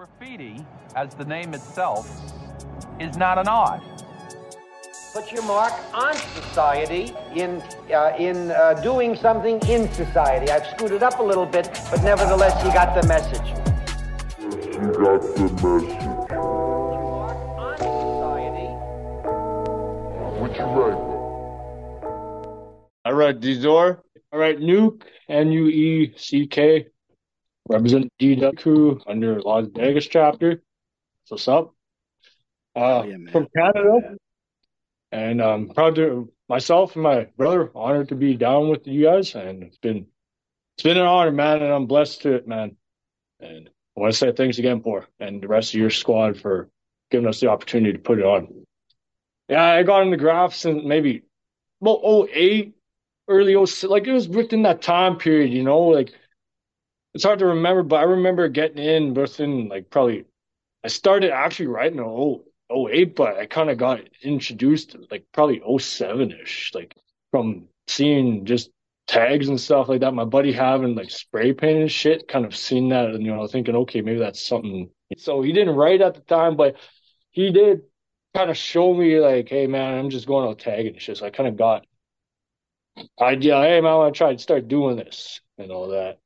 Graffiti, 0.00 0.64
as 0.96 1.14
the 1.14 1.26
name 1.26 1.52
itself, 1.52 2.08
is 2.98 3.18
not 3.18 3.36
an 3.36 3.46
art. 3.46 3.82
Put 5.12 5.30
your 5.30 5.42
mark 5.42 5.74
on 5.92 6.14
society 6.14 7.12
in 7.34 7.62
uh, 7.92 8.16
in 8.18 8.50
uh, 8.50 8.80
doing 8.82 9.14
something 9.14 9.60
in 9.68 9.92
society. 9.92 10.50
I've 10.50 10.66
screwed 10.68 10.92
it 10.92 11.02
up 11.02 11.18
a 11.18 11.22
little 11.22 11.44
bit, 11.44 11.78
but 11.90 12.02
nevertheless, 12.02 12.64
you 12.64 12.72
got 12.72 12.98
the 12.98 13.06
message. 13.06 13.46
You 14.72 14.90
got 15.04 15.20
the 15.20 15.42
message. 15.52 15.98
Put 16.00 16.24
your 16.24 17.02
mark 17.04 17.36
on 17.60 17.76
society. 17.76 18.68
What 20.40 20.56
you 20.56 20.64
write? 20.64 20.96
All 23.04 23.12
right, 23.12 23.38
Dezor. 23.38 23.98
All 24.32 24.38
right, 24.38 24.58
Nueck, 24.58 25.02
N 25.28 25.52
U 25.52 25.66
E 25.66 26.14
C 26.16 26.46
K, 26.46 26.86
represent 27.70 28.12
DW 28.20 28.58
crew 28.58 29.00
under 29.06 29.40
Las 29.40 29.66
Vegas 29.74 30.06
chapter. 30.06 30.62
So, 31.24 31.34
what's 31.34 31.48
up? 31.48 31.74
Uh, 32.74 33.04
yeah, 33.06 33.30
from 33.30 33.46
Canada, 33.56 34.16
and 35.12 35.40
I'm 35.40 35.68
proud 35.70 35.94
to 35.96 36.30
myself 36.48 36.94
and 36.94 37.02
my 37.02 37.26
brother 37.36 37.70
honored 37.74 38.08
to 38.08 38.14
be 38.14 38.34
down 38.36 38.68
with 38.68 38.86
you 38.86 39.04
guys, 39.04 39.34
and 39.34 39.62
it's 39.62 39.78
been 39.78 40.06
it's 40.76 40.82
been 40.82 40.96
an 40.96 41.06
honor, 41.06 41.32
man, 41.32 41.62
and 41.62 41.72
I'm 41.72 41.86
blessed 41.86 42.22
to 42.22 42.34
it, 42.34 42.48
man. 42.48 42.76
And 43.40 43.68
I 43.96 44.00
want 44.00 44.12
to 44.12 44.18
say 44.18 44.32
thanks 44.32 44.58
again 44.58 44.82
for 44.82 45.06
and 45.18 45.42
the 45.42 45.48
rest 45.48 45.74
of 45.74 45.80
your 45.80 45.90
squad 45.90 46.38
for 46.38 46.68
giving 47.10 47.28
us 47.28 47.40
the 47.40 47.48
opportunity 47.48 47.92
to 47.92 47.98
put 47.98 48.18
it 48.18 48.24
on. 48.24 48.64
Yeah, 49.48 49.64
I 49.64 49.82
got 49.82 50.02
in 50.02 50.10
the 50.10 50.16
graphs 50.16 50.64
and 50.64 50.84
maybe 50.84 51.22
well 51.80 52.26
08 52.32 52.74
early 53.28 53.66
06, 53.66 53.84
like 53.84 54.06
it 54.06 54.12
was 54.12 54.28
within 54.28 54.62
that 54.62 54.82
time 54.82 55.16
period, 55.16 55.52
you 55.52 55.62
know, 55.62 55.80
like 55.80 56.12
it's 57.14 57.24
hard 57.24 57.40
to 57.40 57.46
remember, 57.46 57.82
but 57.82 57.96
I 57.96 58.04
remember 58.04 58.48
getting 58.48 58.78
in 58.78 59.14
within 59.14 59.68
like 59.68 59.90
probably 59.90 60.24
I 60.84 60.88
started 60.88 61.32
actually 61.32 61.66
writing 61.66 61.98
in 61.98 62.04
0- 62.04 62.42
08, 62.70 63.16
but 63.16 63.36
I 63.36 63.46
kind 63.46 63.70
of 63.70 63.78
got 63.78 64.00
introduced 64.22 64.96
like 65.10 65.24
probably 65.32 65.60
07 65.78 66.32
ish, 66.42 66.72
like 66.74 66.94
from 67.30 67.66
seeing 67.88 68.44
just 68.44 68.70
tags 69.06 69.48
and 69.48 69.60
stuff 69.60 69.88
like 69.88 70.00
that. 70.00 70.14
My 70.14 70.24
buddy 70.24 70.52
having 70.52 70.94
like 70.94 71.10
spray 71.10 71.52
paint 71.52 71.80
and 71.80 71.90
shit, 71.92 72.28
kind 72.28 72.44
of 72.46 72.54
seen 72.54 72.88
that 72.90 73.10
and 73.10 73.24
you 73.24 73.34
know 73.34 73.46
thinking, 73.46 73.76
okay, 73.76 74.00
maybe 74.02 74.20
that's 74.20 74.44
something. 74.44 74.90
So 75.18 75.42
he 75.42 75.52
didn't 75.52 75.74
write 75.74 76.00
at 76.00 76.14
the 76.14 76.20
time, 76.20 76.56
but 76.56 76.76
he 77.30 77.50
did 77.50 77.82
kind 78.34 78.50
of 78.50 78.56
show 78.56 78.94
me 78.94 79.18
like, 79.20 79.48
hey 79.48 79.66
man, 79.66 79.98
I'm 79.98 80.10
just 80.10 80.26
going 80.26 80.48
out 80.48 80.60
tagging 80.60 80.92
and 80.92 81.02
shit. 81.02 81.16
So 81.16 81.26
I 81.26 81.30
kind 81.30 81.48
of 81.48 81.56
got 81.56 81.84
idea, 83.20 83.60
hey 83.60 83.80
man, 83.80 83.92
I 83.92 83.96
want 83.96 84.14
to 84.14 84.18
try 84.18 84.32
to 84.32 84.38
start 84.38 84.68
doing 84.68 84.96
this 84.96 85.40
and 85.58 85.72
all 85.72 85.88
that. 85.88 86.18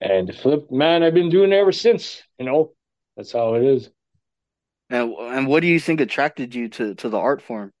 And 0.00 0.34
flip, 0.34 0.70
man, 0.70 1.02
I've 1.02 1.14
been 1.14 1.30
doing 1.30 1.52
it 1.52 1.56
ever 1.56 1.72
since. 1.72 2.22
You 2.38 2.46
know, 2.46 2.72
that's 3.16 3.32
how 3.32 3.54
it 3.54 3.64
is. 3.64 3.90
And 4.90 5.14
and 5.18 5.46
what 5.48 5.60
do 5.60 5.66
you 5.66 5.80
think 5.80 6.00
attracted 6.00 6.54
you 6.54 6.68
to 6.70 6.94
to 6.96 7.08
the 7.08 7.18
art 7.18 7.42
form? 7.42 7.72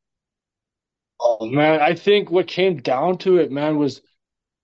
Oh 1.20 1.46
man, 1.46 1.80
I 1.80 1.94
think 1.94 2.30
what 2.30 2.46
came 2.46 2.78
down 2.78 3.18
to 3.18 3.38
it, 3.38 3.50
man, 3.50 3.78
was 3.78 4.02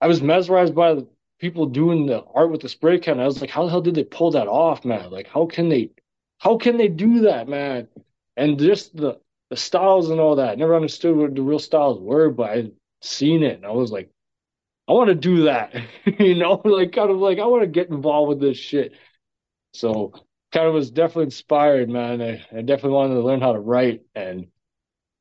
I 0.00 0.06
was 0.06 0.22
mesmerized 0.22 0.75
by 0.75 0.94
the 0.94 1.09
people 1.39 1.67
doing 1.67 2.06
the 2.06 2.22
art 2.34 2.50
with 2.50 2.62
the 2.62 2.69
spray 2.69 2.98
can. 2.98 3.20
I 3.20 3.27
was 3.27 3.41
like, 3.41 3.50
how 3.50 3.64
the 3.64 3.70
hell 3.70 3.81
did 3.83 3.94
they 3.94 4.05
pull 4.05 4.33
that 4.33 4.48
off, 4.48 4.84
man? 4.84 5.11
Like, 5.11 5.28
how 5.28 5.47
can 5.47 5.69
they, 5.69 5.91
how 6.39 6.56
can 6.56 6.77
they 6.77 6.89
do 6.89 7.22
that, 7.22 7.48
man? 7.48 7.89
And 8.37 8.59
just 8.59 8.97
the 8.97 9.20
the 9.50 9.56
styles 9.56 10.09
and 10.11 10.19
all 10.19 10.37
that. 10.37 10.50
I 10.50 10.55
never 10.55 10.75
understood 10.75 11.16
what 11.16 11.34
the 11.34 11.42
real 11.42 11.59
styles 11.59 12.00
were, 12.00 12.31
but 12.31 12.50
I 12.50 12.70
seen 13.03 13.42
it 13.42 13.56
and 13.56 13.66
I 13.66 13.70
was 13.70 13.92
like, 13.92 14.11
I 14.93 14.95
want 14.95 15.09
to 15.09 15.15
do 15.15 15.45
that, 15.45 15.75
you 16.19 16.35
know, 16.35 16.61
like 16.65 16.93
kind 16.93 17.11
of 17.11 17.17
like 17.17 17.39
I 17.39 17.47
want 17.47 17.62
to 17.62 17.67
get 17.67 17.89
involved 17.89 18.29
with 18.29 18.41
this 18.41 18.59
shit. 18.59 18.93
So 19.73 20.12
kind 20.53 20.67
of 20.67 20.75
was 20.75 20.91
definitely 20.91 21.25
inspired, 21.25 21.89
man. 21.89 22.21
I, 22.21 22.45
I 22.55 22.61
definitely 22.61 22.91
wanted 22.91 23.15
to 23.15 23.23
learn 23.23 23.41
how 23.41 23.55
to 23.55 23.59
write 23.59 24.03
and 24.15 24.49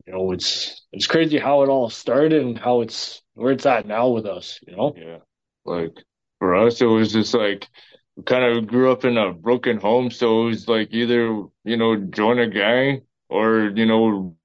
you 0.06 0.14
know, 0.14 0.32
it's 0.34 0.86
it's 0.92 1.08
crazy 1.08 1.38
how 1.38 1.64
it 1.64 1.70
all 1.70 1.90
started 1.90 2.44
and 2.44 2.58
how 2.60 2.82
it's 2.82 3.22
where 3.36 3.54
it's 3.54 3.66
at 3.66 3.86
now 3.86 4.10
with 4.10 4.26
us, 4.26 4.60
you 4.68 4.76
know? 4.76 4.94
Yeah. 4.98 5.20
Like 5.64 5.96
for 6.40 6.54
us, 6.56 6.82
it 6.82 6.86
was 6.86 7.14
just 7.14 7.34
like 7.34 7.70
we 8.18 8.24
kind 8.24 8.44
of 8.44 8.68
grew 8.68 8.92
up 8.92 9.06
in 9.06 9.18
a 9.18 9.32
broken 9.32 9.78
home, 9.78 10.12
so 10.12 10.42
it 10.42 10.46
was 10.48 10.68
like 10.68 10.90
either 10.92 11.44
you 11.64 11.78
know 11.78 11.96
join 11.96 12.40
a 12.40 12.50
gang 12.50 13.04
or 13.30 13.72
you 13.74 13.86
know 13.86 14.36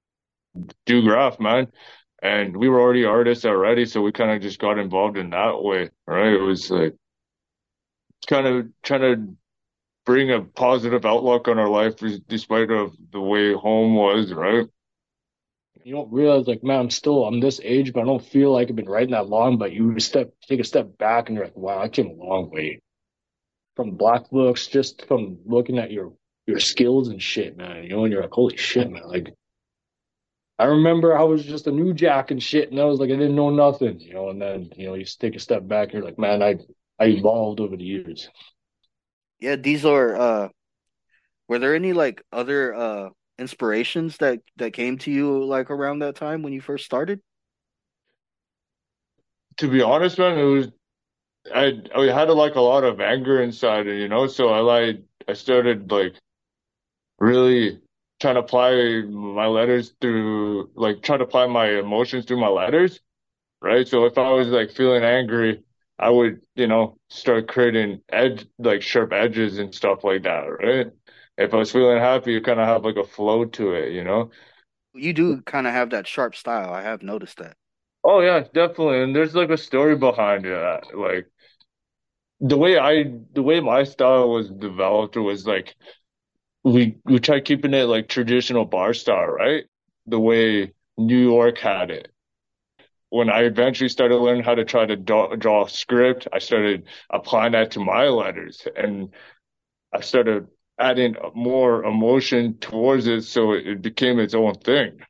do 0.85 1.03
graph, 1.03 1.41
man. 1.41 1.67
And 2.23 2.57
we 2.57 2.69
were 2.69 2.81
already 2.81 3.05
artists 3.05 3.45
already, 3.45 3.85
so 3.85 4.01
we 4.01 4.13
kind 4.13 4.31
of 4.31 4.41
just 4.41 4.59
got 4.59 4.79
involved 4.79 5.19
in 5.19 5.31
that 5.31 5.63
way, 5.63 5.91
right? 6.07 6.33
It 6.33 6.41
was 6.41 6.71
like 6.71 6.95
kind 8.27 8.47
of 8.47 8.69
trying 8.83 9.01
to 9.01 9.37
bring 10.07 10.31
a 10.31 10.41
positive 10.41 11.05
outlook 11.05 11.49
on 11.49 11.59
our 11.59 11.69
life, 11.69 11.97
despite 12.27 12.71
of 12.71 12.97
the 13.13 13.21
way 13.21 13.53
home 13.53 13.95
was, 13.95 14.33
right? 14.33 14.67
You 15.85 15.95
don't 15.95 16.13
realize 16.13 16.49
like, 16.49 16.65
man, 16.65 16.81
I'm 16.81 16.91
still 16.91 17.25
I'm 17.25 17.39
this 17.39 17.61
age, 17.63 17.93
but 17.93 18.01
I 18.01 18.07
don't 18.07 18.25
feel 18.25 18.53
like 18.53 18.69
I've 18.69 18.77
been 18.77 18.89
writing 18.89 19.13
that 19.13 19.29
long. 19.29 19.57
But 19.57 19.73
you 19.73 20.01
step 20.01 20.33
take 20.49 20.59
a 20.59 20.65
step 20.65 20.99
back 20.99 21.29
and 21.29 21.37
you're 21.37 21.45
like, 21.45 21.57
wow, 21.57 21.81
I 21.81 21.89
came 21.89 22.09
a 22.09 22.13
long 22.13 22.51
way. 22.51 22.81
From 23.77 23.93
black 23.93 24.29
books, 24.31 24.67
just 24.67 25.07
from 25.07 25.39
looking 25.45 25.79
at 25.79 25.93
your 25.93 26.13
your 26.47 26.59
skills 26.59 27.09
and 27.09 27.23
shit, 27.23 27.57
man. 27.57 27.85
You 27.85 27.91
know, 27.91 28.05
and 28.05 28.13
you're 28.13 28.23
like, 28.23 28.33
holy 28.33 28.57
shit, 28.57 28.91
man. 28.91 29.07
Like 29.07 29.33
I 30.59 30.65
remember 30.65 31.17
I 31.17 31.23
was 31.23 31.45
just 31.45 31.67
a 31.67 31.73
new 31.73 31.93
jack 31.93 32.31
and 32.31 32.43
shit, 32.43 32.71
and 32.71 32.81
I 32.81 32.85
was 32.85 32.99
like, 32.99 33.11
I 33.11 33.17
didn't 33.17 33.37
know 33.37 33.51
nothing, 33.51 34.01
you 34.01 34.15
know. 34.15 34.31
And 34.31 34.41
then 34.41 34.71
you 34.77 34.87
know, 34.87 34.95
you 34.95 35.05
take 35.05 35.37
a 35.37 35.41
step 35.41 35.67
back, 35.69 35.89
and 35.89 35.95
you're 35.95 36.05
like, 36.05 36.19
man, 36.19 36.43
I 36.43 36.57
I 36.99 37.07
evolved 37.09 37.61
over 37.61 37.77
the 37.77 37.85
years. 37.85 38.31
Yeah, 39.39 39.57
these 39.57 39.85
are 39.85 40.17
uh 40.17 40.49
were 41.49 41.59
there 41.59 41.75
any 41.75 41.93
like 41.93 42.23
other 42.33 42.75
uh 42.75 43.11
inspirations 43.39 44.17
that 44.19 44.41
that 44.57 44.73
came 44.73 44.99
to 44.99 45.11
you 45.11 45.45
like 45.45 45.71
around 45.71 45.99
that 46.01 46.17
time 46.17 46.43
when 46.43 46.53
you 46.53 46.61
first 46.61 46.85
started? 46.85 47.21
To 49.59 49.69
be 49.71 49.83
honest, 49.83 50.19
man, 50.19 50.39
it 50.39 50.45
was 50.45 50.69
I 51.55 51.81
I 51.95 52.13
had 52.13 52.31
like 52.31 52.55
a 52.57 52.61
lot 52.61 52.85
of 52.85 53.01
anger 53.01 53.43
inside, 53.43 53.87
you 53.87 54.09
know. 54.09 54.27
So 54.27 54.49
I 54.49 54.61
like 54.61 55.03
I 55.29 55.35
started 55.35 55.91
like 55.91 56.15
really 57.19 57.81
trying 58.21 58.35
to 58.35 58.41
apply 58.41 59.03
my 59.03 59.47
letters 59.47 59.95
through 60.01 60.71
like 60.75 61.03
trying 61.03 61.19
to 61.21 61.25
apply 61.25 61.47
my 61.47 61.69
emotions 61.79 62.25
through 62.25 62.41
my 62.41 62.49
letters, 62.49 63.01
right? 63.63 63.89
So 63.89 64.07
if 64.07 64.19
I 64.19 64.31
was 64.33 64.49
like 64.49 64.73
feeling 64.73 65.05
angry, 65.05 65.63
I 65.99 66.11
would, 66.11 66.43
you 66.57 66.67
know, 66.69 66.99
start 67.11 67.49
creating 67.49 68.03
edge 68.11 68.47
like 68.59 68.83
sharp 68.83 69.13
edges 69.13 69.59
and 69.59 69.75
stuff 69.75 70.05
like 70.05 70.25
that, 70.25 70.41
right? 70.47 70.89
If 71.39 71.55
I 71.55 71.59
was 71.59 71.73
feeling 71.73 71.99
happy, 71.99 72.33
you 72.33 72.43
kind 72.43 72.61
of 72.61 72.67
have 72.69 72.85
like 72.85 72.97
a 72.97 73.05
flow 73.05 73.45
to 73.47 73.73
it, 73.75 73.93
you 73.93 74.05
know? 74.05 74.31
You 74.95 75.13
do 75.13 75.43
kind 75.43 75.69
of 75.69 75.75
have 75.75 75.91
that 75.91 76.09
sharp 76.09 76.35
style. 76.35 76.75
I 76.75 76.83
have 76.83 77.01
noticed 77.01 77.37
that. 77.37 77.57
Oh 78.05 78.21
yeah, 78.21 78.41
definitely. 78.41 79.03
And 79.03 79.15
there's 79.15 79.35
like 79.35 79.51
a 79.51 79.59
story 79.59 79.97
behind 79.97 80.45
that. 80.45 80.85
Uh, 80.95 80.99
like 80.99 81.29
the 82.41 82.57
way 82.57 82.79
I, 82.79 83.05
the 83.33 83.43
way 83.43 83.61
my 83.61 83.85
style 83.85 84.31
was 84.31 84.51
developed 84.51 85.17
was 85.17 85.47
like 85.47 85.75
we 86.67 86.97
we 87.05 87.21
tried 87.21 87.45
keeping 87.45 87.75
it 87.75 87.85
like 87.85 88.09
traditional 88.09 88.65
bar 88.65 88.93
style, 88.93 89.27
right? 89.27 89.65
The 90.07 90.19
way 90.19 90.73
New 90.99 91.19
York 91.19 91.59
had 91.59 91.91
it. 91.93 92.09
When 93.11 93.31
I 93.31 93.43
eventually 93.43 93.89
started 93.89 94.17
learning 94.19 94.43
how 94.45 94.57
to 94.57 94.65
try 94.65 94.85
to 94.85 94.97
draw, 94.97 95.35
draw 95.37 95.67
script, 95.67 96.27
I 96.33 96.41
started 96.41 96.87
applying 97.11 97.53
that 97.53 97.71
to 97.73 97.81
my 97.81 98.09
letters, 98.09 98.67
and 98.77 99.15
I 99.95 100.01
started 100.01 100.49
adding 100.81 101.17
more 101.35 101.85
emotion 101.85 102.59
towards 102.59 103.07
it, 103.07 103.23
so 103.23 103.53
it 103.53 103.83
became 103.83 104.21
its 104.21 104.35
own 104.35 104.55
thing. 104.57 105.01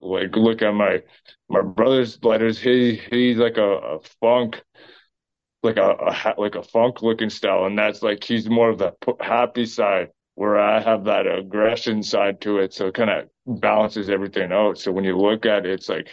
Like 0.00 0.36
look 0.36 0.62
at 0.62 0.72
my 0.74 1.02
my 1.48 1.62
brother's 1.62 2.22
letters. 2.24 2.58
He 2.58 2.96
he's 3.10 3.38
like 3.38 3.56
a, 3.58 3.70
a 3.96 4.00
funk, 4.20 4.62
like 5.62 5.76
a, 5.76 5.90
a 5.90 6.34
like 6.38 6.54
a 6.54 6.62
funk 6.62 7.02
looking 7.02 7.30
style, 7.30 7.66
and 7.66 7.78
that's 7.78 8.02
like 8.02 8.22
he's 8.24 8.48
more 8.48 8.70
of 8.70 8.78
the 8.78 8.94
happy 9.20 9.66
side, 9.66 10.10
where 10.36 10.60
I 10.60 10.80
have 10.80 11.04
that 11.04 11.26
aggression 11.26 12.02
side 12.02 12.42
to 12.42 12.58
it. 12.58 12.72
So 12.74 12.88
it 12.88 12.94
kind 12.94 13.10
of 13.10 13.60
balances 13.60 14.08
everything 14.08 14.52
out. 14.52 14.78
So 14.78 14.92
when 14.92 15.04
you 15.04 15.18
look 15.18 15.46
at 15.46 15.66
it, 15.66 15.72
it's 15.72 15.88
like 15.88 16.08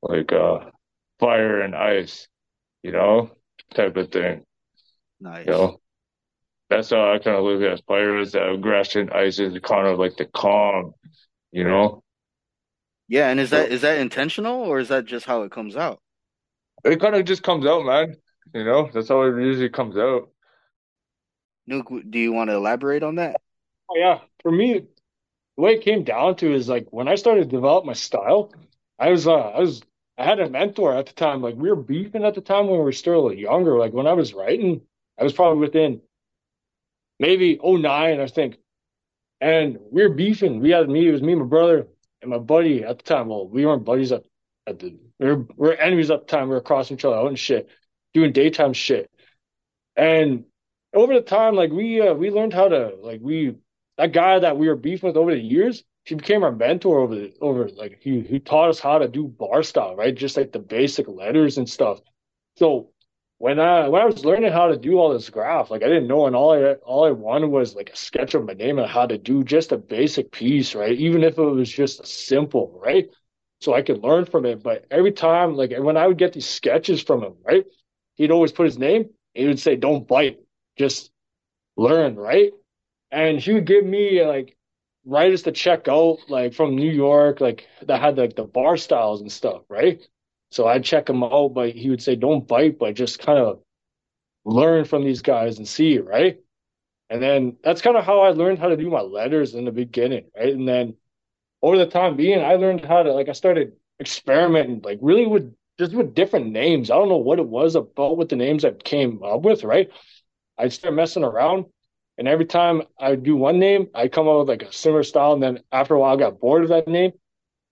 like 0.00 0.32
uh 0.32 0.70
fire 1.18 1.60
and 1.60 1.74
ice, 1.74 2.28
you 2.82 2.92
know, 2.92 3.30
type 3.74 3.96
of 3.96 4.10
thing. 4.10 4.44
Nice. 5.20 5.44
You 5.46 5.52
know, 5.52 5.80
that's 6.70 6.90
how 6.90 7.12
I 7.12 7.18
kind 7.18 7.36
of 7.36 7.44
look 7.44 7.62
at 7.62 7.78
it. 7.78 7.84
fire 7.86 8.16
as 8.18 8.32
the 8.32 8.52
aggression, 8.52 9.10
ice 9.10 9.40
is 9.40 9.58
kind 9.60 9.88
of 9.88 9.98
like 9.98 10.16
the 10.16 10.26
calm, 10.26 10.94
you 11.50 11.64
know. 11.64 12.04
Yeah, 13.08 13.28
and 13.28 13.40
is 13.40 13.50
that 13.50 13.72
is 13.72 13.82
that 13.82 13.98
intentional 13.98 14.62
or 14.62 14.78
is 14.78 14.88
that 14.88 15.04
just 15.04 15.26
how 15.26 15.42
it 15.42 15.50
comes 15.50 15.76
out? 15.76 16.00
It 16.84 17.00
kind 17.00 17.16
of 17.16 17.24
just 17.24 17.42
comes 17.42 17.66
out, 17.66 17.84
man. 17.84 18.14
You 18.54 18.64
know, 18.64 18.88
that's 18.94 19.08
how 19.08 19.22
it 19.22 19.36
usually 19.36 19.68
comes 19.68 19.96
out. 19.96 20.30
Nueck, 21.68 22.10
do 22.10 22.18
you 22.18 22.32
want 22.32 22.50
to 22.50 22.56
elaborate 22.56 23.02
on 23.02 23.16
that? 23.16 23.40
Oh 23.90 23.96
yeah, 23.96 24.20
for 24.42 24.50
me, 24.50 24.86
the 25.56 25.62
way 25.62 25.74
it 25.74 25.82
came 25.82 26.04
down 26.04 26.36
to 26.36 26.52
is 26.52 26.68
like 26.68 26.86
when 26.90 27.08
I 27.08 27.14
started 27.14 27.44
to 27.44 27.56
develop 27.56 27.84
my 27.84 27.92
style, 27.92 28.52
I 28.98 29.10
was 29.10 29.26
uh, 29.26 29.32
I 29.32 29.60
was 29.60 29.82
I 30.18 30.24
had 30.24 30.40
a 30.40 30.48
mentor 30.48 30.94
at 30.94 31.06
the 31.06 31.12
time. 31.12 31.42
Like 31.42 31.56
we 31.56 31.68
were 31.68 31.76
beefing 31.76 32.24
at 32.24 32.34
the 32.34 32.40
time 32.40 32.66
when 32.66 32.78
we 32.78 32.84
were 32.84 32.92
still 32.92 33.32
younger. 33.32 33.78
Like 33.78 33.92
when 33.92 34.06
I 34.06 34.12
was 34.12 34.34
writing, 34.34 34.82
I 35.18 35.24
was 35.24 35.32
probably 35.32 35.60
within 35.60 36.00
maybe 37.18 37.58
09, 37.62 38.20
I 38.20 38.26
think. 38.26 38.58
And 39.40 39.78
we 39.90 40.02
were 40.02 40.14
beefing. 40.14 40.60
We 40.60 40.70
had 40.70 40.88
me, 40.88 41.08
it 41.08 41.12
was 41.12 41.22
me, 41.22 41.34
my 41.34 41.44
brother, 41.44 41.88
and 42.22 42.30
my 42.30 42.38
buddy 42.38 42.84
at 42.84 42.98
the 42.98 43.04
time. 43.04 43.28
Well, 43.28 43.48
we 43.48 43.66
weren't 43.66 43.84
buddies 43.84 44.12
at, 44.12 44.24
at 44.66 44.78
the 44.78 44.96
we 45.18 45.26
were, 45.26 45.36
we 45.36 45.68
were 45.68 45.74
enemies 45.74 46.10
at 46.10 46.20
the 46.20 46.26
time. 46.26 46.48
We 46.48 46.54
were 46.54 46.60
crossing 46.60 46.96
each 46.96 47.04
other 47.04 47.16
out 47.16 47.28
and 47.28 47.38
shit, 47.38 47.68
doing 48.14 48.32
daytime 48.32 48.72
shit. 48.72 49.10
And 49.96 50.44
over 50.94 51.14
the 51.14 51.20
time, 51.22 51.54
like 51.54 51.70
we 51.72 52.00
uh, 52.00 52.14
we 52.14 52.30
learned 52.30 52.52
how 52.52 52.68
to 52.68 52.94
like 53.00 53.20
we 53.22 53.56
that 53.98 54.12
guy 54.12 54.38
that 54.38 54.56
we 54.58 54.68
were 54.68 54.76
beefing 54.76 55.08
with 55.08 55.16
over 55.16 55.32
the 55.34 55.40
years, 55.40 55.84
he 56.04 56.14
became 56.14 56.42
our 56.44 56.52
mentor 56.52 57.00
over 57.00 57.14
the 57.14 57.34
over 57.40 57.68
like 57.68 58.00
he 58.02 58.20
he 58.20 58.38
taught 58.40 58.70
us 58.70 58.80
how 58.80 58.98
to 58.98 59.08
do 59.08 59.26
bar 59.28 59.62
style, 59.62 59.96
right? 59.96 60.14
Just 60.14 60.36
like 60.36 60.52
the 60.52 60.58
basic 60.58 61.08
letters 61.08 61.58
and 61.58 61.68
stuff. 61.68 62.00
So 62.56 62.90
when 63.38 63.58
I 63.60 63.88
when 63.88 64.02
I 64.02 64.06
was 64.06 64.24
learning 64.24 64.52
how 64.52 64.68
to 64.68 64.76
do 64.76 64.98
all 64.98 65.12
this 65.12 65.30
graph, 65.30 65.70
like 65.70 65.82
I 65.82 65.88
didn't 65.88 66.08
know, 66.08 66.26
and 66.26 66.36
all 66.36 66.52
I 66.52 66.74
all 66.74 67.04
I 67.04 67.10
wanted 67.10 67.48
was 67.48 67.74
like 67.74 67.90
a 67.90 67.96
sketch 67.96 68.34
of 68.34 68.44
my 68.44 68.54
name 68.54 68.78
and 68.78 68.88
how 68.88 69.06
to 69.06 69.18
do 69.18 69.44
just 69.44 69.72
a 69.72 69.78
basic 69.78 70.32
piece, 70.32 70.74
right? 70.74 70.96
Even 70.98 71.22
if 71.24 71.38
it 71.38 71.42
was 71.42 71.70
just 71.70 72.06
simple, 72.06 72.78
right? 72.84 73.08
So 73.60 73.74
I 73.74 73.82
could 73.82 74.02
learn 74.02 74.26
from 74.26 74.46
it. 74.46 74.62
But 74.62 74.86
every 74.90 75.12
time, 75.12 75.54
like 75.56 75.72
when 75.78 75.96
I 75.96 76.06
would 76.06 76.18
get 76.18 76.32
these 76.32 76.46
sketches 76.48 77.02
from 77.02 77.22
him, 77.22 77.34
right? 77.44 77.64
He'd 78.16 78.30
always 78.30 78.52
put 78.52 78.66
his 78.66 78.78
name. 78.78 79.10
He 79.34 79.46
would 79.46 79.58
say, 79.58 79.76
"Don't 79.76 80.06
bite, 80.06 80.38
just 80.78 81.10
learn," 81.76 82.16
right? 82.16 82.52
And 83.12 83.40
he 83.40 83.54
would 83.54 83.66
give 83.66 83.84
me 83.84 84.24
like 84.24 84.56
writers 85.06 85.42
to 85.44 85.52
check 85.52 85.88
out, 85.88 86.18
like 86.28 86.54
from 86.54 86.76
New 86.76 86.90
York, 86.90 87.40
like 87.40 87.68
that 87.86 88.00
had 88.00 88.18
like 88.18 88.36
the 88.36 88.44
bar 88.44 88.76
styles 88.76 89.20
and 89.20 89.32
stuff, 89.32 89.62
right? 89.68 90.02
So 90.50 90.66
I'd 90.68 90.84
check 90.84 91.08
him 91.10 91.24
out, 91.24 91.54
but 91.54 91.72
he 91.74 91.90
would 91.90 92.02
say, 92.02 92.16
don't 92.16 92.46
bite, 92.48 92.78
but 92.78 92.94
just 92.94 93.18
kind 93.20 93.38
of 93.38 93.60
learn 94.44 94.84
from 94.84 95.04
these 95.04 95.22
guys 95.22 95.58
and 95.58 95.66
see, 95.68 95.98
right? 95.98 96.40
And 97.10 97.22
then 97.22 97.56
that's 97.62 97.82
kind 97.82 97.96
of 97.96 98.04
how 98.04 98.20
I 98.22 98.30
learned 98.30 98.58
how 98.58 98.68
to 98.68 98.76
do 98.76 98.90
my 98.90 99.00
letters 99.00 99.54
in 99.54 99.64
the 99.64 99.72
beginning, 99.72 100.26
right? 100.36 100.52
And 100.52 100.66
then 100.68 100.96
over 101.62 101.78
the 101.78 101.86
time 101.86 102.16
being, 102.16 102.40
I 102.44 102.56
learned 102.56 102.84
how 102.84 103.02
to, 103.02 103.12
like, 103.12 103.28
I 103.28 103.32
started 103.32 103.74
experimenting, 104.00 104.82
like, 104.82 104.98
really 105.02 105.26
with 105.26 105.54
just 105.78 105.94
with 105.94 106.14
different 106.14 106.48
names. 106.52 106.90
I 106.90 106.96
don't 106.96 107.08
know 107.08 107.16
what 107.18 107.38
it 107.40 107.48
was 107.48 107.74
about 107.74 108.16
with 108.16 108.28
the 108.28 108.36
names 108.36 108.64
I 108.64 108.72
came 108.72 109.22
up 109.24 109.42
with, 109.42 109.64
right? 109.64 109.90
I'd 110.58 110.72
start 110.72 110.94
messing 110.94 111.24
around. 111.24 111.66
And 112.16 112.28
every 112.28 112.46
time 112.46 112.82
I 112.98 113.10
would 113.10 113.24
do 113.24 113.34
one 113.36 113.58
name, 113.58 113.88
I'd 113.94 114.12
come 114.12 114.28
up 114.28 114.38
with 114.38 114.48
like 114.48 114.62
a 114.62 114.72
similar 114.72 115.02
style. 115.02 115.32
And 115.32 115.42
then 115.42 115.60
after 115.72 115.94
a 115.94 116.00
while, 116.00 116.14
I 116.14 116.18
got 116.18 116.40
bored 116.40 116.62
of 116.62 116.68
that 116.68 116.86
name. 116.86 117.12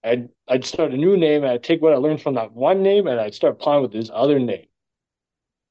I'd 0.05 0.29
I'd 0.49 0.65
start 0.65 0.93
a 0.93 0.97
new 0.97 1.17
name 1.17 1.45
and 1.45 1.53
I'd 1.53 1.63
take 1.63 1.81
what 1.81 1.93
I 1.93 1.97
learned 1.97 2.23
from 2.23 2.35
that 2.35 2.53
one 2.53 2.83
name 2.83 3.07
and 3.07 3.21
I'd 3.21 3.35
start 3.35 3.55
applying 3.55 3.83
with 3.83 3.93
this 3.93 4.11
other 4.13 4.39
name. 4.39 4.67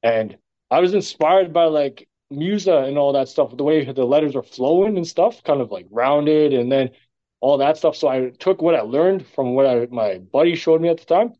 And 0.02 0.38
I 0.70 0.80
was 0.80 0.94
inspired 0.94 1.52
by 1.52 1.64
like 1.64 2.08
Musa 2.30 2.78
and 2.78 2.96
all 2.96 3.12
that 3.12 3.28
stuff, 3.28 3.54
the 3.56 3.62
way 3.64 3.84
the 3.84 4.04
letters 4.04 4.34
are 4.34 4.42
flowing 4.42 4.96
and 4.96 5.06
stuff, 5.06 5.42
kind 5.44 5.60
of 5.60 5.70
like 5.70 5.86
rounded 5.90 6.54
and 6.54 6.72
then 6.72 6.90
all 7.40 7.58
that 7.58 7.76
stuff. 7.76 7.96
So 7.96 8.08
I 8.08 8.30
took 8.30 8.62
what 8.62 8.74
I 8.74 8.80
learned 8.80 9.26
from 9.26 9.54
what 9.54 9.66
I, 9.66 9.86
my 9.90 10.18
buddy 10.18 10.54
showed 10.54 10.80
me 10.80 10.88
at 10.88 10.98
the 10.98 11.04
time, 11.04 11.26
and 11.28 11.36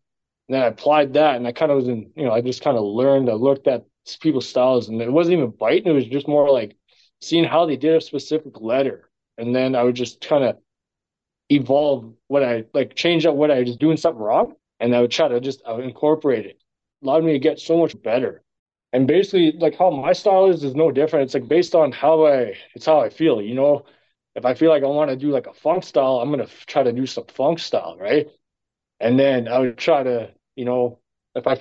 then 0.50 0.62
I 0.62 0.66
applied 0.66 1.14
that 1.14 1.36
and 1.36 1.46
I 1.46 1.52
kind 1.52 1.72
of 1.72 1.76
was 1.76 1.88
in, 1.88 2.12
you 2.16 2.24
know, 2.24 2.32
I 2.32 2.42
just 2.42 2.62
kind 2.62 2.76
of 2.76 2.84
learned, 2.84 3.30
I 3.30 3.34
looked 3.34 3.66
at 3.68 3.84
people's 4.20 4.48
styles 4.48 4.88
and 4.88 5.00
it 5.00 5.12
wasn't 5.12 5.36
even 5.36 5.50
biting. 5.50 5.88
It 5.88 5.94
was 5.94 6.06
just 6.06 6.28
more 6.28 6.50
like 6.50 6.76
seeing 7.20 7.44
how 7.44 7.66
they 7.66 7.76
did 7.76 7.94
a 7.96 8.00
specific 8.00 8.60
letter. 8.60 9.10
And 9.38 9.54
then 9.54 9.74
I 9.74 9.82
would 9.82 9.94
just 9.96 10.20
kind 10.20 10.44
of 10.44 10.58
evolve 11.50 12.12
what 12.28 12.42
I 12.42 12.64
like, 12.74 12.94
change 12.94 13.26
up 13.26 13.34
what 13.34 13.50
I 13.50 13.60
was 13.60 13.76
doing 13.76 13.96
something 13.96 14.22
wrong, 14.22 14.54
and 14.80 14.94
I 14.94 15.00
would 15.00 15.10
try 15.10 15.28
to 15.28 15.40
just 15.40 15.62
incorporate 15.66 16.46
it. 16.46 16.60
Allowed 17.02 17.24
me 17.24 17.32
to 17.32 17.38
get 17.38 17.60
so 17.60 17.76
much 17.78 18.00
better. 18.02 18.42
And 18.92 19.06
basically, 19.06 19.52
like 19.58 19.76
how 19.76 19.90
my 19.90 20.12
style 20.12 20.50
is 20.50 20.64
is 20.64 20.74
no 20.74 20.90
different. 20.90 21.24
It's 21.24 21.34
like 21.34 21.48
based 21.48 21.74
on 21.74 21.92
how 21.92 22.26
I, 22.26 22.54
it's 22.74 22.86
how 22.86 23.00
I 23.00 23.08
feel. 23.08 23.40
You 23.40 23.54
know, 23.54 23.86
if 24.34 24.44
I 24.44 24.54
feel 24.54 24.70
like 24.70 24.82
I 24.82 24.86
want 24.86 25.10
to 25.10 25.16
do 25.16 25.30
like 25.30 25.46
a 25.46 25.54
funk 25.54 25.84
style, 25.84 26.18
I'm 26.20 26.30
gonna 26.30 26.46
try 26.66 26.82
to 26.82 26.92
do 26.92 27.06
some 27.06 27.24
funk 27.26 27.58
style, 27.58 27.96
right? 27.98 28.28
And 29.00 29.18
then 29.18 29.48
I 29.48 29.58
would 29.58 29.78
try 29.78 30.02
to, 30.02 30.32
you 30.56 30.64
know, 30.64 31.00
if 31.34 31.46
I 31.46 31.56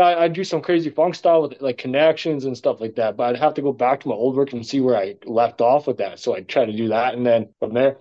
I, 0.00 0.22
would 0.22 0.32
do 0.32 0.44
some 0.44 0.62
crazy 0.62 0.90
funk 0.90 1.14
style 1.14 1.42
with 1.42 1.60
like 1.60 1.78
connections 1.78 2.44
and 2.44 2.56
stuff 2.56 2.80
like 2.80 2.96
that. 2.96 3.16
But 3.16 3.30
I'd 3.30 3.40
have 3.40 3.54
to 3.54 3.62
go 3.62 3.72
back 3.72 4.00
to 4.00 4.08
my 4.08 4.14
old 4.14 4.36
work 4.36 4.52
and 4.52 4.66
see 4.66 4.80
where 4.80 4.96
I 4.96 5.16
left 5.24 5.60
off 5.60 5.86
with 5.86 5.98
that. 5.98 6.18
So 6.18 6.34
I'd 6.34 6.48
try 6.48 6.64
to 6.64 6.72
do 6.72 6.88
that, 6.88 7.14
and 7.14 7.26
then 7.26 7.50
from 7.58 7.74
there, 7.74 7.98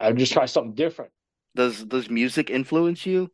I'd 0.00 0.16
just 0.18 0.32
try 0.32 0.46
something 0.46 0.74
different. 0.74 1.10
Does 1.54 1.84
does 1.84 2.08
music 2.08 2.50
influence 2.50 3.04
you? 3.06 3.30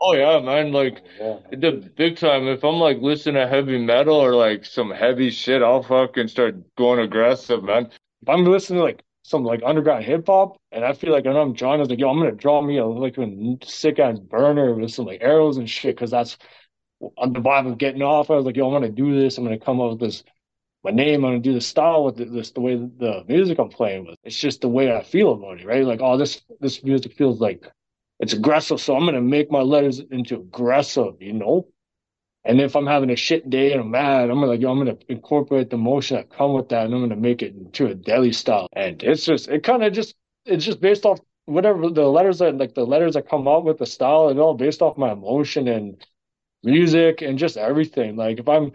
Oh 0.00 0.14
yeah, 0.14 0.40
man. 0.40 0.72
Like 0.72 1.02
oh, 1.20 1.42
Yeah. 1.50 1.58
the 1.58 1.72
big 1.96 2.16
time. 2.16 2.46
If 2.48 2.64
I'm 2.64 2.76
like 2.76 2.98
listening 3.00 3.36
to 3.36 3.46
heavy 3.48 3.78
metal 3.78 4.16
or 4.16 4.34
like 4.34 4.64
some 4.64 4.90
heavy 4.90 5.30
shit, 5.30 5.62
I'll 5.62 5.82
fucking 5.82 6.28
start 6.28 6.56
going 6.76 7.00
aggressive, 7.00 7.62
man. 7.64 7.86
If 8.22 8.28
I'm 8.28 8.44
listening 8.44 8.80
to 8.80 8.84
like 8.84 9.02
some 9.22 9.44
like 9.44 9.62
underground 9.64 10.04
hip 10.04 10.26
hop, 10.26 10.56
and 10.70 10.84
I 10.84 10.92
feel 10.92 11.12
like 11.12 11.26
I 11.26 11.32
know 11.32 11.40
I'm 11.40 11.54
John, 11.54 11.74
I 11.74 11.78
was 11.78 11.88
like, 11.88 11.98
yo, 11.98 12.10
I'm 12.10 12.18
gonna 12.18 12.32
draw 12.32 12.60
me 12.60 12.76
a 12.78 12.84
like 12.86 13.16
a 13.18 13.56
sick 13.64 13.98
ass 13.98 14.18
burner 14.18 14.74
with 14.74 14.92
some 14.92 15.06
like 15.06 15.22
arrows 15.22 15.56
and 15.56 15.68
shit, 15.68 15.96
because 15.96 16.10
that's 16.10 16.36
on 17.16 17.32
the 17.32 17.40
vibe 17.40 17.70
of 17.70 17.78
getting 17.78 18.02
off. 18.02 18.30
I 18.30 18.34
was 18.34 18.44
like, 18.44 18.56
yo, 18.56 18.66
I'm 18.66 18.72
gonna 18.72 18.90
do 18.90 19.18
this. 19.18 19.38
I'm 19.38 19.44
gonna 19.44 19.58
come 19.58 19.80
up 19.80 19.90
with 19.90 20.00
this 20.00 20.24
my 20.84 20.90
name. 20.90 21.24
I'm 21.24 21.32
gonna 21.32 21.40
do 21.40 21.52
the 21.54 21.60
style 21.60 22.04
with 22.04 22.16
this, 22.16 22.52
the 22.52 22.60
way 22.60 22.76
the 22.76 23.24
music 23.28 23.58
I'm 23.58 23.68
playing 23.68 24.06
with. 24.06 24.16
It's 24.22 24.38
just 24.38 24.60
the 24.60 24.68
way 24.68 24.94
I 24.94 25.02
feel 25.02 25.32
about 25.32 25.60
it, 25.60 25.66
right? 25.66 25.84
Like, 25.84 26.00
oh, 26.02 26.16
this 26.16 26.42
this 26.60 26.82
music 26.84 27.14
feels 27.14 27.40
like 27.40 27.70
it's 28.20 28.32
aggressive, 28.32 28.80
so 28.80 28.96
I'm 28.96 29.04
gonna 29.04 29.20
make 29.20 29.50
my 29.50 29.60
letters 29.60 30.00
into 30.00 30.36
aggressive, 30.36 31.20
you 31.20 31.32
know. 31.32 31.68
And 32.44 32.60
if 32.60 32.76
I'm 32.76 32.86
having 32.86 33.10
a 33.10 33.16
shit 33.16 33.50
day 33.50 33.72
and 33.72 33.80
I'm 33.80 33.90
mad, 33.90 34.30
I'm 34.30 34.40
like, 34.40 34.60
yo, 34.60 34.70
I'm 34.70 34.78
gonna 34.78 34.96
incorporate 35.08 35.68
the 35.68 35.76
motion 35.76 36.16
that 36.16 36.30
come 36.30 36.52
with 36.52 36.68
that, 36.68 36.86
and 36.86 36.94
I'm 36.94 37.00
gonna 37.00 37.16
make 37.16 37.42
it 37.42 37.54
into 37.54 37.86
a 37.88 37.94
deli 37.94 38.32
style. 38.32 38.68
And 38.72 39.02
it's 39.02 39.24
just, 39.24 39.48
it 39.48 39.64
kind 39.64 39.82
of 39.82 39.92
just, 39.92 40.14
it's 40.44 40.64
just 40.64 40.80
based 40.80 41.04
off 41.04 41.18
whatever 41.46 41.90
the 41.90 42.04
letters 42.04 42.38
that, 42.38 42.56
like 42.56 42.74
the 42.74 42.86
letters 42.86 43.14
that 43.14 43.28
come 43.28 43.48
out 43.48 43.64
with 43.64 43.78
the 43.78 43.86
style, 43.86 44.28
and 44.28 44.38
all 44.38 44.54
based 44.54 44.82
off 44.82 44.96
my 44.96 45.10
emotion 45.10 45.66
and 45.66 46.06
music 46.62 47.22
and 47.22 47.38
just 47.38 47.56
everything. 47.56 48.16
Like 48.16 48.38
if 48.38 48.48
I'm 48.48 48.72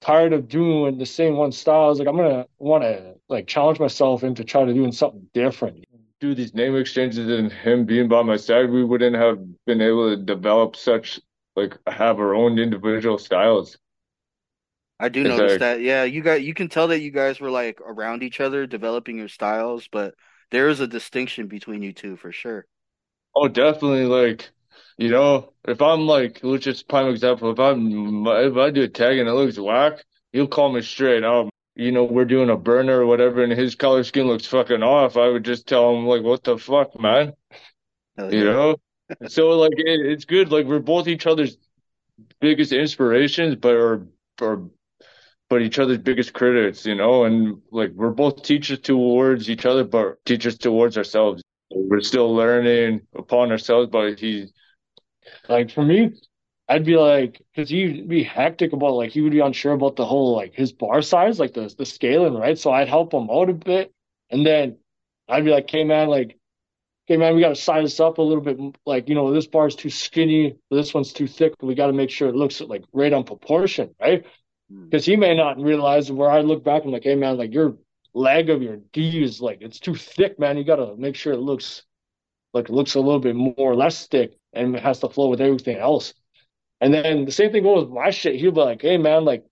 tired 0.00 0.32
of 0.32 0.48
doing 0.48 0.98
the 0.98 1.06
same 1.06 1.36
one 1.36 1.52
style. 1.52 1.84
I 1.84 1.88
was 1.88 1.98
like, 1.98 2.08
I'm 2.08 2.16
gonna 2.16 2.46
want 2.58 2.84
to 2.84 3.14
like 3.28 3.46
challenge 3.46 3.80
myself 3.80 4.22
into 4.22 4.44
try 4.44 4.64
to 4.64 4.72
doing 4.72 4.92
something 4.92 5.26
different. 5.34 5.84
Do 6.20 6.34
these 6.34 6.54
name 6.54 6.76
exchanges 6.76 7.28
and 7.28 7.52
him 7.52 7.84
being 7.84 8.08
by 8.08 8.22
my 8.22 8.36
side, 8.36 8.70
we 8.70 8.84
wouldn't 8.84 9.16
have 9.16 9.38
been 9.66 9.80
able 9.80 10.10
to 10.10 10.22
develop 10.22 10.76
such 10.76 11.20
like 11.56 11.76
have 11.86 12.18
our 12.18 12.34
own 12.34 12.58
individual 12.58 13.18
styles. 13.18 13.76
I 15.00 15.08
do 15.08 15.20
It's 15.20 15.28
notice 15.28 15.52
like- 15.52 15.60
that. 15.60 15.80
Yeah, 15.80 16.04
you 16.04 16.22
got 16.22 16.42
you 16.42 16.54
can 16.54 16.68
tell 16.68 16.88
that 16.88 17.00
you 17.00 17.10
guys 17.10 17.40
were 17.40 17.50
like 17.50 17.80
around 17.80 18.22
each 18.22 18.40
other, 18.40 18.66
developing 18.66 19.18
your 19.18 19.28
styles, 19.28 19.88
but 19.90 20.14
there 20.50 20.68
is 20.68 20.80
a 20.80 20.86
distinction 20.88 21.46
between 21.46 21.82
you 21.82 21.92
two 21.92 22.16
for 22.16 22.32
sure. 22.32 22.66
Oh, 23.34 23.46
definitely. 23.46 24.06
Like, 24.06 24.50
you 24.98 25.10
know, 25.10 25.52
if 25.66 25.80
I'm 25.80 26.06
like, 26.06 26.40
let's 26.42 26.64
just 26.64 26.88
prime 26.88 27.08
example. 27.08 27.52
If 27.52 27.58
I'm 27.60 28.26
if 28.26 28.56
I 28.56 28.70
do 28.70 28.82
a 28.82 28.88
tag 28.88 29.18
and 29.18 29.28
it 29.28 29.32
looks 29.32 29.58
whack, 29.58 30.04
he'll 30.32 30.48
call 30.48 30.72
me 30.72 30.82
straight 30.82 31.24
up. 31.24 31.48
You 31.76 31.92
know, 31.92 32.04
we're 32.04 32.24
doing 32.24 32.50
a 32.50 32.56
burner 32.56 33.00
or 33.02 33.06
whatever, 33.06 33.42
and 33.44 33.52
his 33.52 33.76
color 33.76 34.02
scheme 34.04 34.26
looks 34.26 34.46
fucking 34.46 34.82
off. 34.82 35.16
I 35.16 35.28
would 35.28 35.44
just 35.44 35.68
tell 35.68 35.94
him 35.96 36.06
like, 36.06 36.22
what 36.22 36.42
the 36.44 36.58
fuck, 36.58 37.00
man? 37.00 37.34
Hell 38.16 38.32
You 38.32 38.44
yeah. 38.44 38.52
know? 38.52 38.76
So 39.28 39.50
like, 39.58 39.72
it, 39.72 40.00
it's 40.06 40.26
good. 40.26 40.52
Like, 40.52 40.66
we're 40.66 40.80
both 40.80 41.08
each 41.08 41.26
other's 41.26 41.56
biggest 42.40 42.72
inspirations, 42.72 43.56
but 43.56 43.74
are 43.74 44.06
or 44.40 44.70
but 45.48 45.62
each 45.62 45.78
other's 45.78 45.98
biggest 45.98 46.32
critics. 46.32 46.86
You 46.86 46.94
know, 46.94 47.24
and 47.24 47.62
like 47.70 47.92
we're 47.92 48.10
both 48.10 48.42
teachers 48.42 48.80
towards 48.80 49.50
each 49.50 49.66
other, 49.66 49.84
but 49.84 50.24
teachers 50.24 50.58
towards 50.58 50.98
ourselves. 50.98 51.42
We're 51.70 52.00
still 52.00 52.34
learning 52.34 53.02
upon 53.16 53.50
ourselves, 53.52 53.90
but 53.90 54.18
he's 54.18 54.52
Like 55.48 55.70
for 55.70 55.84
me, 55.84 56.12
I'd 56.68 56.84
be 56.84 56.96
like, 56.96 57.40
because 57.54 57.70
he'd 57.70 58.08
be 58.08 58.22
hectic 58.22 58.72
about 58.72 58.94
like 58.94 59.10
he 59.10 59.22
would 59.22 59.32
be 59.32 59.40
unsure 59.40 59.72
about 59.72 59.96
the 59.96 60.04
whole 60.04 60.36
like 60.36 60.54
his 60.54 60.72
bar 60.72 61.00
size, 61.00 61.40
like 61.40 61.54
the 61.54 61.72
the 61.76 61.86
scaling, 61.86 62.34
right? 62.34 62.58
So 62.58 62.70
I'd 62.70 62.88
help 62.88 63.12
him 63.14 63.30
out 63.30 63.48
a 63.48 63.54
bit, 63.54 63.92
and 64.30 64.44
then 64.44 64.76
I'd 65.28 65.44
be 65.44 65.50
like, 65.50 65.70
hey 65.70 65.84
man, 65.84 66.08
like, 66.08 66.38
hey 67.06 67.16
man, 67.16 67.34
we 67.34 67.40
got 67.40 67.50
to 67.50 67.56
size 67.56 67.84
this 67.84 68.00
up 68.00 68.18
a 68.18 68.22
little 68.22 68.42
bit. 68.42 68.58
Like, 68.84 69.08
you 69.08 69.14
know, 69.14 69.32
this 69.32 69.46
bar 69.46 69.66
is 69.66 69.76
too 69.76 69.90
skinny, 69.90 70.56
this 70.70 70.92
one's 70.92 71.12
too 71.12 71.26
thick. 71.26 71.54
We 71.62 71.74
got 71.74 71.86
to 71.86 71.94
make 71.94 72.10
sure 72.10 72.28
it 72.28 72.34
looks 72.34 72.60
like 72.60 72.84
right 72.92 73.12
on 73.12 73.24
proportion, 73.24 73.94
right? 74.00 74.26
Hmm. 74.70 74.84
Because 74.84 75.06
he 75.06 75.16
may 75.16 75.34
not 75.34 75.58
realize 75.58 76.12
where 76.12 76.30
I 76.30 76.40
look 76.40 76.64
back 76.64 76.82
and 76.82 76.92
like, 76.92 77.04
hey 77.04 77.14
man, 77.14 77.38
like 77.38 77.54
your 77.54 77.78
leg 78.12 78.50
of 78.50 78.62
your 78.62 78.78
D 78.92 79.22
is 79.22 79.40
like 79.40 79.58
it's 79.62 79.80
too 79.80 79.94
thick, 79.94 80.38
man. 80.38 80.58
You 80.58 80.64
got 80.64 80.76
to 80.76 80.96
make 80.96 81.14
sure 81.14 81.32
it 81.32 81.40
looks 81.40 81.84
like 82.52 82.68
it 82.68 82.72
looks 82.72 82.94
a 82.94 83.00
little 83.00 83.20
bit 83.20 83.36
more 83.36 83.54
or 83.56 83.74
less 83.74 84.06
thick 84.06 84.38
and 84.58 84.76
it 84.76 84.82
has 84.82 85.00
to 85.00 85.08
flow 85.08 85.28
with 85.28 85.40
everything 85.40 85.78
else. 85.78 86.14
And 86.80 86.92
then 86.94 87.24
the 87.24 87.32
same 87.32 87.50
thing 87.50 87.64
goes 87.64 87.84
with 87.84 87.92
my 87.92 88.10
shit. 88.10 88.36
He'll 88.36 88.52
be 88.52 88.60
like, 88.60 88.82
hey 88.82 88.98
man, 88.98 89.24
like 89.24 89.44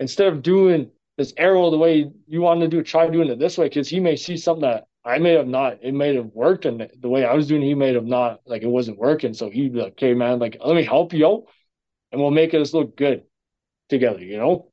instead 0.00 0.28
of 0.28 0.42
doing 0.42 0.90
this 1.16 1.32
arrow 1.36 1.70
the 1.70 1.78
way 1.78 2.10
you 2.26 2.40
want 2.40 2.60
to 2.60 2.68
do 2.68 2.82
try 2.82 3.08
doing 3.08 3.28
it 3.28 3.38
this 3.38 3.58
way. 3.58 3.68
Cause 3.68 3.88
he 3.88 4.00
may 4.00 4.16
see 4.16 4.36
something 4.36 4.62
that 4.62 4.84
I 5.04 5.18
may 5.18 5.32
have 5.32 5.48
not, 5.48 5.78
it 5.82 5.92
may 5.92 6.14
have 6.14 6.26
worked. 6.26 6.64
And 6.64 6.88
the 7.00 7.08
way 7.08 7.24
I 7.24 7.34
was 7.34 7.48
doing, 7.48 7.62
he 7.62 7.74
may 7.74 7.94
have 7.94 8.04
not, 8.04 8.40
like 8.46 8.62
it 8.62 8.68
wasn't 8.68 8.98
working. 8.98 9.34
So 9.34 9.50
he'd 9.50 9.72
be 9.72 9.80
like, 9.80 9.92
okay, 9.92 10.14
man, 10.14 10.38
like 10.38 10.58
let 10.64 10.76
me 10.76 10.84
help 10.84 11.12
you 11.12 11.26
out 11.26 11.44
and 12.12 12.20
we'll 12.20 12.30
make 12.30 12.52
this 12.52 12.74
look 12.74 12.96
good 12.96 13.24
together, 13.88 14.20
you 14.22 14.36
know? 14.36 14.70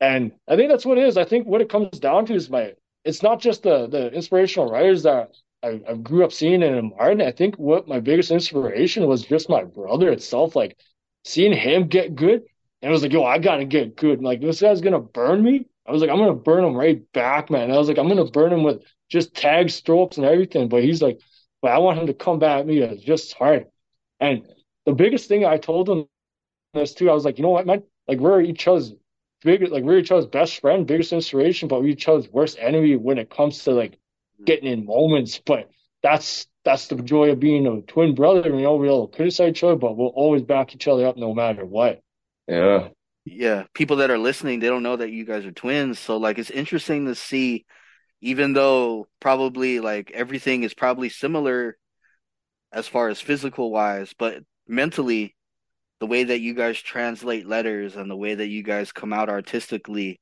And 0.00 0.32
I 0.46 0.56
think 0.56 0.70
that's 0.70 0.84
what 0.84 0.98
it 0.98 1.04
is. 1.04 1.16
I 1.16 1.24
think 1.24 1.46
what 1.46 1.60
it 1.60 1.70
comes 1.70 1.98
down 1.98 2.26
to 2.26 2.34
is 2.34 2.50
my 2.50 2.72
it's 3.04 3.22
not 3.22 3.40
just 3.40 3.62
the 3.62 3.86
the 3.86 4.12
inspirational 4.12 4.70
writers 4.70 5.04
that 5.04 5.30
I, 5.66 5.80
I 5.88 5.94
grew 5.94 6.24
up 6.24 6.32
seeing 6.32 6.62
and 6.62 6.76
admiring. 6.76 7.20
I 7.20 7.32
think 7.32 7.56
what 7.56 7.88
my 7.88 8.00
biggest 8.00 8.30
inspiration 8.30 9.06
was 9.06 9.22
just 9.24 9.48
my 9.48 9.64
brother 9.64 10.10
itself, 10.10 10.54
like 10.54 10.78
seeing 11.24 11.52
him 11.52 11.88
get 11.88 12.14
good. 12.14 12.42
And 12.82 12.90
I 12.90 12.92
was 12.92 13.02
like, 13.02 13.12
yo, 13.12 13.24
I 13.24 13.38
gotta 13.38 13.64
get 13.64 13.96
good. 13.96 14.22
Like 14.22 14.40
this 14.40 14.60
guy's 14.60 14.80
gonna 14.80 15.00
burn 15.00 15.42
me. 15.42 15.66
I 15.86 15.92
was 15.92 16.00
like, 16.00 16.10
I'm 16.10 16.18
gonna 16.18 16.34
burn 16.34 16.64
him 16.64 16.74
right 16.74 17.00
back, 17.12 17.50
man. 17.50 17.70
I 17.70 17.78
was 17.78 17.88
like, 17.88 17.98
I'm 17.98 18.08
gonna 18.08 18.30
burn 18.30 18.52
him 18.52 18.62
with 18.62 18.82
just 19.08 19.34
tag 19.34 19.70
strokes, 19.70 20.16
and 20.16 20.26
everything. 20.26 20.68
But 20.68 20.82
he's 20.82 21.02
like, 21.02 21.20
but 21.62 21.72
I 21.72 21.78
want 21.78 21.98
him 21.98 22.06
to 22.06 22.14
come 22.14 22.38
back 22.38 22.60
at 22.60 22.66
me 22.66 22.82
as 22.82 23.00
just 23.00 23.34
hard. 23.34 23.66
And 24.20 24.46
the 24.84 24.92
biggest 24.92 25.28
thing 25.28 25.44
I 25.44 25.58
told 25.58 25.88
him 25.88 26.06
this 26.74 26.94
too, 26.94 27.10
I 27.10 27.14
was 27.14 27.24
like, 27.24 27.38
you 27.38 27.42
know 27.42 27.50
what, 27.50 27.66
man? 27.66 27.82
Like 28.06 28.18
we're 28.18 28.40
each 28.40 28.68
other's 28.68 28.92
big, 29.42 29.62
like 29.68 29.84
we're 29.84 29.98
each 29.98 30.12
other's 30.12 30.26
best 30.26 30.60
friend, 30.60 30.86
biggest 30.86 31.12
inspiration, 31.12 31.68
but 31.68 31.80
we're 31.80 31.88
each 31.88 32.08
other's 32.08 32.28
worst 32.28 32.58
enemy 32.60 32.96
when 32.96 33.18
it 33.18 33.30
comes 33.30 33.64
to 33.64 33.72
like 33.72 33.98
getting 34.44 34.70
in 34.70 34.84
moments. 34.86 35.40
But 35.44 35.70
that's 36.02 36.46
that's 36.64 36.88
the 36.88 36.96
joy 36.96 37.30
of 37.30 37.40
being 37.40 37.66
a 37.66 37.80
twin 37.82 38.14
brother. 38.14 38.48
You 38.48 38.62
know, 38.62 38.76
we'll 38.76 39.08
criticize 39.08 39.50
each 39.50 39.64
other, 39.64 39.76
but 39.76 39.96
we'll 39.96 40.08
always 40.08 40.42
back 40.42 40.74
each 40.74 40.88
other 40.88 41.06
up 41.06 41.16
no 41.16 41.34
matter 41.34 41.64
what. 41.64 42.00
Yeah. 42.48 42.88
Yeah, 43.28 43.64
people 43.74 43.96
that 43.96 44.10
are 44.12 44.18
listening, 44.18 44.60
they 44.60 44.68
don't 44.68 44.84
know 44.84 44.94
that 44.94 45.10
you 45.10 45.24
guys 45.24 45.44
are 45.44 45.52
twins. 45.52 45.98
So 45.98 46.16
like 46.16 46.38
it's 46.38 46.50
interesting 46.50 47.06
to 47.06 47.16
see 47.16 47.66
even 48.20 48.52
though 48.52 49.06
probably 49.20 49.80
like 49.80 50.10
everything 50.12 50.62
is 50.62 50.74
probably 50.74 51.08
similar 51.08 51.76
as 52.72 52.86
far 52.86 53.08
as 53.08 53.20
physical 53.20 53.70
wise, 53.70 54.14
but 54.18 54.42
mentally 54.66 55.34
the 56.00 56.06
way 56.06 56.24
that 56.24 56.40
you 56.40 56.54
guys 56.54 56.80
translate 56.80 57.46
letters 57.46 57.96
and 57.96 58.10
the 58.10 58.16
way 58.16 58.34
that 58.34 58.48
you 58.48 58.62
guys 58.62 58.92
come 58.92 59.12
out 59.12 59.28
artistically, 59.28 60.20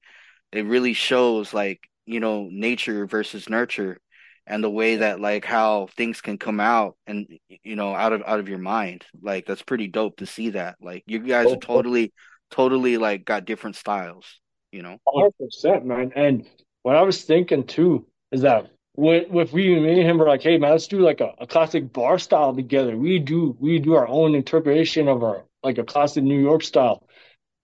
it 0.52 0.64
really 0.64 0.92
shows 0.92 1.52
like, 1.52 1.80
you 2.06 2.20
know, 2.20 2.48
nature 2.50 3.06
versus 3.06 3.48
nurture 3.48 3.98
and 4.46 4.62
the 4.62 4.70
way 4.70 4.96
that 4.96 5.20
like 5.20 5.44
how 5.44 5.88
things 5.96 6.20
can 6.20 6.38
come 6.38 6.60
out 6.60 6.96
and 7.06 7.26
you 7.62 7.76
know 7.76 7.94
out 7.94 8.12
of 8.12 8.22
out 8.26 8.40
of 8.40 8.48
your 8.48 8.58
mind. 8.58 9.04
Like 9.22 9.46
that's 9.46 9.62
pretty 9.62 9.88
dope 9.88 10.16
to 10.18 10.26
see 10.26 10.50
that. 10.50 10.76
Like 10.80 11.04
you 11.06 11.20
guys 11.20 11.46
oh, 11.48 11.54
are 11.54 11.58
totally 11.58 12.12
totally 12.50 12.98
like 12.98 13.24
got 13.24 13.44
different 13.44 13.76
styles, 13.76 14.40
you 14.72 14.82
know. 14.82 14.98
Hundred 15.08 15.32
percent, 15.38 15.86
man. 15.86 16.12
And 16.14 16.46
what 16.82 16.96
I 16.96 17.02
was 17.02 17.22
thinking 17.22 17.64
too 17.64 18.06
is 18.32 18.42
that 18.42 18.70
with 18.96 19.28
with 19.30 19.52
we 19.52 19.80
me 19.80 20.00
and 20.00 20.08
him 20.08 20.18
were 20.18 20.28
like, 20.28 20.42
hey 20.42 20.58
man, 20.58 20.72
let's 20.72 20.86
do 20.86 21.00
like 21.00 21.20
a, 21.20 21.32
a 21.38 21.46
classic 21.46 21.92
bar 21.92 22.18
style 22.18 22.54
together. 22.54 22.96
We 22.96 23.18
do 23.18 23.56
we 23.58 23.78
do 23.78 23.94
our 23.94 24.06
own 24.06 24.34
interpretation 24.34 25.08
of 25.08 25.22
our 25.22 25.44
like 25.62 25.78
a 25.78 25.84
classic 25.84 26.22
New 26.22 26.40
York 26.40 26.62
style, 26.62 27.06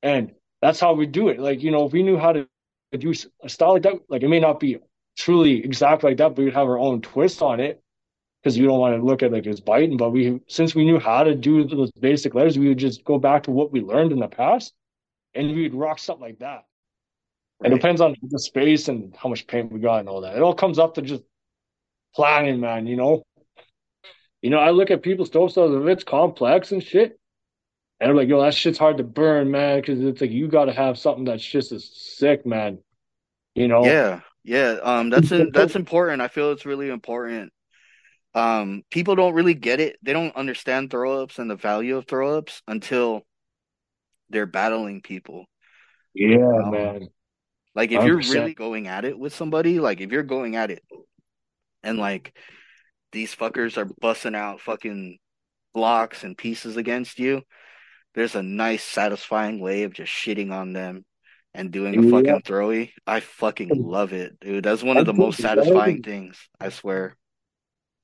and 0.02 0.32
that's 0.62 0.80
how 0.80 0.94
we 0.94 1.06
do 1.06 1.28
it. 1.28 1.38
Like 1.38 1.62
you 1.62 1.70
know, 1.70 1.86
if 1.86 1.92
we 1.92 2.02
knew 2.02 2.16
how 2.16 2.32
to 2.32 2.48
do 2.92 3.12
a 3.42 3.48
style 3.48 3.74
like 3.74 3.82
that, 3.82 3.94
like 4.08 4.22
it 4.22 4.28
may 4.28 4.40
not 4.40 4.58
be 4.58 4.78
truly 5.16 5.64
exact 5.64 6.02
like 6.02 6.18
that, 6.18 6.34
but 6.34 6.44
we'd 6.44 6.54
have 6.54 6.66
our 6.66 6.78
own 6.78 7.00
twist 7.02 7.42
on 7.42 7.60
it 7.60 7.82
because 8.42 8.56
you 8.56 8.66
don't 8.66 8.78
want 8.78 8.96
to 8.96 9.04
look 9.04 9.22
at 9.22 9.32
like 9.32 9.46
it's 9.46 9.60
biting. 9.60 9.96
But 9.96 10.10
we 10.10 10.40
since 10.48 10.74
we 10.74 10.84
knew 10.84 10.98
how 10.98 11.24
to 11.24 11.34
do 11.34 11.64
those 11.64 11.90
basic 11.92 12.34
letters, 12.34 12.58
we 12.58 12.68
would 12.68 12.78
just 12.78 13.04
go 13.04 13.18
back 13.18 13.44
to 13.44 13.50
what 13.50 13.72
we 13.72 13.80
learned 13.80 14.12
in 14.12 14.18
the 14.18 14.28
past, 14.28 14.72
and 15.34 15.54
we'd 15.54 15.74
rock 15.74 15.98
something 15.98 16.26
like 16.26 16.38
that. 16.38 16.64
Right. 17.60 17.72
It 17.72 17.74
depends 17.74 18.00
on 18.00 18.16
the 18.22 18.38
space 18.38 18.88
and 18.88 19.14
how 19.16 19.28
much 19.28 19.46
paint 19.46 19.70
we 19.70 19.80
got 19.80 20.00
and 20.00 20.08
all 20.08 20.22
that. 20.22 20.36
It 20.36 20.42
all 20.42 20.54
comes 20.54 20.78
up 20.78 20.94
to 20.94 21.02
just 21.02 21.22
planning, 22.14 22.60
man. 22.60 22.86
You 22.86 22.96
know, 22.96 23.22
you 24.40 24.50
know. 24.50 24.58
I 24.58 24.70
look 24.70 24.90
at 24.90 25.02
people's 25.02 25.28
stove 25.28 25.50
styles 25.50 25.74
if 25.74 25.88
it's 25.88 26.04
complex 26.04 26.72
and 26.72 26.82
shit, 26.82 27.18
and 28.00 28.10
I'm 28.10 28.16
like, 28.16 28.28
yo, 28.28 28.40
that 28.40 28.54
shit's 28.54 28.78
hard 28.78 28.96
to 28.96 29.04
burn, 29.04 29.50
man, 29.50 29.80
because 29.80 30.00
it's 30.00 30.22
like 30.22 30.30
you 30.30 30.48
got 30.48 30.64
to 30.66 30.72
have 30.72 30.98
something 30.98 31.24
that's 31.24 31.44
just 31.44 31.70
as 31.72 31.90
sick, 31.92 32.46
man. 32.46 32.78
You 33.54 33.68
know? 33.68 33.84
Yeah, 33.84 34.20
yeah. 34.44 34.78
Um, 34.82 35.10
that's 35.10 35.32
in, 35.32 35.50
that's 35.52 35.76
important. 35.76 36.22
I 36.22 36.28
feel 36.28 36.52
it's 36.52 36.66
really 36.66 36.88
important. 36.88 37.52
Um, 38.34 38.82
people 38.90 39.16
don't 39.16 39.34
really 39.34 39.54
get 39.54 39.80
it. 39.80 39.96
They 40.02 40.12
don't 40.12 40.36
understand 40.36 40.90
throw 40.90 41.22
ups 41.22 41.38
and 41.38 41.50
the 41.50 41.56
value 41.56 41.96
of 41.96 42.06
throw 42.06 42.38
ups 42.38 42.62
until 42.68 43.22
they're 44.28 44.46
battling 44.46 45.02
people. 45.02 45.46
Yeah, 46.14 46.60
um, 46.64 46.70
man. 46.70 47.08
Like 47.74 47.92
if 47.92 48.04
you 48.04 48.14
are 48.14 48.16
really 48.16 48.54
going 48.54 48.88
at 48.88 49.04
it 49.04 49.18
with 49.18 49.34
somebody, 49.34 49.78
like 49.78 50.00
if 50.00 50.10
you're 50.10 50.22
going 50.22 50.56
at 50.56 50.70
it 50.70 50.82
and 51.82 51.98
like 51.98 52.36
these 53.12 53.34
fuckers 53.34 53.76
are 53.76 53.88
busting 54.00 54.34
out 54.34 54.60
fucking 54.60 55.18
blocks 55.72 56.24
and 56.24 56.36
pieces 56.36 56.76
against 56.76 57.18
you, 57.18 57.42
there's 58.14 58.34
a 58.34 58.42
nice 58.42 58.82
satisfying 58.82 59.60
way 59.60 59.84
of 59.84 59.92
just 59.92 60.12
shitting 60.12 60.52
on 60.52 60.72
them 60.72 61.04
and 61.54 61.70
doing 61.70 61.98
a 61.98 62.10
fucking 62.10 62.26
yeah. 62.26 62.38
throwy. 62.38 62.90
I 63.06 63.20
fucking 63.20 63.70
love 63.74 64.12
it, 64.12 64.38
dude. 64.40 64.64
That's 64.64 64.82
one 64.82 64.96
of 64.96 65.06
the 65.06 65.14
most 65.14 65.40
satisfying 65.40 66.02
things, 66.02 66.36
I 66.60 66.68
swear. 66.70 67.16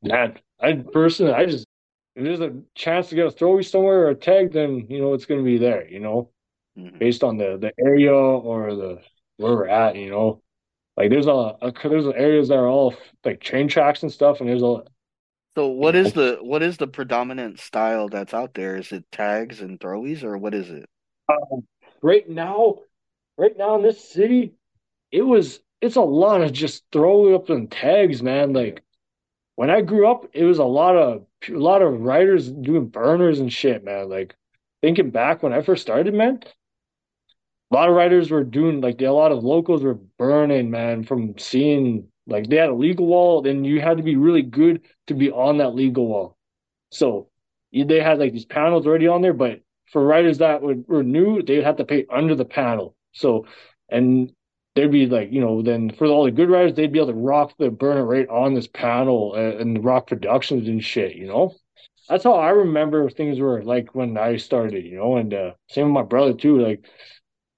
Man, 0.03 0.38
I 0.61 0.85
personally 0.93 1.33
I 1.33 1.47
just 1.47 1.67
if 2.15 2.25
there's 2.25 2.41
a 2.41 2.55
chance 2.75 3.09
to 3.09 3.15
get 3.15 3.26
a 3.26 3.31
throwy 3.31 3.65
somewhere 3.65 4.07
or 4.07 4.11
a 4.11 4.15
tag, 4.15 4.53
then 4.53 4.87
you 4.88 5.00
know 5.00 5.15
it's 5.15 5.26
gonna 5.26 5.43
be 5.43 5.59
there, 5.59 5.87
you 5.88 6.00
know. 6.00 6.31
Mm-hmm. 6.79 6.99
Based 6.99 7.23
on 7.23 7.37
the 7.37 7.59
the 7.59 7.73
area 7.79 8.12
or 8.12 8.75
the 8.75 9.00
where 9.37 9.53
we're 9.53 9.69
at, 9.69 9.97
you 9.97 10.11
know. 10.11 10.43
Like 10.97 11.11
there's 11.11 11.26
a, 11.26 11.57
a 11.61 11.73
there's 11.85 12.07
areas 12.07 12.49
that 12.49 12.57
are 12.57 12.69
all 12.69 12.95
like 13.25 13.41
train 13.41 13.69
tracks 13.69 14.03
and 14.03 14.11
stuff, 14.11 14.41
and 14.41 14.49
there's 14.49 14.62
a. 14.62 14.83
So 15.57 15.69
what 15.69 15.95
is 15.95 16.15
the 16.15 16.38
what 16.43 16.62
is 16.62 16.79
the 16.79 16.87
predominant 16.87 17.61
style 17.61 18.09
that's 18.09 18.33
out 18.33 18.55
there? 18.55 18.76
Is 18.76 18.93
it 18.93 19.05
tags 19.12 19.61
and 19.61 19.79
throwies, 19.79 20.25
or 20.25 20.38
what 20.38 20.55
is 20.55 20.71
it? 20.71 20.87
Um, 21.29 21.67
right 22.03 22.26
now, 22.29 22.76
right 23.37 23.57
now 23.57 23.76
in 23.76 23.83
this 23.83 24.02
city, 24.02 24.55
it 25.11 25.23
was 25.23 25.61
it's 25.81 25.97
a 25.97 26.00
lot 26.02 26.43
of 26.43 26.52
just 26.52 26.85
throwing 26.93 27.35
up 27.35 27.50
and 27.50 27.71
tags, 27.71 28.23
man. 28.23 28.52
Like 28.52 28.83
when 29.57 29.71
I 29.71 29.81
grew 29.83 30.09
up, 30.11 30.26
it 30.33 30.45
was 30.45 30.59
a 30.59 30.64
lot 30.64 30.97
of 30.97 31.26
a 31.49 31.52
lot 31.52 31.83
of 31.83 32.00
writers 32.00 32.50
doing 32.50 32.87
burners 32.87 33.40
and 33.40 33.52
shit, 33.52 33.85
man. 33.85 34.09
Like 34.09 34.35
thinking 34.83 35.11
back 35.11 35.43
when 35.43 35.52
I 35.52 35.62
first 35.62 35.83
started, 35.83 36.14
man, 36.14 36.40
a 37.71 37.75
lot 37.75 37.88
of 37.88 37.95
writers 37.95 38.31
were 38.31 38.45
doing 38.45 38.81
like 38.81 39.00
a 39.00 39.11
lot 39.11 39.33
of 39.33 39.45
locals 39.45 39.83
were 39.83 39.99
burning, 40.19 40.71
man, 40.71 41.05
from 41.05 41.38
seeing 41.38 42.09
like 42.26 42.49
they 42.49 42.57
had 42.57 42.71
a 42.71 42.75
legal 42.75 43.07
wall, 43.07 43.43
then 43.43 43.64
you 43.64 43.81
had 43.81 43.99
to 43.99 44.02
be 44.02 44.16
really 44.16 44.43
good 44.43 44.83
to 45.07 45.14
be 45.14 45.31
on 45.31 45.59
that 45.59 45.75
legal 45.75 46.07
wall. 46.09 46.37
So 46.90 47.28
they 47.73 48.00
had 48.00 48.19
like 48.19 48.33
these 48.33 48.45
panels 48.45 48.87
already 48.87 49.07
on 49.07 49.23
there, 49.23 49.35
but 49.35 49.61
for 49.93 50.05
writers 50.05 50.38
that 50.38 50.62
were, 50.62 50.75
were 50.88 51.05
new, 51.05 51.43
they'd 51.43 51.62
have 51.62 51.76
to 51.76 51.85
pay 51.85 52.07
under 52.11 52.35
the 52.35 52.45
panel. 52.45 52.96
So, 53.16 53.46
and 53.88 54.32
they'd 54.75 54.90
be 54.90 55.06
like, 55.06 55.32
you 55.32 55.40
know, 55.40 55.62
then 55.62 55.90
for 55.90 56.06
all 56.06 56.25
the 56.25 56.30
good 56.30 56.50
riders, 56.50 56.75
they'd 56.75 56.92
be 56.92 56.99
able 56.99 57.12
to 57.12 57.14
rock 57.14 57.54
the 57.58 57.70
burner 57.70 58.04
right 58.04 58.28
on 58.28 58.54
this 58.54 58.68
panel 58.68 59.35
and, 59.35 59.54
and 59.54 59.85
rock 59.85 60.06
productions 60.06 60.68
and 60.68 60.85
shit, 60.85 61.16
you 61.16 61.26
know? 61.26 61.54
That's 62.08 62.25
how 62.25 62.35
I 62.35 62.50
remember 62.50 63.08
things 63.11 63.40
were 63.40 63.62
like 63.64 63.94
when 63.94 64.16
I 64.16 64.37
started, 64.37 64.85
you 64.85 64.99
know, 64.99 65.16
and 65.16 65.35
uh, 65.35 65.52
same 65.68 65.87
with 65.87 65.94
my 65.94 66.02
brother 66.02 66.35
too. 66.35 66.61
Like 66.61 66.87